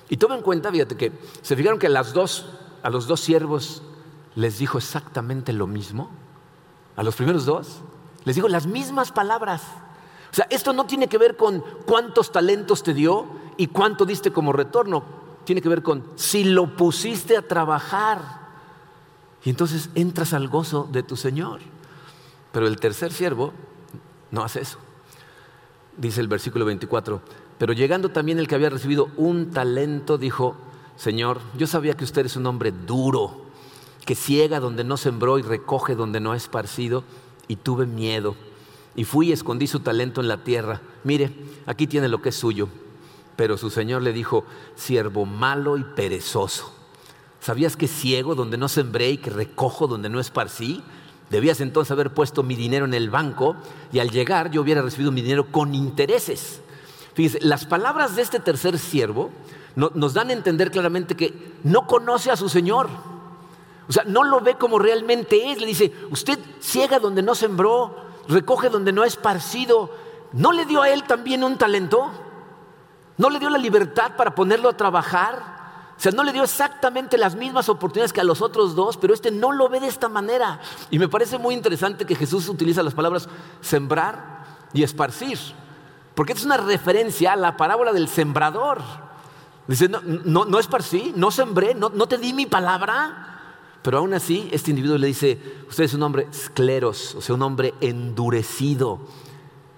Y 0.08 0.16
toma 0.16 0.36
en 0.36 0.42
cuenta, 0.42 0.72
fíjate 0.72 0.96
que 0.96 1.12
se 1.42 1.56
fijaron 1.56 1.78
que 1.78 1.88
las 1.88 2.12
dos, 2.12 2.46
a 2.82 2.90
los 2.90 3.06
dos 3.06 3.20
siervos 3.20 3.82
les 4.34 4.58
dijo 4.58 4.78
exactamente 4.78 5.52
lo 5.52 5.66
mismo. 5.66 6.10
A 6.96 7.02
los 7.02 7.14
primeros 7.14 7.44
dos 7.44 7.80
les 8.24 8.36
dijo 8.36 8.48
las 8.48 8.66
mismas 8.66 9.12
palabras. 9.12 9.62
O 10.30 10.34
sea, 10.34 10.46
esto 10.50 10.72
no 10.72 10.86
tiene 10.86 11.08
que 11.08 11.18
ver 11.18 11.36
con 11.36 11.64
cuántos 11.86 12.32
talentos 12.32 12.82
te 12.82 12.94
dio 12.94 13.26
y 13.56 13.68
cuánto 13.68 14.04
diste 14.04 14.32
como 14.32 14.52
retorno. 14.52 15.02
Tiene 15.44 15.62
que 15.62 15.68
ver 15.68 15.82
con 15.82 16.04
si 16.16 16.44
lo 16.44 16.76
pusiste 16.76 17.36
a 17.36 17.46
trabajar. 17.46 18.20
Y 19.44 19.50
entonces 19.50 19.90
entras 19.94 20.32
al 20.32 20.48
gozo 20.48 20.88
de 20.90 21.02
tu 21.02 21.16
Señor. 21.16 21.60
Pero 22.52 22.66
el 22.66 22.78
tercer 22.78 23.12
siervo 23.12 23.52
no 24.30 24.42
hace 24.42 24.60
eso. 24.60 24.78
Dice 25.96 26.20
el 26.20 26.28
versículo 26.28 26.64
24, 26.64 27.20
pero 27.58 27.72
llegando 27.72 28.10
también 28.10 28.38
el 28.38 28.48
que 28.48 28.54
había 28.54 28.70
recibido 28.70 29.10
un 29.16 29.50
talento, 29.50 30.18
dijo, 30.18 30.56
Señor, 30.96 31.40
yo 31.56 31.66
sabía 31.66 31.94
que 31.96 32.04
usted 32.04 32.26
es 32.26 32.36
un 32.36 32.46
hombre 32.46 32.72
duro, 32.72 33.46
que 34.04 34.14
ciega 34.14 34.60
donde 34.60 34.84
no 34.84 34.96
sembró 34.96 35.38
y 35.38 35.42
recoge 35.42 35.94
donde 35.94 36.20
no 36.20 36.34
esparcido, 36.34 37.04
y 37.48 37.56
tuve 37.56 37.86
miedo. 37.86 38.36
Y 38.94 39.04
fui 39.04 39.28
y 39.28 39.32
escondí 39.32 39.66
su 39.66 39.80
talento 39.80 40.20
en 40.20 40.28
la 40.28 40.44
tierra. 40.44 40.80
Mire, 41.04 41.32
aquí 41.66 41.86
tiene 41.86 42.08
lo 42.08 42.22
que 42.22 42.30
es 42.30 42.36
suyo. 42.36 42.68
Pero 43.36 43.56
su 43.56 43.70
señor 43.70 44.02
le 44.02 44.12
dijo, 44.12 44.44
siervo 44.74 45.26
malo 45.26 45.76
y 45.76 45.84
perezoso. 45.84 46.72
¿Sabías 47.40 47.76
que 47.76 47.88
ciego 47.88 48.34
donde 48.34 48.58
no 48.58 48.68
sembré 48.68 49.10
y 49.10 49.18
que 49.18 49.30
recojo 49.30 49.86
donde 49.86 50.10
no 50.10 50.20
esparcí? 50.20 50.82
Debías 51.30 51.60
entonces 51.60 51.92
haber 51.92 52.12
puesto 52.12 52.42
mi 52.42 52.56
dinero 52.56 52.84
en 52.84 52.94
el 52.94 53.08
banco 53.08 53.56
y 53.92 54.00
al 54.00 54.10
llegar 54.10 54.50
yo 54.50 54.62
hubiera 54.62 54.82
recibido 54.82 55.12
mi 55.12 55.22
dinero 55.22 55.46
con 55.52 55.74
intereses. 55.74 56.60
Fíjese, 57.14 57.38
las 57.40 57.66
palabras 57.66 58.16
de 58.16 58.22
este 58.22 58.40
tercer 58.40 58.78
siervo 58.78 59.30
nos 59.76 60.14
dan 60.14 60.30
a 60.30 60.32
entender 60.32 60.70
claramente 60.70 61.16
que 61.16 61.54
no 61.62 61.86
conoce 61.86 62.30
a 62.30 62.36
su 62.36 62.48
Señor. 62.48 62.88
O 63.88 63.92
sea, 63.92 64.04
no 64.04 64.24
lo 64.24 64.40
ve 64.40 64.54
como 64.54 64.78
realmente 64.78 65.50
es. 65.50 65.60
Le 65.60 65.66
dice, 65.66 65.92
usted 66.10 66.38
ciega 66.60 66.98
donde 66.98 67.22
no 67.22 67.34
sembró, 67.34 67.94
recoge 68.28 68.68
donde 68.68 68.92
no 68.92 69.02
ha 69.02 69.06
esparcido. 69.06 69.90
¿No 70.32 70.52
le 70.52 70.64
dio 70.64 70.82
a 70.82 70.90
él 70.90 71.04
también 71.04 71.44
un 71.44 71.58
talento? 71.58 72.10
¿No 73.18 73.30
le 73.30 73.38
dio 73.38 73.50
la 73.50 73.58
libertad 73.58 74.16
para 74.16 74.34
ponerlo 74.34 74.68
a 74.68 74.76
trabajar? 74.76 75.59
O 76.00 76.02
sea, 76.02 76.12
no 76.12 76.24
le 76.24 76.32
dio 76.32 76.42
exactamente 76.42 77.18
las 77.18 77.34
mismas 77.34 77.68
oportunidades 77.68 78.14
que 78.14 78.22
a 78.22 78.24
los 78.24 78.40
otros 78.40 78.74
dos, 78.74 78.96
pero 78.96 79.12
este 79.12 79.30
no 79.30 79.52
lo 79.52 79.68
ve 79.68 79.80
de 79.80 79.86
esta 79.86 80.08
manera. 80.08 80.58
Y 80.90 80.98
me 80.98 81.08
parece 81.08 81.36
muy 81.36 81.54
interesante 81.54 82.06
que 82.06 82.14
Jesús 82.14 82.48
utiliza 82.48 82.82
las 82.82 82.94
palabras 82.94 83.28
sembrar 83.60 84.46
y 84.72 84.82
esparcir. 84.82 85.38
Porque 86.14 86.32
es 86.32 86.42
una 86.42 86.56
referencia 86.56 87.34
a 87.34 87.36
la 87.36 87.58
parábola 87.58 87.92
del 87.92 88.08
sembrador. 88.08 88.80
Dice, 89.66 89.90
no, 89.90 90.00
no, 90.00 90.46
no 90.46 90.58
esparcí, 90.58 91.12
no 91.16 91.30
sembré, 91.30 91.74
no, 91.74 91.90
no 91.90 92.06
te 92.06 92.16
di 92.16 92.32
mi 92.32 92.46
palabra. 92.46 93.58
Pero 93.82 93.98
aún 93.98 94.14
así, 94.14 94.48
este 94.52 94.70
individuo 94.70 94.96
le 94.96 95.08
dice, 95.08 95.38
usted 95.68 95.84
es 95.84 95.92
un 95.92 96.02
hombre 96.02 96.28
escleros, 96.32 97.14
o 97.14 97.20
sea, 97.20 97.34
un 97.34 97.42
hombre 97.42 97.74
endurecido. 97.82 99.00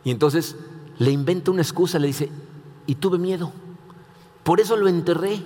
Y 0.05 0.13
entonces 0.13 0.55
le 0.99 1.11
inventa 1.11 1.51
una 1.51 1.63
excusa, 1.63 1.99
le 1.99 2.07
dice, 2.07 2.31
y 2.87 2.95
tuve 2.95 3.19
miedo. 3.19 3.51
Por 4.45 4.61
eso 4.61 4.77
lo 4.77 4.87
enterré. 4.87 5.43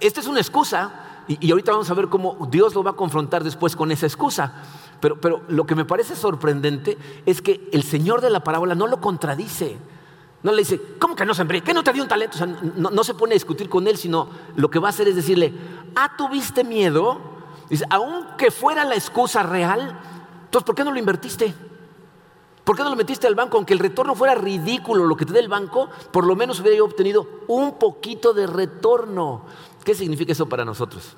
Esta 0.00 0.20
es 0.20 0.26
una 0.26 0.40
excusa, 0.40 1.24
y, 1.28 1.46
y 1.46 1.50
ahorita 1.50 1.72
vamos 1.72 1.90
a 1.90 1.94
ver 1.94 2.08
cómo 2.08 2.46
Dios 2.50 2.74
lo 2.74 2.82
va 2.82 2.92
a 2.92 2.96
confrontar 2.96 3.44
después 3.44 3.76
con 3.76 3.90
esa 3.90 4.06
excusa. 4.06 4.52
Pero, 5.00 5.20
pero 5.20 5.42
lo 5.48 5.66
que 5.66 5.74
me 5.74 5.84
parece 5.84 6.14
sorprendente 6.14 6.96
es 7.26 7.42
que 7.42 7.68
el 7.72 7.82
Señor 7.82 8.20
de 8.20 8.30
la 8.30 8.44
parábola 8.44 8.76
no 8.76 8.86
lo 8.86 9.00
contradice. 9.00 9.76
No 10.42 10.52
le 10.52 10.58
dice, 10.58 10.80
¿cómo 10.98 11.14
que 11.14 11.24
no 11.24 11.34
sembré? 11.34 11.60
¿Qué 11.60 11.74
no 11.74 11.84
te 11.84 11.92
dio 11.92 12.02
un 12.02 12.08
talento? 12.08 12.36
O 12.36 12.38
sea, 12.38 12.46
no, 12.46 13.04
se 13.04 13.14
pone 13.14 13.32
a 13.32 13.34
discutir 13.34 13.68
con 13.68 13.86
él, 13.86 13.96
sino 13.96 14.28
lo 14.56 14.70
que 14.70 14.78
va 14.78 14.88
a 14.88 14.90
hacer 14.90 15.08
es 15.08 15.16
decirle, 15.16 15.52
ah, 15.94 16.12
tuviste 16.16 16.64
miedo. 16.64 17.20
Dice, 17.68 17.84
aunque 17.90 18.50
fuera 18.50 18.84
la 18.84 18.94
excusa 18.94 19.42
real, 19.42 19.98
entonces, 20.44 20.66
¿por 20.66 20.74
qué 20.74 20.84
no 20.84 20.92
lo 20.92 20.98
invertiste? 20.98 21.54
¿Por 22.64 22.76
qué 22.76 22.82
no 22.82 22.90
lo 22.90 22.96
metiste 22.96 23.26
al 23.26 23.34
banco? 23.34 23.56
Aunque 23.56 23.72
el 23.72 23.80
retorno 23.80 24.14
fuera 24.14 24.34
ridículo 24.34 25.04
lo 25.04 25.16
que 25.16 25.26
te 25.26 25.32
dé 25.32 25.40
el 25.40 25.48
banco, 25.48 25.88
por 26.12 26.26
lo 26.26 26.36
menos 26.36 26.60
hubiera 26.60 26.82
obtenido 26.82 27.26
un 27.48 27.78
poquito 27.78 28.32
de 28.32 28.46
retorno. 28.46 29.42
¿Qué 29.84 29.94
significa 29.94 30.32
eso 30.32 30.48
para 30.48 30.64
nosotros? 30.64 31.16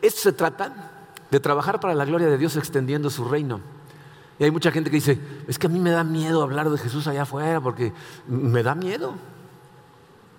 Esto 0.00 0.20
se 0.20 0.32
trata 0.32 0.90
de 1.30 1.40
trabajar 1.40 1.80
para 1.80 1.94
la 1.94 2.04
gloria 2.04 2.28
de 2.28 2.38
Dios 2.38 2.56
extendiendo 2.56 3.10
su 3.10 3.24
reino. 3.24 3.60
Y 4.38 4.44
hay 4.44 4.50
mucha 4.50 4.70
gente 4.70 4.90
que 4.90 4.96
dice, 4.96 5.18
es 5.46 5.58
que 5.58 5.66
a 5.66 5.70
mí 5.70 5.78
me 5.78 5.90
da 5.90 6.04
miedo 6.04 6.42
hablar 6.42 6.70
de 6.70 6.78
Jesús 6.78 7.06
allá 7.06 7.22
afuera 7.22 7.60
porque 7.60 7.92
me 8.26 8.62
da 8.62 8.74
miedo. 8.74 9.14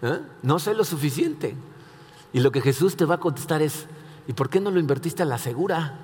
¿Eh? 0.01 0.19
No 0.41 0.59
sé 0.59 0.73
lo 0.73 0.83
suficiente. 0.83 1.55
Y 2.33 2.41
lo 2.41 2.51
que 2.51 2.61
Jesús 2.61 2.97
te 2.97 3.05
va 3.05 3.15
a 3.15 3.19
contestar 3.19 3.61
es, 3.61 3.85
¿y 4.27 4.33
por 4.33 4.49
qué 4.49 4.59
no 4.59 4.71
lo 4.71 4.79
invertiste 4.79 5.23
a 5.23 5.25
la 5.25 5.37
segura? 5.37 5.99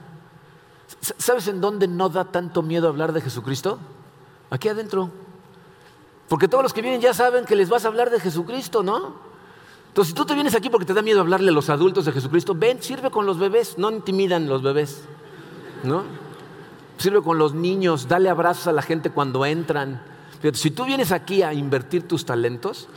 ¿Sabes 1.17 1.47
en 1.47 1.59
dónde 1.59 1.87
no 1.87 2.09
da 2.09 2.25
tanto 2.25 2.61
miedo 2.61 2.87
hablar 2.87 3.11
de 3.11 3.21
Jesucristo? 3.21 3.79
Aquí 4.49 4.69
adentro. 4.69 5.09
Porque 6.29 6.47
todos 6.47 6.63
los 6.63 6.73
que 6.73 6.81
vienen 6.81 7.01
ya 7.01 7.13
saben 7.13 7.45
que 7.45 7.55
les 7.55 7.69
vas 7.69 7.83
a 7.83 7.89
hablar 7.89 8.09
de 8.09 8.19
Jesucristo, 8.19 8.83
¿no? 8.83 9.30
Entonces, 9.91 10.11
si 10.11 10.15
tú 10.15 10.25
te 10.25 10.35
vienes 10.35 10.55
aquí 10.55 10.69
porque 10.69 10.85
te 10.85 10.93
da 10.93 11.01
miedo 11.01 11.19
hablarle 11.19 11.49
a 11.49 11.51
los 11.51 11.69
adultos 11.69 12.05
de 12.05 12.13
Jesucristo, 12.13 12.55
ven, 12.55 12.81
sirve 12.81 13.11
con 13.11 13.25
los 13.25 13.37
bebés, 13.37 13.77
no 13.77 13.91
intimidan 13.91 14.47
los 14.47 14.61
bebés, 14.61 15.03
¿no? 15.83 16.05
Sirve 16.95 17.21
con 17.21 17.37
los 17.37 17.53
niños, 17.53 18.07
dale 18.07 18.29
abrazos 18.29 18.67
a 18.67 18.71
la 18.71 18.83
gente 18.83 19.09
cuando 19.09 19.45
entran. 19.45 20.01
Si 20.53 20.71
tú 20.71 20.85
vienes 20.85 21.11
aquí 21.11 21.43
a 21.43 21.53
invertir 21.53 22.07
tus 22.07 22.23
talentos, 22.23 22.87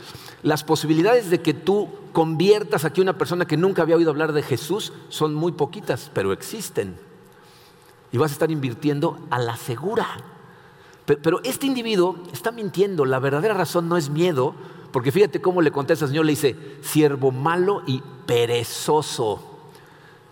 las 0.41 0.63
posibilidades 0.63 1.29
de 1.29 1.41
que 1.41 1.53
tú 1.53 1.89
conviertas 2.13 2.85
aquí 2.85 3.01
a 3.01 3.03
una 3.03 3.17
persona 3.17 3.45
que 3.45 3.57
nunca 3.57 3.81
había 3.81 3.97
oído 3.97 4.11
hablar 4.11 4.31
de 4.31 4.41
Jesús 4.41 4.93
son 5.09 5.35
muy 5.35 5.51
poquitas, 5.51 6.09
pero 6.13 6.31
existen. 6.31 6.97
Y 8.13 8.17
vas 8.17 8.31
a 8.31 8.35
estar 8.35 8.51
invirtiendo 8.51 9.19
a 9.31 9.39
la 9.39 9.57
segura. 9.57 10.07
Pero 11.05 11.41
este 11.43 11.65
individuo 11.65 12.15
está 12.31 12.53
mintiendo. 12.53 13.03
La 13.03 13.19
verdadera 13.19 13.53
razón 13.53 13.89
no 13.89 13.97
es 13.97 14.09
miedo, 14.09 14.55
porque 14.95 15.11
fíjate 15.11 15.41
cómo 15.41 15.61
le 15.61 15.73
contesta 15.73 16.05
el 16.05 16.11
Señor, 16.11 16.23
le 16.23 16.31
dice, 16.31 16.55
siervo 16.79 17.29
malo 17.29 17.83
y 17.85 18.01
perezoso. 18.25 19.43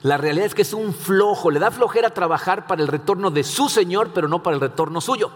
La 0.04 0.16
realidad 0.16 0.46
es 0.46 0.56
que 0.56 0.62
es 0.62 0.72
un 0.72 0.94
flojo, 0.94 1.52
le 1.52 1.60
da 1.60 1.70
flojera 1.70 2.12
trabajar 2.12 2.66
para 2.66 2.82
el 2.82 2.88
retorno 2.88 3.30
de 3.30 3.44
su 3.44 3.68
Señor, 3.68 4.12
pero 4.14 4.30
no 4.30 4.42
para 4.42 4.54
el 4.56 4.62
retorno 4.62 5.02
suyo. 5.02 5.32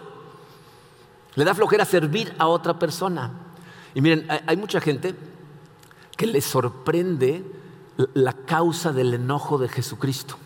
Le 1.34 1.44
da 1.44 1.54
flojera 1.54 1.84
servir 1.84 2.34
a 2.38 2.46
otra 2.46 2.78
persona. 2.78 3.30
Y 3.94 4.00
miren, 4.00 4.26
hay 4.46 4.56
mucha 4.56 4.80
gente 4.80 5.14
que 6.16 6.26
le 6.26 6.40
sorprende 6.40 7.44
la 8.14 8.32
causa 8.32 8.94
del 8.94 9.12
enojo 9.12 9.58
de 9.58 9.68
Jesucristo. 9.68 10.36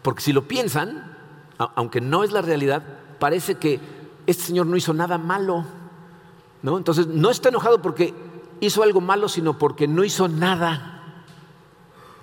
Porque 0.00 0.22
si 0.22 0.32
lo 0.32 0.48
piensan, 0.48 1.14
aunque 1.58 2.00
no 2.00 2.24
es 2.24 2.32
la 2.32 2.40
realidad, 2.40 2.82
parece 3.18 3.56
que 3.56 3.80
este 4.26 4.44
Señor 4.44 4.64
no 4.64 4.78
hizo 4.78 4.94
nada 4.94 5.18
malo. 5.18 5.83
¿No? 6.64 6.76
Entonces, 6.76 7.06
no 7.06 7.30
está 7.30 7.50
enojado 7.50 7.80
porque 7.80 8.12
hizo 8.58 8.82
algo 8.82 9.00
malo, 9.00 9.28
sino 9.28 9.56
porque 9.56 9.86
no 9.86 10.02
hizo 10.02 10.26
nada 10.26 10.94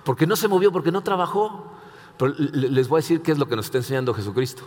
porque 0.04 0.26
no 0.26 0.36
se 0.36 0.48
movió, 0.48 0.72
porque 0.72 0.92
no 0.92 1.02
trabajó. 1.02 1.64
Pero 2.16 2.34
les 2.38 2.88
voy 2.88 2.98
a 2.98 3.02
decir 3.02 3.22
qué 3.22 3.32
es 3.32 3.38
lo 3.38 3.48
que 3.48 3.56
nos 3.56 3.66
está 3.66 3.78
enseñando 3.78 4.14
Jesucristo. 4.14 4.64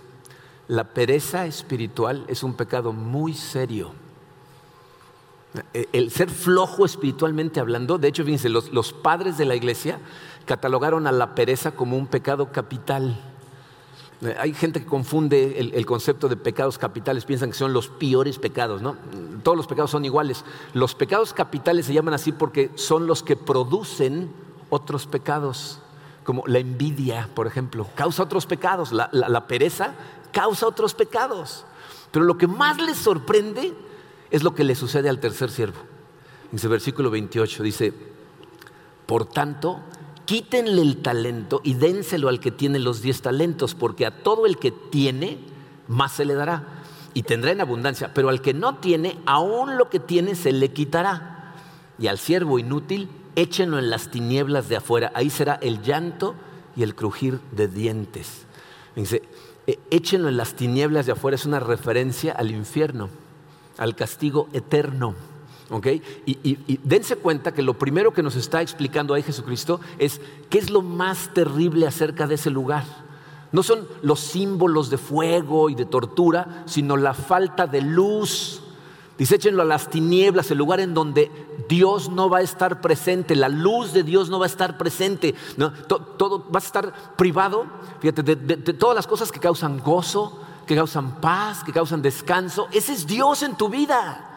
La 0.68 0.94
pereza 0.94 1.46
espiritual 1.46 2.26
es 2.28 2.44
un 2.44 2.54
pecado 2.54 2.92
muy 2.92 3.34
serio. 3.34 3.92
E, 5.74 5.88
el 5.94 6.12
ser 6.12 6.30
flojo 6.30 6.86
espiritualmente 6.86 7.60
hablando, 7.60 7.98
de 7.98 8.08
hecho, 8.08 8.24
fíjense, 8.24 8.50
los, 8.50 8.94
padres 8.94 9.38
de 9.38 9.46
la 9.46 9.56
iglesia 9.56 10.00
catalogaron 10.46 11.08
a 11.08 11.12
la 11.12 11.36
pereza 11.36 11.72
como 11.72 11.98
un 11.98 12.08
pecado 12.08 12.52
capital. 12.52 13.18
Eh, 14.26 14.36
hay 14.40 14.54
gente 14.54 14.80
que 14.80 14.86
confunde 14.86 15.60
el, 15.60 15.86
concepto 15.86 16.28
de 16.28 16.36
pecados 16.36 16.78
capitales, 16.78 17.26
piensan 17.26 17.52
que 17.52 17.58
son 17.58 17.74
los 17.74 17.88
peores 17.88 18.40
pecados, 18.40 18.82
¿no? 18.82 18.98
Todos 19.44 19.58
los 19.58 19.68
pecados 19.68 19.92
son 19.92 20.06
iguales. 20.06 20.44
Los 20.74 20.96
pecados 20.96 21.34
capitales 21.34 21.86
se 21.86 21.94
llaman 21.94 22.14
así 22.14 22.32
porque 22.32 22.72
son 22.76 23.08
los 23.08 23.24
que 23.24 23.36
producen 23.36 24.32
otros 24.70 25.08
pecados, 25.08 25.80
como 26.24 26.44
la 26.48 26.60
envidia, 26.60 27.30
por 27.34 27.48
ejemplo, 27.48 27.88
causa 27.96 28.24
otros 28.24 28.46
pecados, 28.46 28.92
la, 28.92 29.48
pereza 29.48 29.94
causa 30.32 30.68
otros 30.68 30.94
pecados. 30.94 31.66
Pero 32.12 32.26
lo 32.26 32.38
que 32.38 32.48
más 32.48 32.82
les 32.82 32.98
sorprende 32.98 33.74
es 34.32 34.44
lo 34.44 34.56
que 34.56 34.64
le 34.64 34.76
sucede 34.76 35.10
al 35.10 35.20
tercer 35.20 35.52
siervo. 35.52 35.80
En 36.52 36.58
ese 36.58 36.68
versículo 36.68 37.10
28 37.10 37.64
dice, 37.64 37.94
por 39.06 39.26
tanto, 39.26 39.82
quítenle 40.26 40.82
el 40.82 40.98
talento 40.98 41.62
y 41.64 41.76
dénselo 41.76 42.30
al 42.30 42.40
que 42.40 42.52
tiene 42.52 42.80
los 42.80 43.02
diez 43.02 43.22
talentos, 43.22 43.76
porque 43.76 44.06
a 44.06 44.24
todo 44.24 44.46
el 44.46 44.58
que 44.58 44.72
tiene, 44.72 45.40
más 45.88 46.14
se 46.14 46.26
le 46.26 46.34
dará 46.34 46.84
y 47.14 47.24
tendrá 47.24 47.52
en 47.52 47.62
abundancia, 47.62 48.14
pero 48.14 48.30
al 48.30 48.42
que 48.42 48.54
no 48.54 48.76
tiene, 48.76 49.18
aún 49.26 49.78
lo 49.78 49.90
que 49.90 50.00
tiene 50.00 50.36
se 50.36 50.52
le 50.52 50.74
quitará. 50.74 51.54
Y 51.98 52.08
al 52.08 52.18
siervo 52.18 52.60
inútil, 52.60 53.10
échenlo 53.36 53.80
en 53.80 53.90
las 53.90 54.12
tinieblas 54.12 54.68
de 54.68 54.76
afuera, 54.76 55.12
ahí 55.16 55.30
será 55.30 55.56
el 55.56 55.82
llanto 55.82 56.36
y 56.76 56.84
el 56.84 56.94
crujir 56.94 57.40
de 57.54 57.70
dientes. 57.70 58.46
E, 58.98 59.80
échenlo 59.92 60.28
en 60.28 60.38
las 60.38 60.56
tinieblas 60.56 61.06
de 61.06 61.14
afuera 61.14 61.36
es 61.36 61.46
una 61.46 61.60
referencia 61.62 62.34
al 62.34 62.52
infierno, 62.52 63.10
al 63.78 63.96
castigo 63.96 64.50
eterno. 64.52 65.16
Y, 66.26 66.80
dense 66.84 67.16
cuenta 67.16 67.54
que 67.54 67.64
lo 67.64 67.74
primero 67.74 68.14
que 68.14 68.24
nos 68.24 68.36
está 68.36 68.62
explicando 68.62 69.14
ahí 69.14 69.24
Jesucristo 69.24 69.80
es 69.98 70.22
qué 70.50 70.60
es 70.60 70.70
lo 70.70 70.82
más 70.82 71.34
terrible 71.34 71.88
acerca 71.88 72.28
de 72.28 72.36
ese 72.36 72.50
lugar. 72.50 72.84
No 73.52 73.64
son 73.64 73.88
los 74.02 74.20
símbolos 74.20 74.90
de 74.90 74.98
fuego 74.98 75.70
y 75.70 75.76
de 75.76 75.86
tortura, 75.86 76.64
sino 76.66 76.98
la 76.98 77.14
falta 77.14 77.68
de 77.68 77.82
luz. 77.82 78.62
Dice, 79.18 79.36
échenlo 79.36 79.62
a 79.62 79.66
las 79.66 79.90
tinieblas, 79.90 80.52
el 80.52 80.58
lugar 80.58 80.82
en 80.82 80.94
donde 80.94 81.32
Dios 81.70 82.10
no 82.10 82.30
va 82.30 82.40
a 82.40 82.42
estar 82.42 82.82
presente, 82.82 83.34
la 83.36 83.48
luz 83.48 83.94
de 83.94 84.04
Dios 84.04 84.30
no 84.30 84.40
va 84.40 84.46
a 84.46 84.48
estar 84.48 84.78
presente, 84.78 85.34
todo, 85.88 86.46
va 86.52 86.60
a 86.60 86.64
estar 86.64 87.16
privado, 87.16 87.66
fíjate, 88.02 88.24
de 88.24 88.74
todas 88.74 88.96
las 88.96 89.08
cosas 89.08 89.32
que 89.32 89.40
causan 89.40 89.80
gozo, 89.80 90.42
que 90.68 90.76
causan 90.76 91.22
paz, 91.22 91.64
que 91.64 91.72
causan 91.72 92.02
descanso. 92.02 92.68
Ese 92.72 92.94
es 92.94 93.08
Dios 93.08 93.42
en 93.44 93.56
tu 93.56 93.70
vida. 93.70 94.35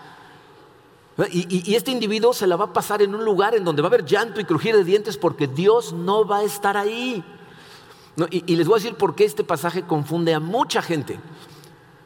Y, 1.30 1.74
este 1.74 1.90
individuo 1.90 2.32
se 2.32 2.46
la 2.46 2.54
va 2.54 2.66
a 2.66 2.72
pasar 2.72 3.02
en 3.02 3.12
un 3.14 3.24
lugar 3.24 3.54
en 3.56 3.64
donde 3.64 3.82
va 3.82 3.86
a 3.86 3.90
haber 3.90 4.04
llanto 4.04 4.40
y 4.40 4.44
crujir 4.44 4.76
de 4.76 4.84
dientes 4.84 5.16
porque 5.16 5.48
Dios 5.48 5.92
no 5.92 6.24
va 6.24 6.38
a 6.38 6.44
estar 6.44 6.76
ahí. 6.76 7.24
y, 8.30 8.56
les 8.56 8.66
voy 8.66 8.78
a 8.78 8.82
decir 8.82 8.96
por 8.96 9.14
qué 9.14 9.24
este 9.24 9.42
pasaje 9.42 9.82
confunde 9.82 10.32
a 10.32 10.40
mucha 10.40 10.80
gente. 10.80 11.18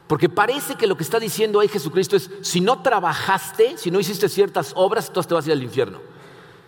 Porque 0.06 0.28
parece 0.28 0.74
que 0.74 0.86
lo 0.86 0.96
que 0.96 1.04
está 1.04 1.18
diciendo 1.18 1.60
ahí 1.60 1.68
Jesucristo 1.68 2.16
es, 2.16 2.30
si 2.42 2.60
no 2.60 2.82
trabajaste, 2.82 3.78
si 3.78 3.90
no 3.90 4.00
hiciste 4.00 4.28
ciertas 4.28 4.72
obras, 4.76 5.08
entonces 5.08 5.28
te 5.28 5.34
vas 5.34 5.44
a 5.44 5.48
ir 5.48 5.52
al 5.52 5.62
infierno. 5.62 6.00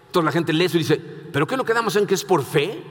Entonces 0.06 0.24
la 0.24 0.32
gente 0.32 0.52
lee 0.52 0.64
eso 0.64 0.76
y 0.76 0.80
dice, 0.80 0.96
¿pero 0.96 1.46
qué 1.46 1.56
lo 1.56 1.64
quedamos 1.64 1.96
en 1.96 2.06
que 2.06 2.14
es 2.14 2.24
por 2.24 2.44
fe? 2.44 2.82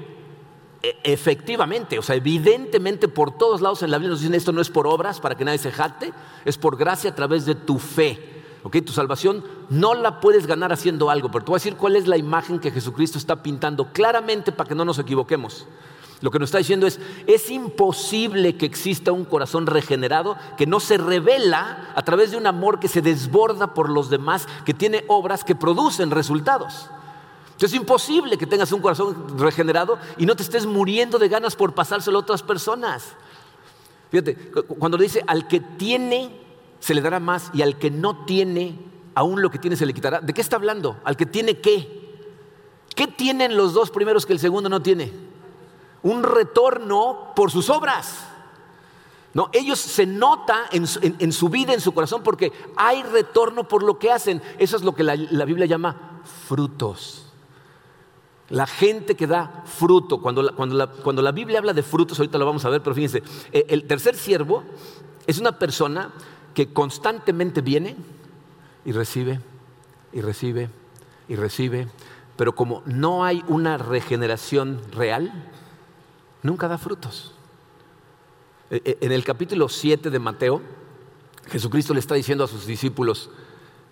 E, 0.82 0.98
efectivamente, 1.04 1.98
o 1.98 2.02
sea, 2.02 2.16
evidentemente 2.16 3.08
por 3.08 3.38
todos 3.38 3.62
lados 3.62 3.82
en 3.84 3.92
la 3.92 3.98
Biblia 3.98 4.12
nos 4.12 4.20
dicen 4.20 4.36
esto 4.36 4.52
no 4.52 4.62
es 4.62 4.70
por 4.70 4.86
obras 4.86 5.20
para 5.20 5.36
que 5.36 5.46
nadie 5.46 5.58
se 5.58 5.72
jacte, 5.72 6.12
es 6.44 6.58
por 6.58 6.76
gracia 6.76 7.12
a 7.12 7.16
través 7.16 7.46
de 7.46 7.56
tu 7.56 7.80
fe. 7.80 8.33
Tu 8.72 8.94
salvación 8.94 9.44
no 9.70 9.94
la 9.94 10.22
puedes 10.22 10.48
ganar 10.48 10.72
haciendo 10.72 11.10
algo, 11.10 11.30
pero 11.30 11.44
te 11.44 11.52
voy 11.52 11.58
a 11.58 11.60
decir 11.60 11.76
cuál 11.76 11.96
es 11.96 12.08
la 12.08 12.18
imagen 12.18 12.60
que 12.60 12.72
Jesucristo 12.72 13.18
está 13.18 13.44
pintando 13.44 13.92
claramente 13.92 14.52
para 14.52 14.70
que 14.70 14.76
no 14.76 14.86
nos 14.86 15.00
equivoquemos. 15.00 15.68
Lo 16.22 16.32
que 16.32 16.40
nos 16.40 16.48
está 16.48 16.60
diciendo 16.60 16.88
es, 16.88 17.02
es 17.28 17.52
imposible 17.52 18.56
que 18.56 18.66
exista 18.66 19.12
un 19.12 19.26
corazón 19.26 19.68
regenerado 19.68 20.38
que 20.58 20.66
no 20.66 20.80
se 20.80 20.98
revela 20.98 21.92
a 21.94 22.02
través 22.04 22.32
de 22.32 22.38
un 22.38 22.48
amor 22.48 22.80
que 22.80 22.88
se 22.88 23.02
desborda 23.02 23.74
por 23.74 23.90
los 23.90 24.10
demás, 24.10 24.48
que 24.64 24.74
tiene 24.74 25.04
obras 25.10 25.44
que 25.44 25.56
producen 25.56 26.12
resultados. 26.12 26.90
Entonces 27.48 27.74
es 27.74 27.80
imposible 27.82 28.38
que 28.38 28.48
tengas 28.48 28.72
un 28.72 28.82
corazón 28.82 29.38
regenerado 29.38 29.98
y 30.18 30.26
no 30.26 30.38
te 30.38 30.44
estés 30.44 30.66
muriendo 30.66 31.20
de 31.20 31.28
ganas 31.28 31.58
por 31.58 31.76
pasárselo 31.76 32.20
a 32.20 32.22
otras 32.22 32.42
personas. 32.42 33.14
Fíjate, 34.10 34.36
cuando 34.80 34.98
le 34.98 35.04
dice 35.04 35.24
al 35.28 35.48
que 35.48 35.60
tiene 35.60 36.43
se 36.84 36.94
le 36.94 37.00
dará 37.00 37.22
más 37.22 37.50
y 37.54 37.62
al 37.62 37.80
que 37.80 37.90
no 37.90 38.26
tiene, 38.26 38.78
aún 39.16 39.42
lo 39.42 39.50
que 39.50 39.58
tiene 39.58 39.78
se 39.78 39.86
le 39.86 39.94
quitará. 39.94 40.20
¿De 40.20 40.34
qué 40.34 40.42
está 40.42 40.58
hablando? 40.58 40.98
Al 41.06 41.16
que 41.16 41.26
tiene 41.26 41.62
qué. 41.62 42.20
¿Qué 42.94 43.08
tienen 43.08 43.56
los 43.56 43.74
dos 43.74 43.90
primeros 43.90 44.26
que 44.26 44.34
el 44.34 44.40
segundo 44.40 44.68
no 44.68 44.82
tiene? 44.82 45.14
Un 46.02 46.24
retorno 46.24 47.32
por 47.38 47.52
sus 47.52 47.70
obras. 47.70 48.28
No, 49.34 49.50
ellos 49.54 49.80
se 49.80 50.06
nota 50.06 50.66
en 50.74 50.86
su, 50.86 51.48
vida, 51.48 51.74
en 51.74 51.80
su 51.80 51.94
corazón, 51.94 52.22
porque 52.22 52.52
hay 52.76 53.02
retorno 53.04 53.66
por 53.66 53.82
lo 53.82 53.98
que 53.98 54.12
hacen. 54.12 54.42
Eso 54.60 54.76
es 54.76 54.84
lo 54.84 54.94
que 54.94 55.04
la, 55.04 55.46
Biblia 55.46 55.66
llama 55.66 56.20
frutos. 56.46 57.28
La 58.50 58.68
gente 58.68 59.16
que 59.16 59.26
da 59.26 59.64
fruto, 59.66 60.22
cuando 60.22 60.44
la, 60.44 60.52
cuando, 60.52 60.92
cuando 61.02 61.22
la, 61.22 61.32
Biblia 61.32 61.60
habla 61.60 61.72
de 61.72 61.82
frutos, 61.82 62.20
ahorita 62.20 62.38
lo 62.38 62.46
vamos 62.46 62.66
a 62.66 62.70
ver, 62.70 62.84
pero 62.84 62.94
fíjense, 62.94 63.24
eh, 63.54 63.68
el 63.70 63.88
tercer 63.88 64.18
siervo 64.18 64.66
es 65.26 65.40
una 65.40 65.58
persona 65.58 66.12
que 66.54 66.72
constantemente 66.74 67.62
viene 67.62 67.96
y 68.86 68.92
recibe 68.92 69.40
y 70.12 70.22
recibe 70.22 70.70
y 71.28 71.36
recibe, 71.36 71.88
pero 72.36 72.56
como 72.56 72.84
no 72.86 73.24
hay 73.24 73.44
una 73.48 73.78
regeneración 73.78 74.82
real, 74.92 75.32
nunca 76.42 76.68
da 76.68 76.78
frutos. 76.78 77.34
E, 78.70 78.82
e, 78.86 79.06
en 79.06 79.12
el 79.12 79.24
capítulo 79.24 79.70
7 79.70 80.10
de 80.10 80.20
Mateo, 80.20 80.62
Jesucristo 81.50 81.94
le 81.94 82.00
está 82.00 82.16
diciendo 82.16 82.44
a 82.44 82.48
sus 82.48 82.66
discípulos, 82.66 83.30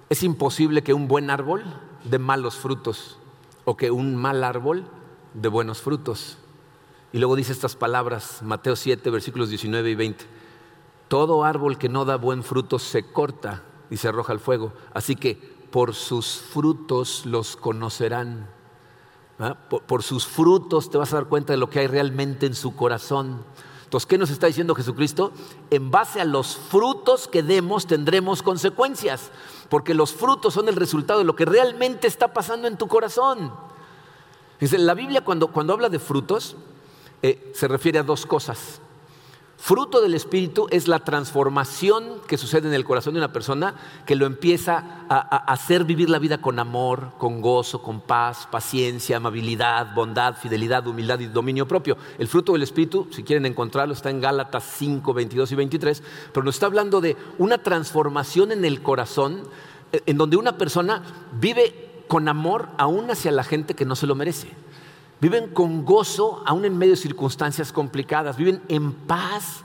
es 0.09 0.23
imposible 0.23 0.81
que 0.83 0.93
un 0.93 1.07
buen 1.07 1.29
árbol 1.29 1.63
dé 2.03 2.19
malos 2.19 2.55
frutos 2.55 3.17
o 3.65 3.77
que 3.77 3.91
un 3.91 4.15
mal 4.15 4.43
árbol 4.43 4.85
dé 5.33 5.47
buenos 5.47 5.81
frutos. 5.81 6.37
Y 7.13 7.19
luego 7.19 7.35
dice 7.35 7.51
estas 7.51 7.75
palabras, 7.75 8.41
Mateo 8.41 8.75
7, 8.75 9.09
versículos 9.09 9.49
19 9.49 9.89
y 9.89 9.95
20. 9.95 10.25
Todo 11.11 11.43
árbol 11.43 11.77
que 11.77 11.89
no 11.89 12.05
da 12.05 12.15
buen 12.15 12.41
fruto 12.41 12.79
se 12.79 13.11
corta 13.11 13.63
y 13.89 13.97
se 13.97 14.07
arroja 14.07 14.31
al 14.31 14.39
fuego. 14.39 14.71
Así 14.93 15.17
que 15.17 15.35
por 15.69 15.93
sus 15.93 16.37
frutos 16.37 17.25
los 17.25 17.57
conocerán. 17.57 18.49
Por, 19.87 20.03
sus 20.03 20.25
frutos 20.25 20.89
te 20.89 20.97
vas 20.97 21.11
a 21.11 21.17
dar 21.17 21.25
cuenta 21.25 21.51
de 21.51 21.57
lo 21.57 21.69
que 21.69 21.79
hay 21.79 21.87
realmente 21.87 22.45
en 22.45 22.55
su 22.55 22.77
corazón. 22.77 23.43
Entonces, 23.83 24.07
¿qué 24.07 24.17
nos 24.17 24.29
está 24.29 24.47
diciendo 24.47 24.73
Jesucristo? 24.73 25.33
En 25.69 25.91
base 25.91 26.21
a 26.21 26.23
los 26.23 26.55
frutos 26.55 27.27
que 27.27 27.43
demos 27.43 27.87
tendremos 27.87 28.41
consecuencias, 28.41 29.31
porque 29.67 29.93
los 29.93 30.13
frutos 30.13 30.53
son 30.53 30.69
el 30.69 30.77
resultado 30.77 31.19
de 31.19 31.25
lo 31.25 31.35
que 31.35 31.43
realmente 31.43 32.07
está 32.07 32.31
pasando 32.31 32.69
en 32.69 32.77
tu 32.77 32.87
corazón. 32.87 33.53
la 34.61 34.93
Biblia 34.93 35.25
cuando, 35.25 35.47
cuando 35.47 35.73
habla 35.73 35.89
de 35.89 35.99
frutos 35.99 36.55
eh, 37.21 37.51
se 37.53 37.67
refiere 37.67 37.99
a 37.99 38.03
dos 38.03 38.25
cosas. 38.25 38.79
Fruto 39.61 40.01
del 40.01 40.15
Espíritu 40.15 40.67
es 40.71 40.87
la 40.87 41.01
transformación 41.01 42.15
que 42.27 42.39
sucede 42.39 42.67
en 42.67 42.73
el 42.73 42.83
corazón 42.83 43.13
de 43.13 43.19
una 43.19 43.31
persona 43.31 43.75
que 44.07 44.15
lo 44.15 44.25
empieza 44.25 45.05
a, 45.07 45.19
hacer 45.53 45.83
vivir 45.83 46.09
la 46.09 46.17
vida 46.17 46.39
con 46.41 46.57
amor, 46.57 47.11
con 47.19 47.41
gozo, 47.41 47.79
con 47.79 48.01
paz, 48.01 48.47
paciencia, 48.49 49.17
amabilidad, 49.17 49.93
bondad, 49.93 50.35
fidelidad, 50.35 50.87
humildad 50.87 51.19
y 51.19 51.27
dominio 51.27 51.67
propio. 51.67 51.95
El 52.17 52.27
fruto 52.27 52.53
del 52.53 52.63
Espíritu, 52.63 53.07
si 53.11 53.21
quieren 53.21 53.45
encontrarlo, 53.45 53.93
está 53.93 54.09
en 54.09 54.19
Gálatas 54.19 54.63
5, 54.79 55.13
22 55.13 55.51
y 55.51 55.55
23, 55.55 56.03
pero 56.33 56.43
nos 56.43 56.55
está 56.55 56.65
hablando 56.65 56.99
de 56.99 57.15
una 57.37 57.59
transformación 57.59 58.51
en 58.51 58.65
el 58.65 58.81
corazón 58.81 59.43
eh, 59.91 60.01
en 60.07 60.17
donde 60.17 60.37
una 60.37 60.57
persona 60.57 61.03
vive 61.39 62.03
con 62.07 62.27
amor 62.27 62.69
aún 62.79 63.11
hacia 63.11 63.31
la 63.31 63.43
gente 63.43 63.75
que 63.75 63.85
no 63.85 63.95
se 63.95 64.07
lo 64.07 64.15
merece. 64.15 64.47
Viven 65.21 65.49
con 65.49 65.85
gozo 65.85 66.43
aún 66.47 66.65
en 66.65 66.77
medio 66.77 66.93
de 66.93 66.97
circunstancias 66.97 67.71
complicadas. 67.71 68.37
Viven 68.37 68.61
en 68.67 68.91
paz 68.91 69.63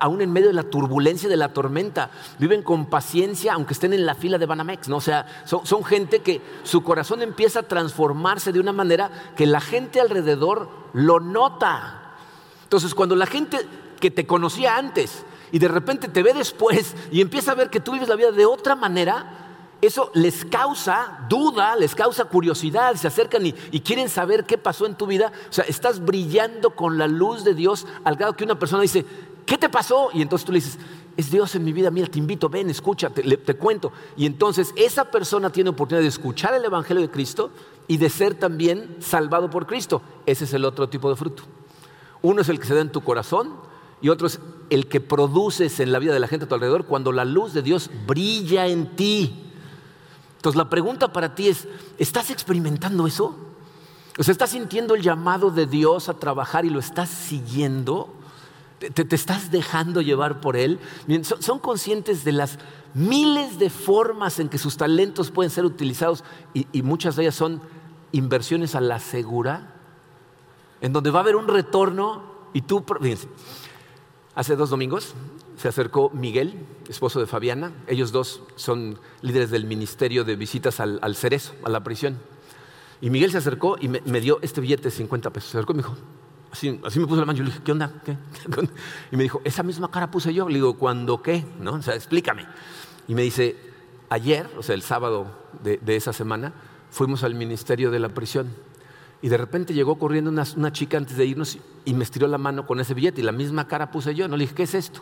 aún 0.00 0.22
en 0.22 0.32
medio 0.32 0.48
de 0.48 0.54
la 0.54 0.62
turbulencia 0.62 1.28
de 1.28 1.36
la 1.36 1.52
tormenta. 1.52 2.10
Viven 2.38 2.62
con 2.62 2.86
paciencia 2.86 3.52
aunque 3.52 3.74
estén 3.74 3.92
en 3.92 4.06
la 4.06 4.14
fila 4.14 4.38
de 4.38 4.46
Banamex. 4.46 4.88
¿no? 4.88 4.96
O 4.96 5.02
sea, 5.02 5.26
son, 5.44 5.84
gente 5.84 6.20
que 6.20 6.40
su 6.62 6.82
corazón 6.82 7.20
empieza 7.20 7.60
a 7.60 7.64
transformarse 7.64 8.50
de 8.50 8.60
una 8.60 8.72
manera 8.72 9.10
que 9.36 9.46
la 9.46 9.60
gente 9.60 10.00
alrededor 10.00 10.70
lo 10.94 11.20
nota. 11.20 12.14
Entonces, 12.62 12.94
cuando 12.94 13.14
la 13.14 13.26
gente 13.26 13.58
que 14.00 14.10
te 14.10 14.26
conocía 14.26 14.78
antes 14.78 15.24
y 15.52 15.58
de 15.58 15.68
repente 15.68 16.08
te 16.08 16.22
ve 16.22 16.32
después 16.32 16.96
y 17.12 17.20
empieza 17.20 17.52
a 17.52 17.56
ver 17.56 17.68
que 17.68 17.80
tú 17.80 17.92
vives 17.92 18.08
la 18.08 18.16
vida 18.16 18.32
de 18.32 18.46
otra 18.46 18.74
manera, 18.74 19.43
eso 19.86 20.10
les 20.14 20.44
causa 20.44 21.26
duda, 21.28 21.76
les 21.76 21.94
causa 21.94 22.24
curiosidad, 22.24 22.94
se 22.94 23.08
acercan 23.08 23.46
y, 23.46 23.52
quieren 23.80 24.08
saber 24.08 24.44
qué 24.44 24.58
pasó 24.58 24.86
en 24.86 24.94
tu 24.94 25.06
vida. 25.06 25.32
O 25.50 25.52
sea, 25.52 25.64
estás 25.64 26.04
brillando 26.04 26.70
con 26.70 26.98
la 26.98 27.08
luz 27.08 27.44
de 27.44 27.54
Dios 27.54 27.86
al 28.04 28.16
grado 28.16 28.34
que 28.34 28.44
una 28.44 28.58
persona 28.58 28.82
dice, 28.82 29.04
¿qué 29.46 29.58
te 29.58 29.68
pasó? 29.68 30.10
Y 30.12 30.22
entonces 30.22 30.46
tú 30.46 30.52
le 30.52 30.58
dices, 30.58 30.78
es 31.16 31.30
Dios 31.30 31.54
en 31.54 31.64
mi 31.64 31.72
vida, 31.72 31.90
mira, 31.90 32.08
te 32.08 32.18
invito, 32.18 32.48
ven, 32.48 32.70
escucha, 32.70 33.10
te, 33.10 33.22
te, 33.22 33.54
cuento. 33.54 33.92
Y 34.16 34.26
entonces 34.26 34.72
esa 34.76 35.10
persona 35.10 35.50
tiene 35.50 35.70
oportunidad 35.70 36.02
de 36.02 36.08
escuchar 36.08 36.54
el 36.54 36.64
Evangelio 36.64 37.02
de 37.02 37.10
Cristo 37.10 37.50
y 37.86 37.98
de 37.98 38.10
ser 38.10 38.34
también 38.34 38.96
salvado 39.00 39.50
por 39.50 39.66
Cristo. 39.66 40.02
Ese 40.26 40.44
es 40.44 40.54
el 40.54 40.64
otro 40.64 40.88
tipo 40.88 41.08
de 41.10 41.16
fruto. 41.16 41.44
Uno 42.22 42.40
es 42.40 42.48
el 42.48 42.58
que 42.58 42.66
se 42.66 42.74
da 42.74 42.80
en 42.80 42.90
tu 42.90 43.02
corazón 43.02 43.54
y 44.00 44.08
otro 44.08 44.26
es 44.26 44.40
el 44.70 44.86
que 44.86 45.00
produces 45.00 45.78
en 45.80 45.92
la 45.92 45.98
vida 45.98 46.12
de 46.12 46.20
la 46.20 46.28
gente 46.28 46.46
a 46.46 46.48
tu 46.48 46.54
alrededor 46.54 46.86
cuando 46.86 47.12
la 47.12 47.24
luz 47.24 47.52
de 47.52 47.62
Dios 47.62 47.90
brilla 48.06 48.66
en 48.66 48.96
ti. 48.96 49.52
Entonces 50.44 50.58
la 50.58 50.68
pregunta 50.68 51.10
para 51.10 51.34
ti 51.34 51.48
es, 51.48 51.66
¿estás 51.96 52.28
experimentando 52.28 53.06
eso? 53.06 53.34
O 54.18 54.22
sea, 54.22 54.30
¿estás 54.30 54.50
sintiendo 54.50 54.94
el 54.94 55.00
llamado 55.00 55.50
de 55.50 55.64
Dios 55.64 56.10
a 56.10 56.18
trabajar 56.18 56.66
y 56.66 56.68
lo 56.68 56.80
estás 56.80 57.08
siguiendo? 57.08 58.12
¿Te, 58.78 59.06
estás 59.14 59.50
dejando 59.50 60.02
llevar 60.02 60.42
por 60.42 60.58
Él? 60.58 60.80
son, 61.22 61.58
conscientes 61.60 62.24
de 62.24 62.32
las 62.32 62.58
miles 62.92 63.58
de 63.58 63.70
formas 63.70 64.38
en 64.38 64.50
que 64.50 64.58
sus 64.58 64.76
talentos 64.76 65.30
pueden 65.30 65.48
ser 65.48 65.64
utilizados 65.64 66.24
y, 66.52 66.66
y 66.72 66.82
muchas 66.82 67.16
de 67.16 67.22
ellas 67.22 67.36
son 67.36 67.62
inversiones 68.12 68.74
a 68.74 68.82
la 68.82 69.00
segura, 69.00 69.72
en 70.82 70.92
donde 70.92 71.10
va 71.10 71.20
a 71.20 71.22
haber 71.22 71.36
un 71.36 71.48
retorno 71.48 72.22
y 72.52 72.60
tú... 72.60 72.84
Fíjense, 73.00 73.28
hace 74.34 74.56
dos 74.56 74.68
domingos 74.68 75.14
se 75.56 75.68
acercó 75.68 76.10
Miguel, 76.10 76.54
esposo 76.88 77.20
de 77.20 77.26
Fabiana. 77.26 77.72
Ellos 77.86 78.12
dos 78.12 78.42
son 78.56 78.98
líderes 79.22 79.50
del 79.50 79.66
ministerio 79.66 80.24
de 80.24 80.36
visitas 80.36 80.80
al, 80.80 81.16
cerezo, 81.16 81.54
a 81.64 81.70
la 81.70 81.84
prisión. 81.84 82.18
Y 83.00 83.10
Miguel 83.10 83.30
se 83.30 83.38
acercó 83.38 83.76
y 83.80 83.88
me, 83.88 84.20
dio 84.20 84.38
este 84.42 84.60
billete 84.60 84.84
de 84.84 84.90
50 84.90 85.30
pesos. 85.30 85.50
Se 85.50 85.58
acercó 85.58 85.72
y 85.72 85.76
me 85.76 85.82
dijo, 85.82 85.96
así, 86.50 87.00
me 87.00 87.06
puso 87.06 87.20
la 87.20 87.26
mano. 87.26 87.38
Yo 87.38 87.44
le 87.44 87.50
dije, 87.50 87.62
¿qué 87.64 87.72
onda? 87.72 87.92
Y 89.12 89.16
me 89.16 89.22
dijo, 89.22 89.40
esa 89.44 89.62
misma 89.62 89.90
cara 89.90 90.10
puse 90.10 90.32
yo. 90.34 90.48
Le 90.48 90.56
digo, 90.56 90.74
¿cuándo 90.76 91.22
qué? 91.22 91.44
¿No? 91.60 91.74
O 91.74 91.82
sea, 91.82 91.94
explícame. 91.94 92.46
Y 93.06 93.14
me 93.14 93.22
dice, 93.22 93.56
ayer, 94.08 94.48
o 94.58 94.62
sea, 94.62 94.74
el 94.74 94.82
sábado 94.82 95.26
de, 95.62 95.78
de 95.78 95.96
esa 95.96 96.12
semana, 96.12 96.52
fuimos 96.90 97.24
al 97.24 97.34
ministerio 97.34 97.90
de 97.90 97.98
la 98.00 98.08
prisión. 98.08 98.48
Y 99.22 99.28
de 99.28 99.36
repente 99.36 99.72
llegó 99.72 99.98
corriendo 99.98 100.30
una, 100.30 100.44
una, 100.56 100.72
chica 100.72 100.98
antes 100.98 101.16
de 101.16 101.24
irnos 101.24 101.58
y 101.84 101.94
me 101.94 102.04
estiró 102.04 102.26
la 102.26 102.36
mano 102.36 102.66
con 102.66 102.78
ese 102.78 102.92
billete 102.92 103.22
y 103.22 103.24
la 103.24 103.32
misma 103.32 103.66
cara 103.66 103.90
puse 103.90 104.14
yo. 104.14 104.28
No 104.28 104.36
le 104.36 104.44
dije, 104.44 104.54
¿qué 104.54 104.64
es 104.64 104.74
esto? 104.74 105.00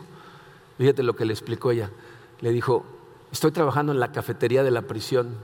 Fíjate 0.77 1.03
lo 1.03 1.15
que 1.15 1.25
le 1.25 1.33
explicó 1.33 1.71
ella. 1.71 1.89
Le 2.41 2.51
dijo, 2.51 2.83
estoy 3.31 3.51
trabajando 3.51 3.91
en 3.91 3.99
la 3.99 4.11
cafetería 4.11 4.63
de 4.63 4.71
la 4.71 4.83
prisión. 4.83 5.37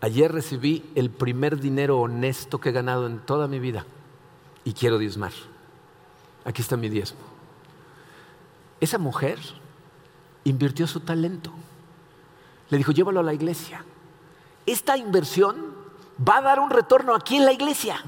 Ayer 0.00 0.30
recibí 0.32 0.84
el 0.94 1.10
primer 1.10 1.60
dinero 1.60 2.00
honesto 2.00 2.60
que 2.60 2.70
he 2.70 2.72
ganado 2.72 3.06
en 3.06 3.20
toda 3.20 3.48
mi 3.48 3.58
vida 3.58 3.86
y 4.64 4.72
quiero 4.72 4.98
diezmar. 4.98 5.32
Aquí 6.44 6.62
está 6.62 6.76
mi 6.76 6.88
diezmo. 6.88 7.20
Esa 8.80 8.98
mujer 8.98 9.38
invirtió 10.44 10.86
su 10.86 11.00
talento. 11.00 11.50
Le 12.68 12.78
dijo, 12.78 12.92
llévalo 12.92 13.20
a 13.20 13.22
la 13.22 13.32
iglesia. 13.32 13.84
Esta 14.66 14.96
inversión 14.96 15.56
va 16.26 16.38
a 16.38 16.42
dar 16.42 16.60
un 16.60 16.70
retorno 16.70 17.14
aquí 17.14 17.36
en 17.36 17.44
la 17.44 17.52
iglesia. 17.52 18.02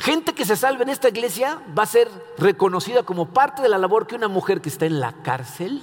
Gente 0.00 0.32
que 0.32 0.46
se 0.46 0.56
salve 0.56 0.82
en 0.82 0.88
esta 0.88 1.10
iglesia 1.10 1.60
va 1.78 1.82
a 1.82 1.86
ser 1.86 2.08
reconocida 2.38 3.02
como 3.02 3.28
parte 3.28 3.60
de 3.60 3.68
la 3.68 3.76
labor 3.76 4.06
que 4.06 4.14
una 4.14 4.28
mujer 4.28 4.62
que 4.62 4.70
está 4.70 4.86
en 4.86 4.98
la 4.98 5.12
cárcel 5.22 5.82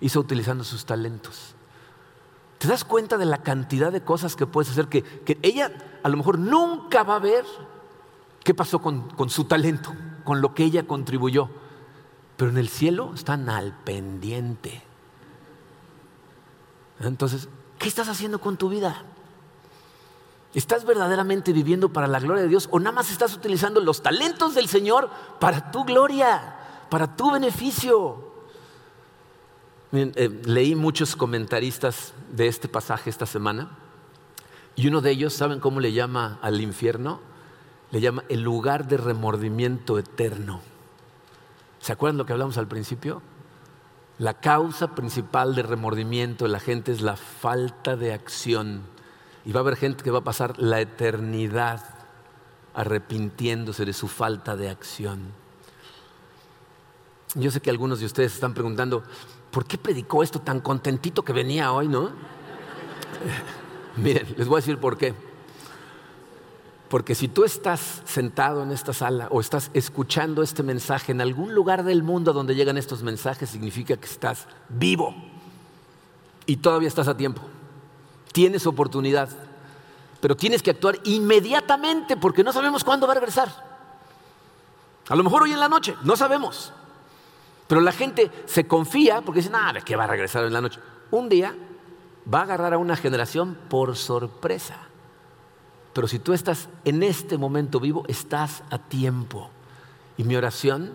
hizo 0.00 0.20
utilizando 0.20 0.64
sus 0.64 0.86
talentos. 0.86 1.54
¿Te 2.56 2.66
das 2.66 2.82
cuenta 2.82 3.18
de 3.18 3.26
la 3.26 3.42
cantidad 3.42 3.92
de 3.92 4.00
cosas 4.00 4.36
que 4.36 4.46
puedes 4.46 4.70
hacer 4.70 4.88
que, 4.88 5.04
ella 5.42 5.70
a 6.02 6.08
lo 6.08 6.16
mejor 6.16 6.38
nunca 6.38 7.02
va 7.02 7.16
a 7.16 7.18
ver 7.18 7.44
qué 8.42 8.54
pasó 8.54 8.80
con, 8.80 9.10
con 9.10 9.28
su 9.28 9.44
talento, 9.44 9.94
con 10.24 10.40
lo 10.40 10.54
que 10.54 10.64
ella 10.64 10.86
contribuyó? 10.86 11.50
Pero 12.38 12.50
en 12.50 12.56
el 12.56 12.70
cielo 12.70 13.12
están 13.14 13.50
al 13.50 13.76
pendiente. 13.84 14.82
Entonces, 17.00 17.50
¿qué 17.78 17.86
estás 17.86 18.08
haciendo 18.08 18.40
con 18.40 18.56
tu 18.56 18.70
vida? 18.70 19.04
¿Estás 20.52 20.84
verdaderamente 20.84 21.52
viviendo 21.52 21.90
para 21.90 22.08
la 22.08 22.18
gloria 22.18 22.42
de 22.42 22.48
Dios 22.48 22.68
o 22.72 22.80
nada 22.80 22.92
más 22.92 23.10
estás 23.10 23.34
utilizando 23.34 23.80
los 23.80 24.02
talentos 24.02 24.54
del 24.54 24.68
Señor 24.68 25.08
para 25.38 25.70
tu 25.70 25.84
gloria, 25.84 26.56
para 26.88 27.14
tu 27.14 27.30
beneficio? 27.30 28.30
Eh, 29.92 30.40
leí 30.44 30.74
muchos 30.74 31.14
comentaristas 31.14 32.14
de 32.32 32.48
este 32.48 32.68
pasaje 32.68 33.10
esta 33.10 33.26
semana 33.26 33.70
y 34.76 34.88
uno 34.88 35.00
de 35.00 35.10
ellos, 35.10 35.34
¿saben 35.34 35.60
cómo 35.60 35.78
le 35.78 35.92
llama 35.92 36.38
al 36.42 36.60
infierno? 36.60 37.20
Le 37.90 38.00
llama 38.00 38.24
el 38.28 38.42
lugar 38.42 38.88
de 38.88 38.96
remordimiento 38.96 39.98
eterno. 39.98 40.62
¿Se 41.80 41.92
acuerdan 41.92 42.18
lo 42.18 42.26
que 42.26 42.32
hablamos 42.32 42.56
al 42.58 42.68
principio? 42.68 43.22
La 44.18 44.34
causa 44.34 44.94
principal 44.94 45.54
de 45.54 45.62
remordimiento 45.62 46.44
de 46.44 46.50
la 46.50 46.60
gente 46.60 46.92
es 46.92 47.02
la 47.02 47.16
falta 47.16 47.96
de 47.96 48.12
acción 48.12 48.82
y 49.44 49.52
va 49.52 49.60
a 49.60 49.62
haber 49.62 49.76
gente 49.76 50.04
que 50.04 50.10
va 50.10 50.18
a 50.18 50.24
pasar 50.24 50.58
la 50.58 50.80
eternidad 50.80 51.82
arrepintiéndose 52.74 53.84
de 53.84 53.92
su 53.92 54.08
falta 54.08 54.56
de 54.56 54.70
acción. 54.70 55.32
Yo 57.34 57.50
sé 57.50 57.60
que 57.60 57.70
algunos 57.70 58.00
de 58.00 58.06
ustedes 58.06 58.34
están 58.34 58.54
preguntando, 58.54 59.02
¿por 59.50 59.64
qué 59.64 59.78
predicó 59.78 60.22
esto 60.22 60.40
tan 60.40 60.60
contentito 60.60 61.22
que 61.22 61.32
venía 61.32 61.72
hoy, 61.72 61.88
no? 61.88 62.10
Miren, 63.96 64.34
les 64.36 64.46
voy 64.46 64.56
a 64.56 64.60
decir 64.60 64.78
por 64.78 64.98
qué. 64.98 65.14
Porque 66.88 67.14
si 67.14 67.28
tú 67.28 67.44
estás 67.44 68.02
sentado 68.04 68.64
en 68.64 68.72
esta 68.72 68.92
sala 68.92 69.28
o 69.30 69.40
estás 69.40 69.70
escuchando 69.74 70.42
este 70.42 70.64
mensaje 70.64 71.12
en 71.12 71.20
algún 71.20 71.54
lugar 71.54 71.84
del 71.84 72.02
mundo 72.02 72.32
donde 72.32 72.56
llegan 72.56 72.76
estos 72.76 73.04
mensajes, 73.04 73.48
significa 73.48 73.96
que 73.96 74.06
estás 74.06 74.48
vivo 74.68 75.14
y 76.46 76.56
todavía 76.56 76.88
estás 76.88 77.06
a 77.06 77.16
tiempo. 77.16 77.42
Tienes 78.32 78.66
oportunidad, 78.66 79.28
pero 80.20 80.36
tienes 80.36 80.62
que 80.62 80.70
actuar 80.70 80.98
inmediatamente 81.04 82.16
porque 82.16 82.44
no 82.44 82.52
sabemos 82.52 82.84
cuándo 82.84 83.06
va 83.06 83.12
a 83.12 83.16
regresar. 83.16 83.70
A 85.08 85.16
lo 85.16 85.24
mejor 85.24 85.42
hoy 85.42 85.52
en 85.52 85.60
la 85.60 85.68
noche, 85.68 85.96
no 86.02 86.16
sabemos. 86.16 86.72
Pero 87.66 87.80
la 87.80 87.92
gente 87.92 88.30
se 88.46 88.66
confía 88.66 89.22
porque 89.22 89.40
dice, 89.40 89.50
nada, 89.50 89.80
¿qué 89.80 89.96
va 89.96 90.04
a 90.04 90.08
regresar 90.08 90.44
en 90.44 90.52
la 90.52 90.60
noche? 90.60 90.80
Un 91.10 91.28
día 91.28 91.54
va 92.32 92.40
a 92.40 92.42
agarrar 92.42 92.74
a 92.74 92.78
una 92.78 92.96
generación 92.96 93.56
por 93.68 93.96
sorpresa. 93.96 94.76
Pero 95.92 96.06
si 96.06 96.18
tú 96.18 96.32
estás 96.32 96.68
en 96.84 97.02
este 97.02 97.38
momento 97.38 97.80
vivo, 97.80 98.04
estás 98.06 98.62
a 98.70 98.78
tiempo. 98.78 99.50
Y 100.16 100.24
mi 100.24 100.36
oración, 100.36 100.92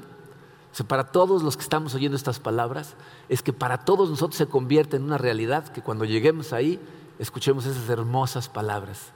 para 0.87 1.11
todos 1.11 1.43
los 1.43 1.57
que 1.57 1.63
estamos 1.63 1.93
oyendo 1.95 2.15
estas 2.15 2.39
palabras, 2.39 2.95
es 3.27 3.41
que 3.41 3.53
para 3.53 3.79
todos 3.79 4.09
nosotros 4.09 4.37
se 4.37 4.47
convierta 4.47 4.95
en 4.95 5.03
una 5.03 5.17
realidad 5.17 5.67
que 5.69 5.81
cuando 5.81 6.05
lleguemos 6.05 6.53
ahí 6.53 6.79
escuchemos 7.19 7.65
esas 7.65 7.89
hermosas 7.89 8.49
palabras. 8.49 9.11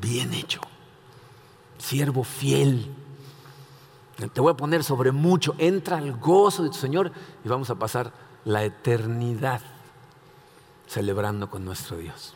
Bien 0.00 0.32
hecho, 0.34 0.60
siervo 1.78 2.24
fiel. 2.24 2.92
Te 4.32 4.40
voy 4.40 4.52
a 4.52 4.56
poner 4.56 4.84
sobre 4.84 5.12
mucho. 5.12 5.54
Entra 5.58 5.98
al 5.98 6.12
gozo 6.12 6.62
de 6.62 6.70
tu 6.70 6.76
Señor 6.76 7.12
y 7.44 7.48
vamos 7.48 7.70
a 7.70 7.74
pasar 7.76 8.12
la 8.44 8.64
eternidad 8.64 9.60
celebrando 10.86 11.50
con 11.50 11.64
nuestro 11.64 11.96
Dios. 11.96 12.34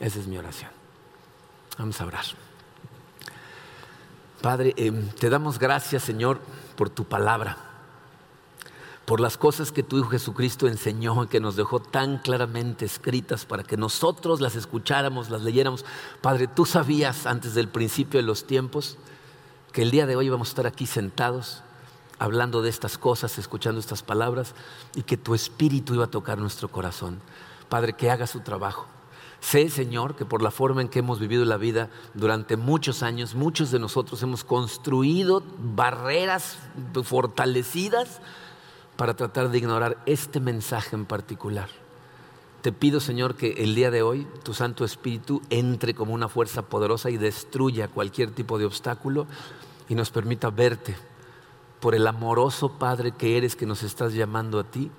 Esa 0.00 0.18
es 0.18 0.26
mi 0.26 0.38
oración. 0.38 0.70
Vamos 1.78 2.00
a 2.00 2.06
orar. 2.06 2.24
Padre, 4.42 4.74
eh, 4.76 4.92
te 5.18 5.30
damos 5.30 5.58
gracias, 5.58 6.02
Señor, 6.02 6.40
por 6.76 6.90
tu 6.90 7.04
palabra 7.04 7.65
por 9.06 9.20
las 9.20 9.38
cosas 9.38 9.70
que 9.70 9.84
tu 9.84 9.98
Hijo 9.98 10.10
Jesucristo 10.10 10.66
enseñó 10.66 11.24
y 11.24 11.28
que 11.28 11.38
nos 11.38 11.54
dejó 11.54 11.80
tan 11.80 12.18
claramente 12.18 12.84
escritas 12.84 13.46
para 13.46 13.62
que 13.62 13.76
nosotros 13.76 14.40
las 14.40 14.56
escucháramos, 14.56 15.30
las 15.30 15.42
leyéramos. 15.42 15.84
Padre, 16.20 16.48
tú 16.48 16.66
sabías 16.66 17.24
antes 17.24 17.54
del 17.54 17.68
principio 17.68 18.18
de 18.18 18.26
los 18.26 18.46
tiempos 18.46 18.98
que 19.72 19.82
el 19.82 19.92
día 19.92 20.06
de 20.06 20.16
hoy 20.16 20.28
vamos 20.28 20.48
a 20.48 20.50
estar 20.50 20.66
aquí 20.66 20.86
sentados 20.86 21.62
hablando 22.18 22.62
de 22.62 22.68
estas 22.68 22.98
cosas, 22.98 23.38
escuchando 23.38 23.78
estas 23.78 24.02
palabras 24.02 24.54
y 24.96 25.02
que 25.02 25.16
tu 25.16 25.34
Espíritu 25.34 25.94
iba 25.94 26.04
a 26.04 26.10
tocar 26.10 26.38
nuestro 26.38 26.68
corazón. 26.68 27.20
Padre, 27.68 27.92
que 27.92 28.10
haga 28.10 28.26
su 28.26 28.40
trabajo. 28.40 28.86
Sé, 29.38 29.68
Señor, 29.68 30.16
que 30.16 30.24
por 30.24 30.42
la 30.42 30.50
forma 30.50 30.80
en 30.80 30.88
que 30.88 30.98
hemos 30.98 31.20
vivido 31.20 31.44
la 31.44 31.58
vida 31.58 31.90
durante 32.14 32.56
muchos 32.56 33.04
años, 33.04 33.36
muchos 33.36 33.70
de 33.70 33.78
nosotros 33.78 34.20
hemos 34.22 34.42
construido 34.42 35.44
barreras 35.58 36.58
fortalecidas 37.04 38.20
para 38.96 39.14
tratar 39.14 39.50
de 39.50 39.58
ignorar 39.58 39.98
este 40.06 40.40
mensaje 40.40 40.96
en 40.96 41.04
particular. 41.04 41.68
Te 42.62 42.72
pido, 42.72 42.98
Señor, 42.98 43.36
que 43.36 43.52
el 43.58 43.74
día 43.74 43.90
de 43.90 44.02
hoy 44.02 44.26
tu 44.42 44.54
Santo 44.54 44.84
Espíritu 44.84 45.42
entre 45.50 45.94
como 45.94 46.14
una 46.14 46.28
fuerza 46.28 46.62
poderosa 46.62 47.10
y 47.10 47.16
destruya 47.16 47.88
cualquier 47.88 48.30
tipo 48.30 48.58
de 48.58 48.64
obstáculo 48.64 49.26
y 49.88 49.94
nos 49.94 50.10
permita 50.10 50.50
verte 50.50 50.96
por 51.80 51.94
el 51.94 52.06
amoroso 52.06 52.72
Padre 52.72 53.12
que 53.12 53.36
eres 53.36 53.54
que 53.54 53.66
nos 53.66 53.82
estás 53.82 54.14
llamando 54.14 54.58
a 54.58 54.64
ti. 54.64 54.90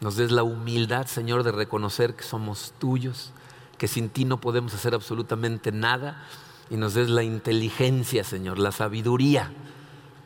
Nos 0.00 0.16
des 0.16 0.30
la 0.30 0.42
humildad, 0.42 1.06
Señor, 1.06 1.42
de 1.42 1.52
reconocer 1.52 2.14
que 2.14 2.22
somos 2.22 2.74
tuyos, 2.78 3.32
que 3.78 3.88
sin 3.88 4.10
ti 4.10 4.24
no 4.24 4.40
podemos 4.40 4.74
hacer 4.74 4.94
absolutamente 4.94 5.72
nada 5.72 6.24
y 6.70 6.76
nos 6.76 6.94
des 6.94 7.08
la 7.08 7.22
inteligencia, 7.22 8.22
Señor, 8.22 8.58
la 8.58 8.72
sabiduría 8.72 9.50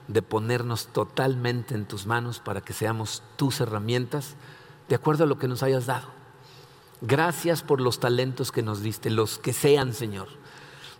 de 0.09 0.23
ponernos 0.23 0.89
totalmente 0.89 1.75
en 1.75 1.87
tus 1.87 2.07
manos 2.07 2.41
para 2.41 2.61
que 2.61 2.73
seamos 2.73 3.23
tus 3.37 3.61
herramientas 3.61 4.37
de 4.89 4.95
acuerdo 4.95 5.25
a 5.25 5.27
lo 5.27 5.39
que 5.39 5.49
nos 5.49 5.63
hayas 5.63 5.87
dado. 5.87 6.07
Gracias 7.01 7.63
por 7.63 7.81
los 7.81 8.01
talentos 8.01 8.53
que 8.53 8.63
nos 8.63 8.81
diste, 8.81 9.11
los 9.11 9.39
que 9.39 9.53
sean, 9.53 9.93
Señor. 9.93 10.29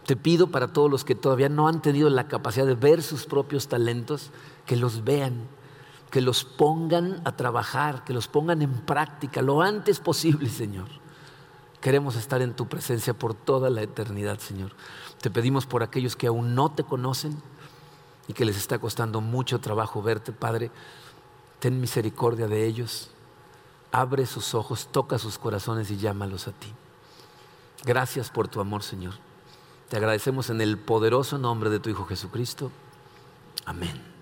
Te 0.05 0.17
pido 0.17 0.49
para 0.49 0.73
todos 0.73 0.91
los 0.91 1.05
que 1.05 1.15
todavía 1.15 1.49
no 1.49 1.69
han 1.69 1.83
tenido 1.83 2.11
la 2.11 2.29
capacidad 2.29 2.67
de 2.67 2.75
ver 2.75 3.03
sus 3.03 3.27
propios 3.27 3.69
talentos, 3.69 4.31
que 4.65 4.77
los 4.77 5.05
vean, 5.05 5.49
que 6.11 6.21
los 6.21 6.45
pongan 6.45 7.21
a 7.25 7.37
trabajar, 7.37 8.05
que 8.05 8.13
los 8.13 8.29
pongan 8.29 8.63
en 8.63 8.73
práctica 8.73 9.43
lo 9.43 9.63
antes 9.63 9.99
posible, 10.01 10.49
Señor. 10.49 10.89
Queremos 11.81 12.17
estar 12.17 12.43
en 12.43 12.55
tu 12.55 12.67
presencia 12.69 13.15
por 13.15 13.35
toda 13.35 13.71
la 13.71 13.83
eternidad, 13.83 14.39
Señor. 14.39 14.73
Te 15.21 15.31
pedimos 15.31 15.67
por 15.67 15.83
aquellos 15.83 16.15
que 16.15 16.27
aún 16.27 16.55
no 16.55 16.71
te 16.73 16.85
conocen 16.85 17.37
y 18.29 18.33
que 18.33 18.45
les 18.45 18.57
está 18.57 18.79
costando 18.79 19.21
mucho 19.21 19.61
trabajo 19.61 20.03
verte, 20.03 20.33
Padre. 20.33 20.71
Ten 21.61 21.81
misericordia 21.81 22.49
de 22.49 22.67
ellos. 22.67 23.11
Abre 23.93 24.27
sus 24.27 24.55
ojos, 24.55 24.89
toca 24.91 25.19
sus 25.19 25.39
corazones 25.39 25.91
y 25.91 25.97
llámalos 25.97 26.49
a 26.49 26.53
ti. 26.53 26.73
Gracias 27.85 28.31
por 28.31 28.49
tu 28.49 28.61
amor, 28.61 28.83
Señor. 28.83 29.15
Te 29.89 29.97
agradecemos 29.97 30.51
en 30.51 30.61
el 30.61 30.79
poderoso 30.79 31.39
nombre 31.39 31.71
de 31.71 31.79
tu 31.79 31.89
Hijo 31.91 32.05
Jesucristo. 32.05 32.73
Amén. 33.65 34.16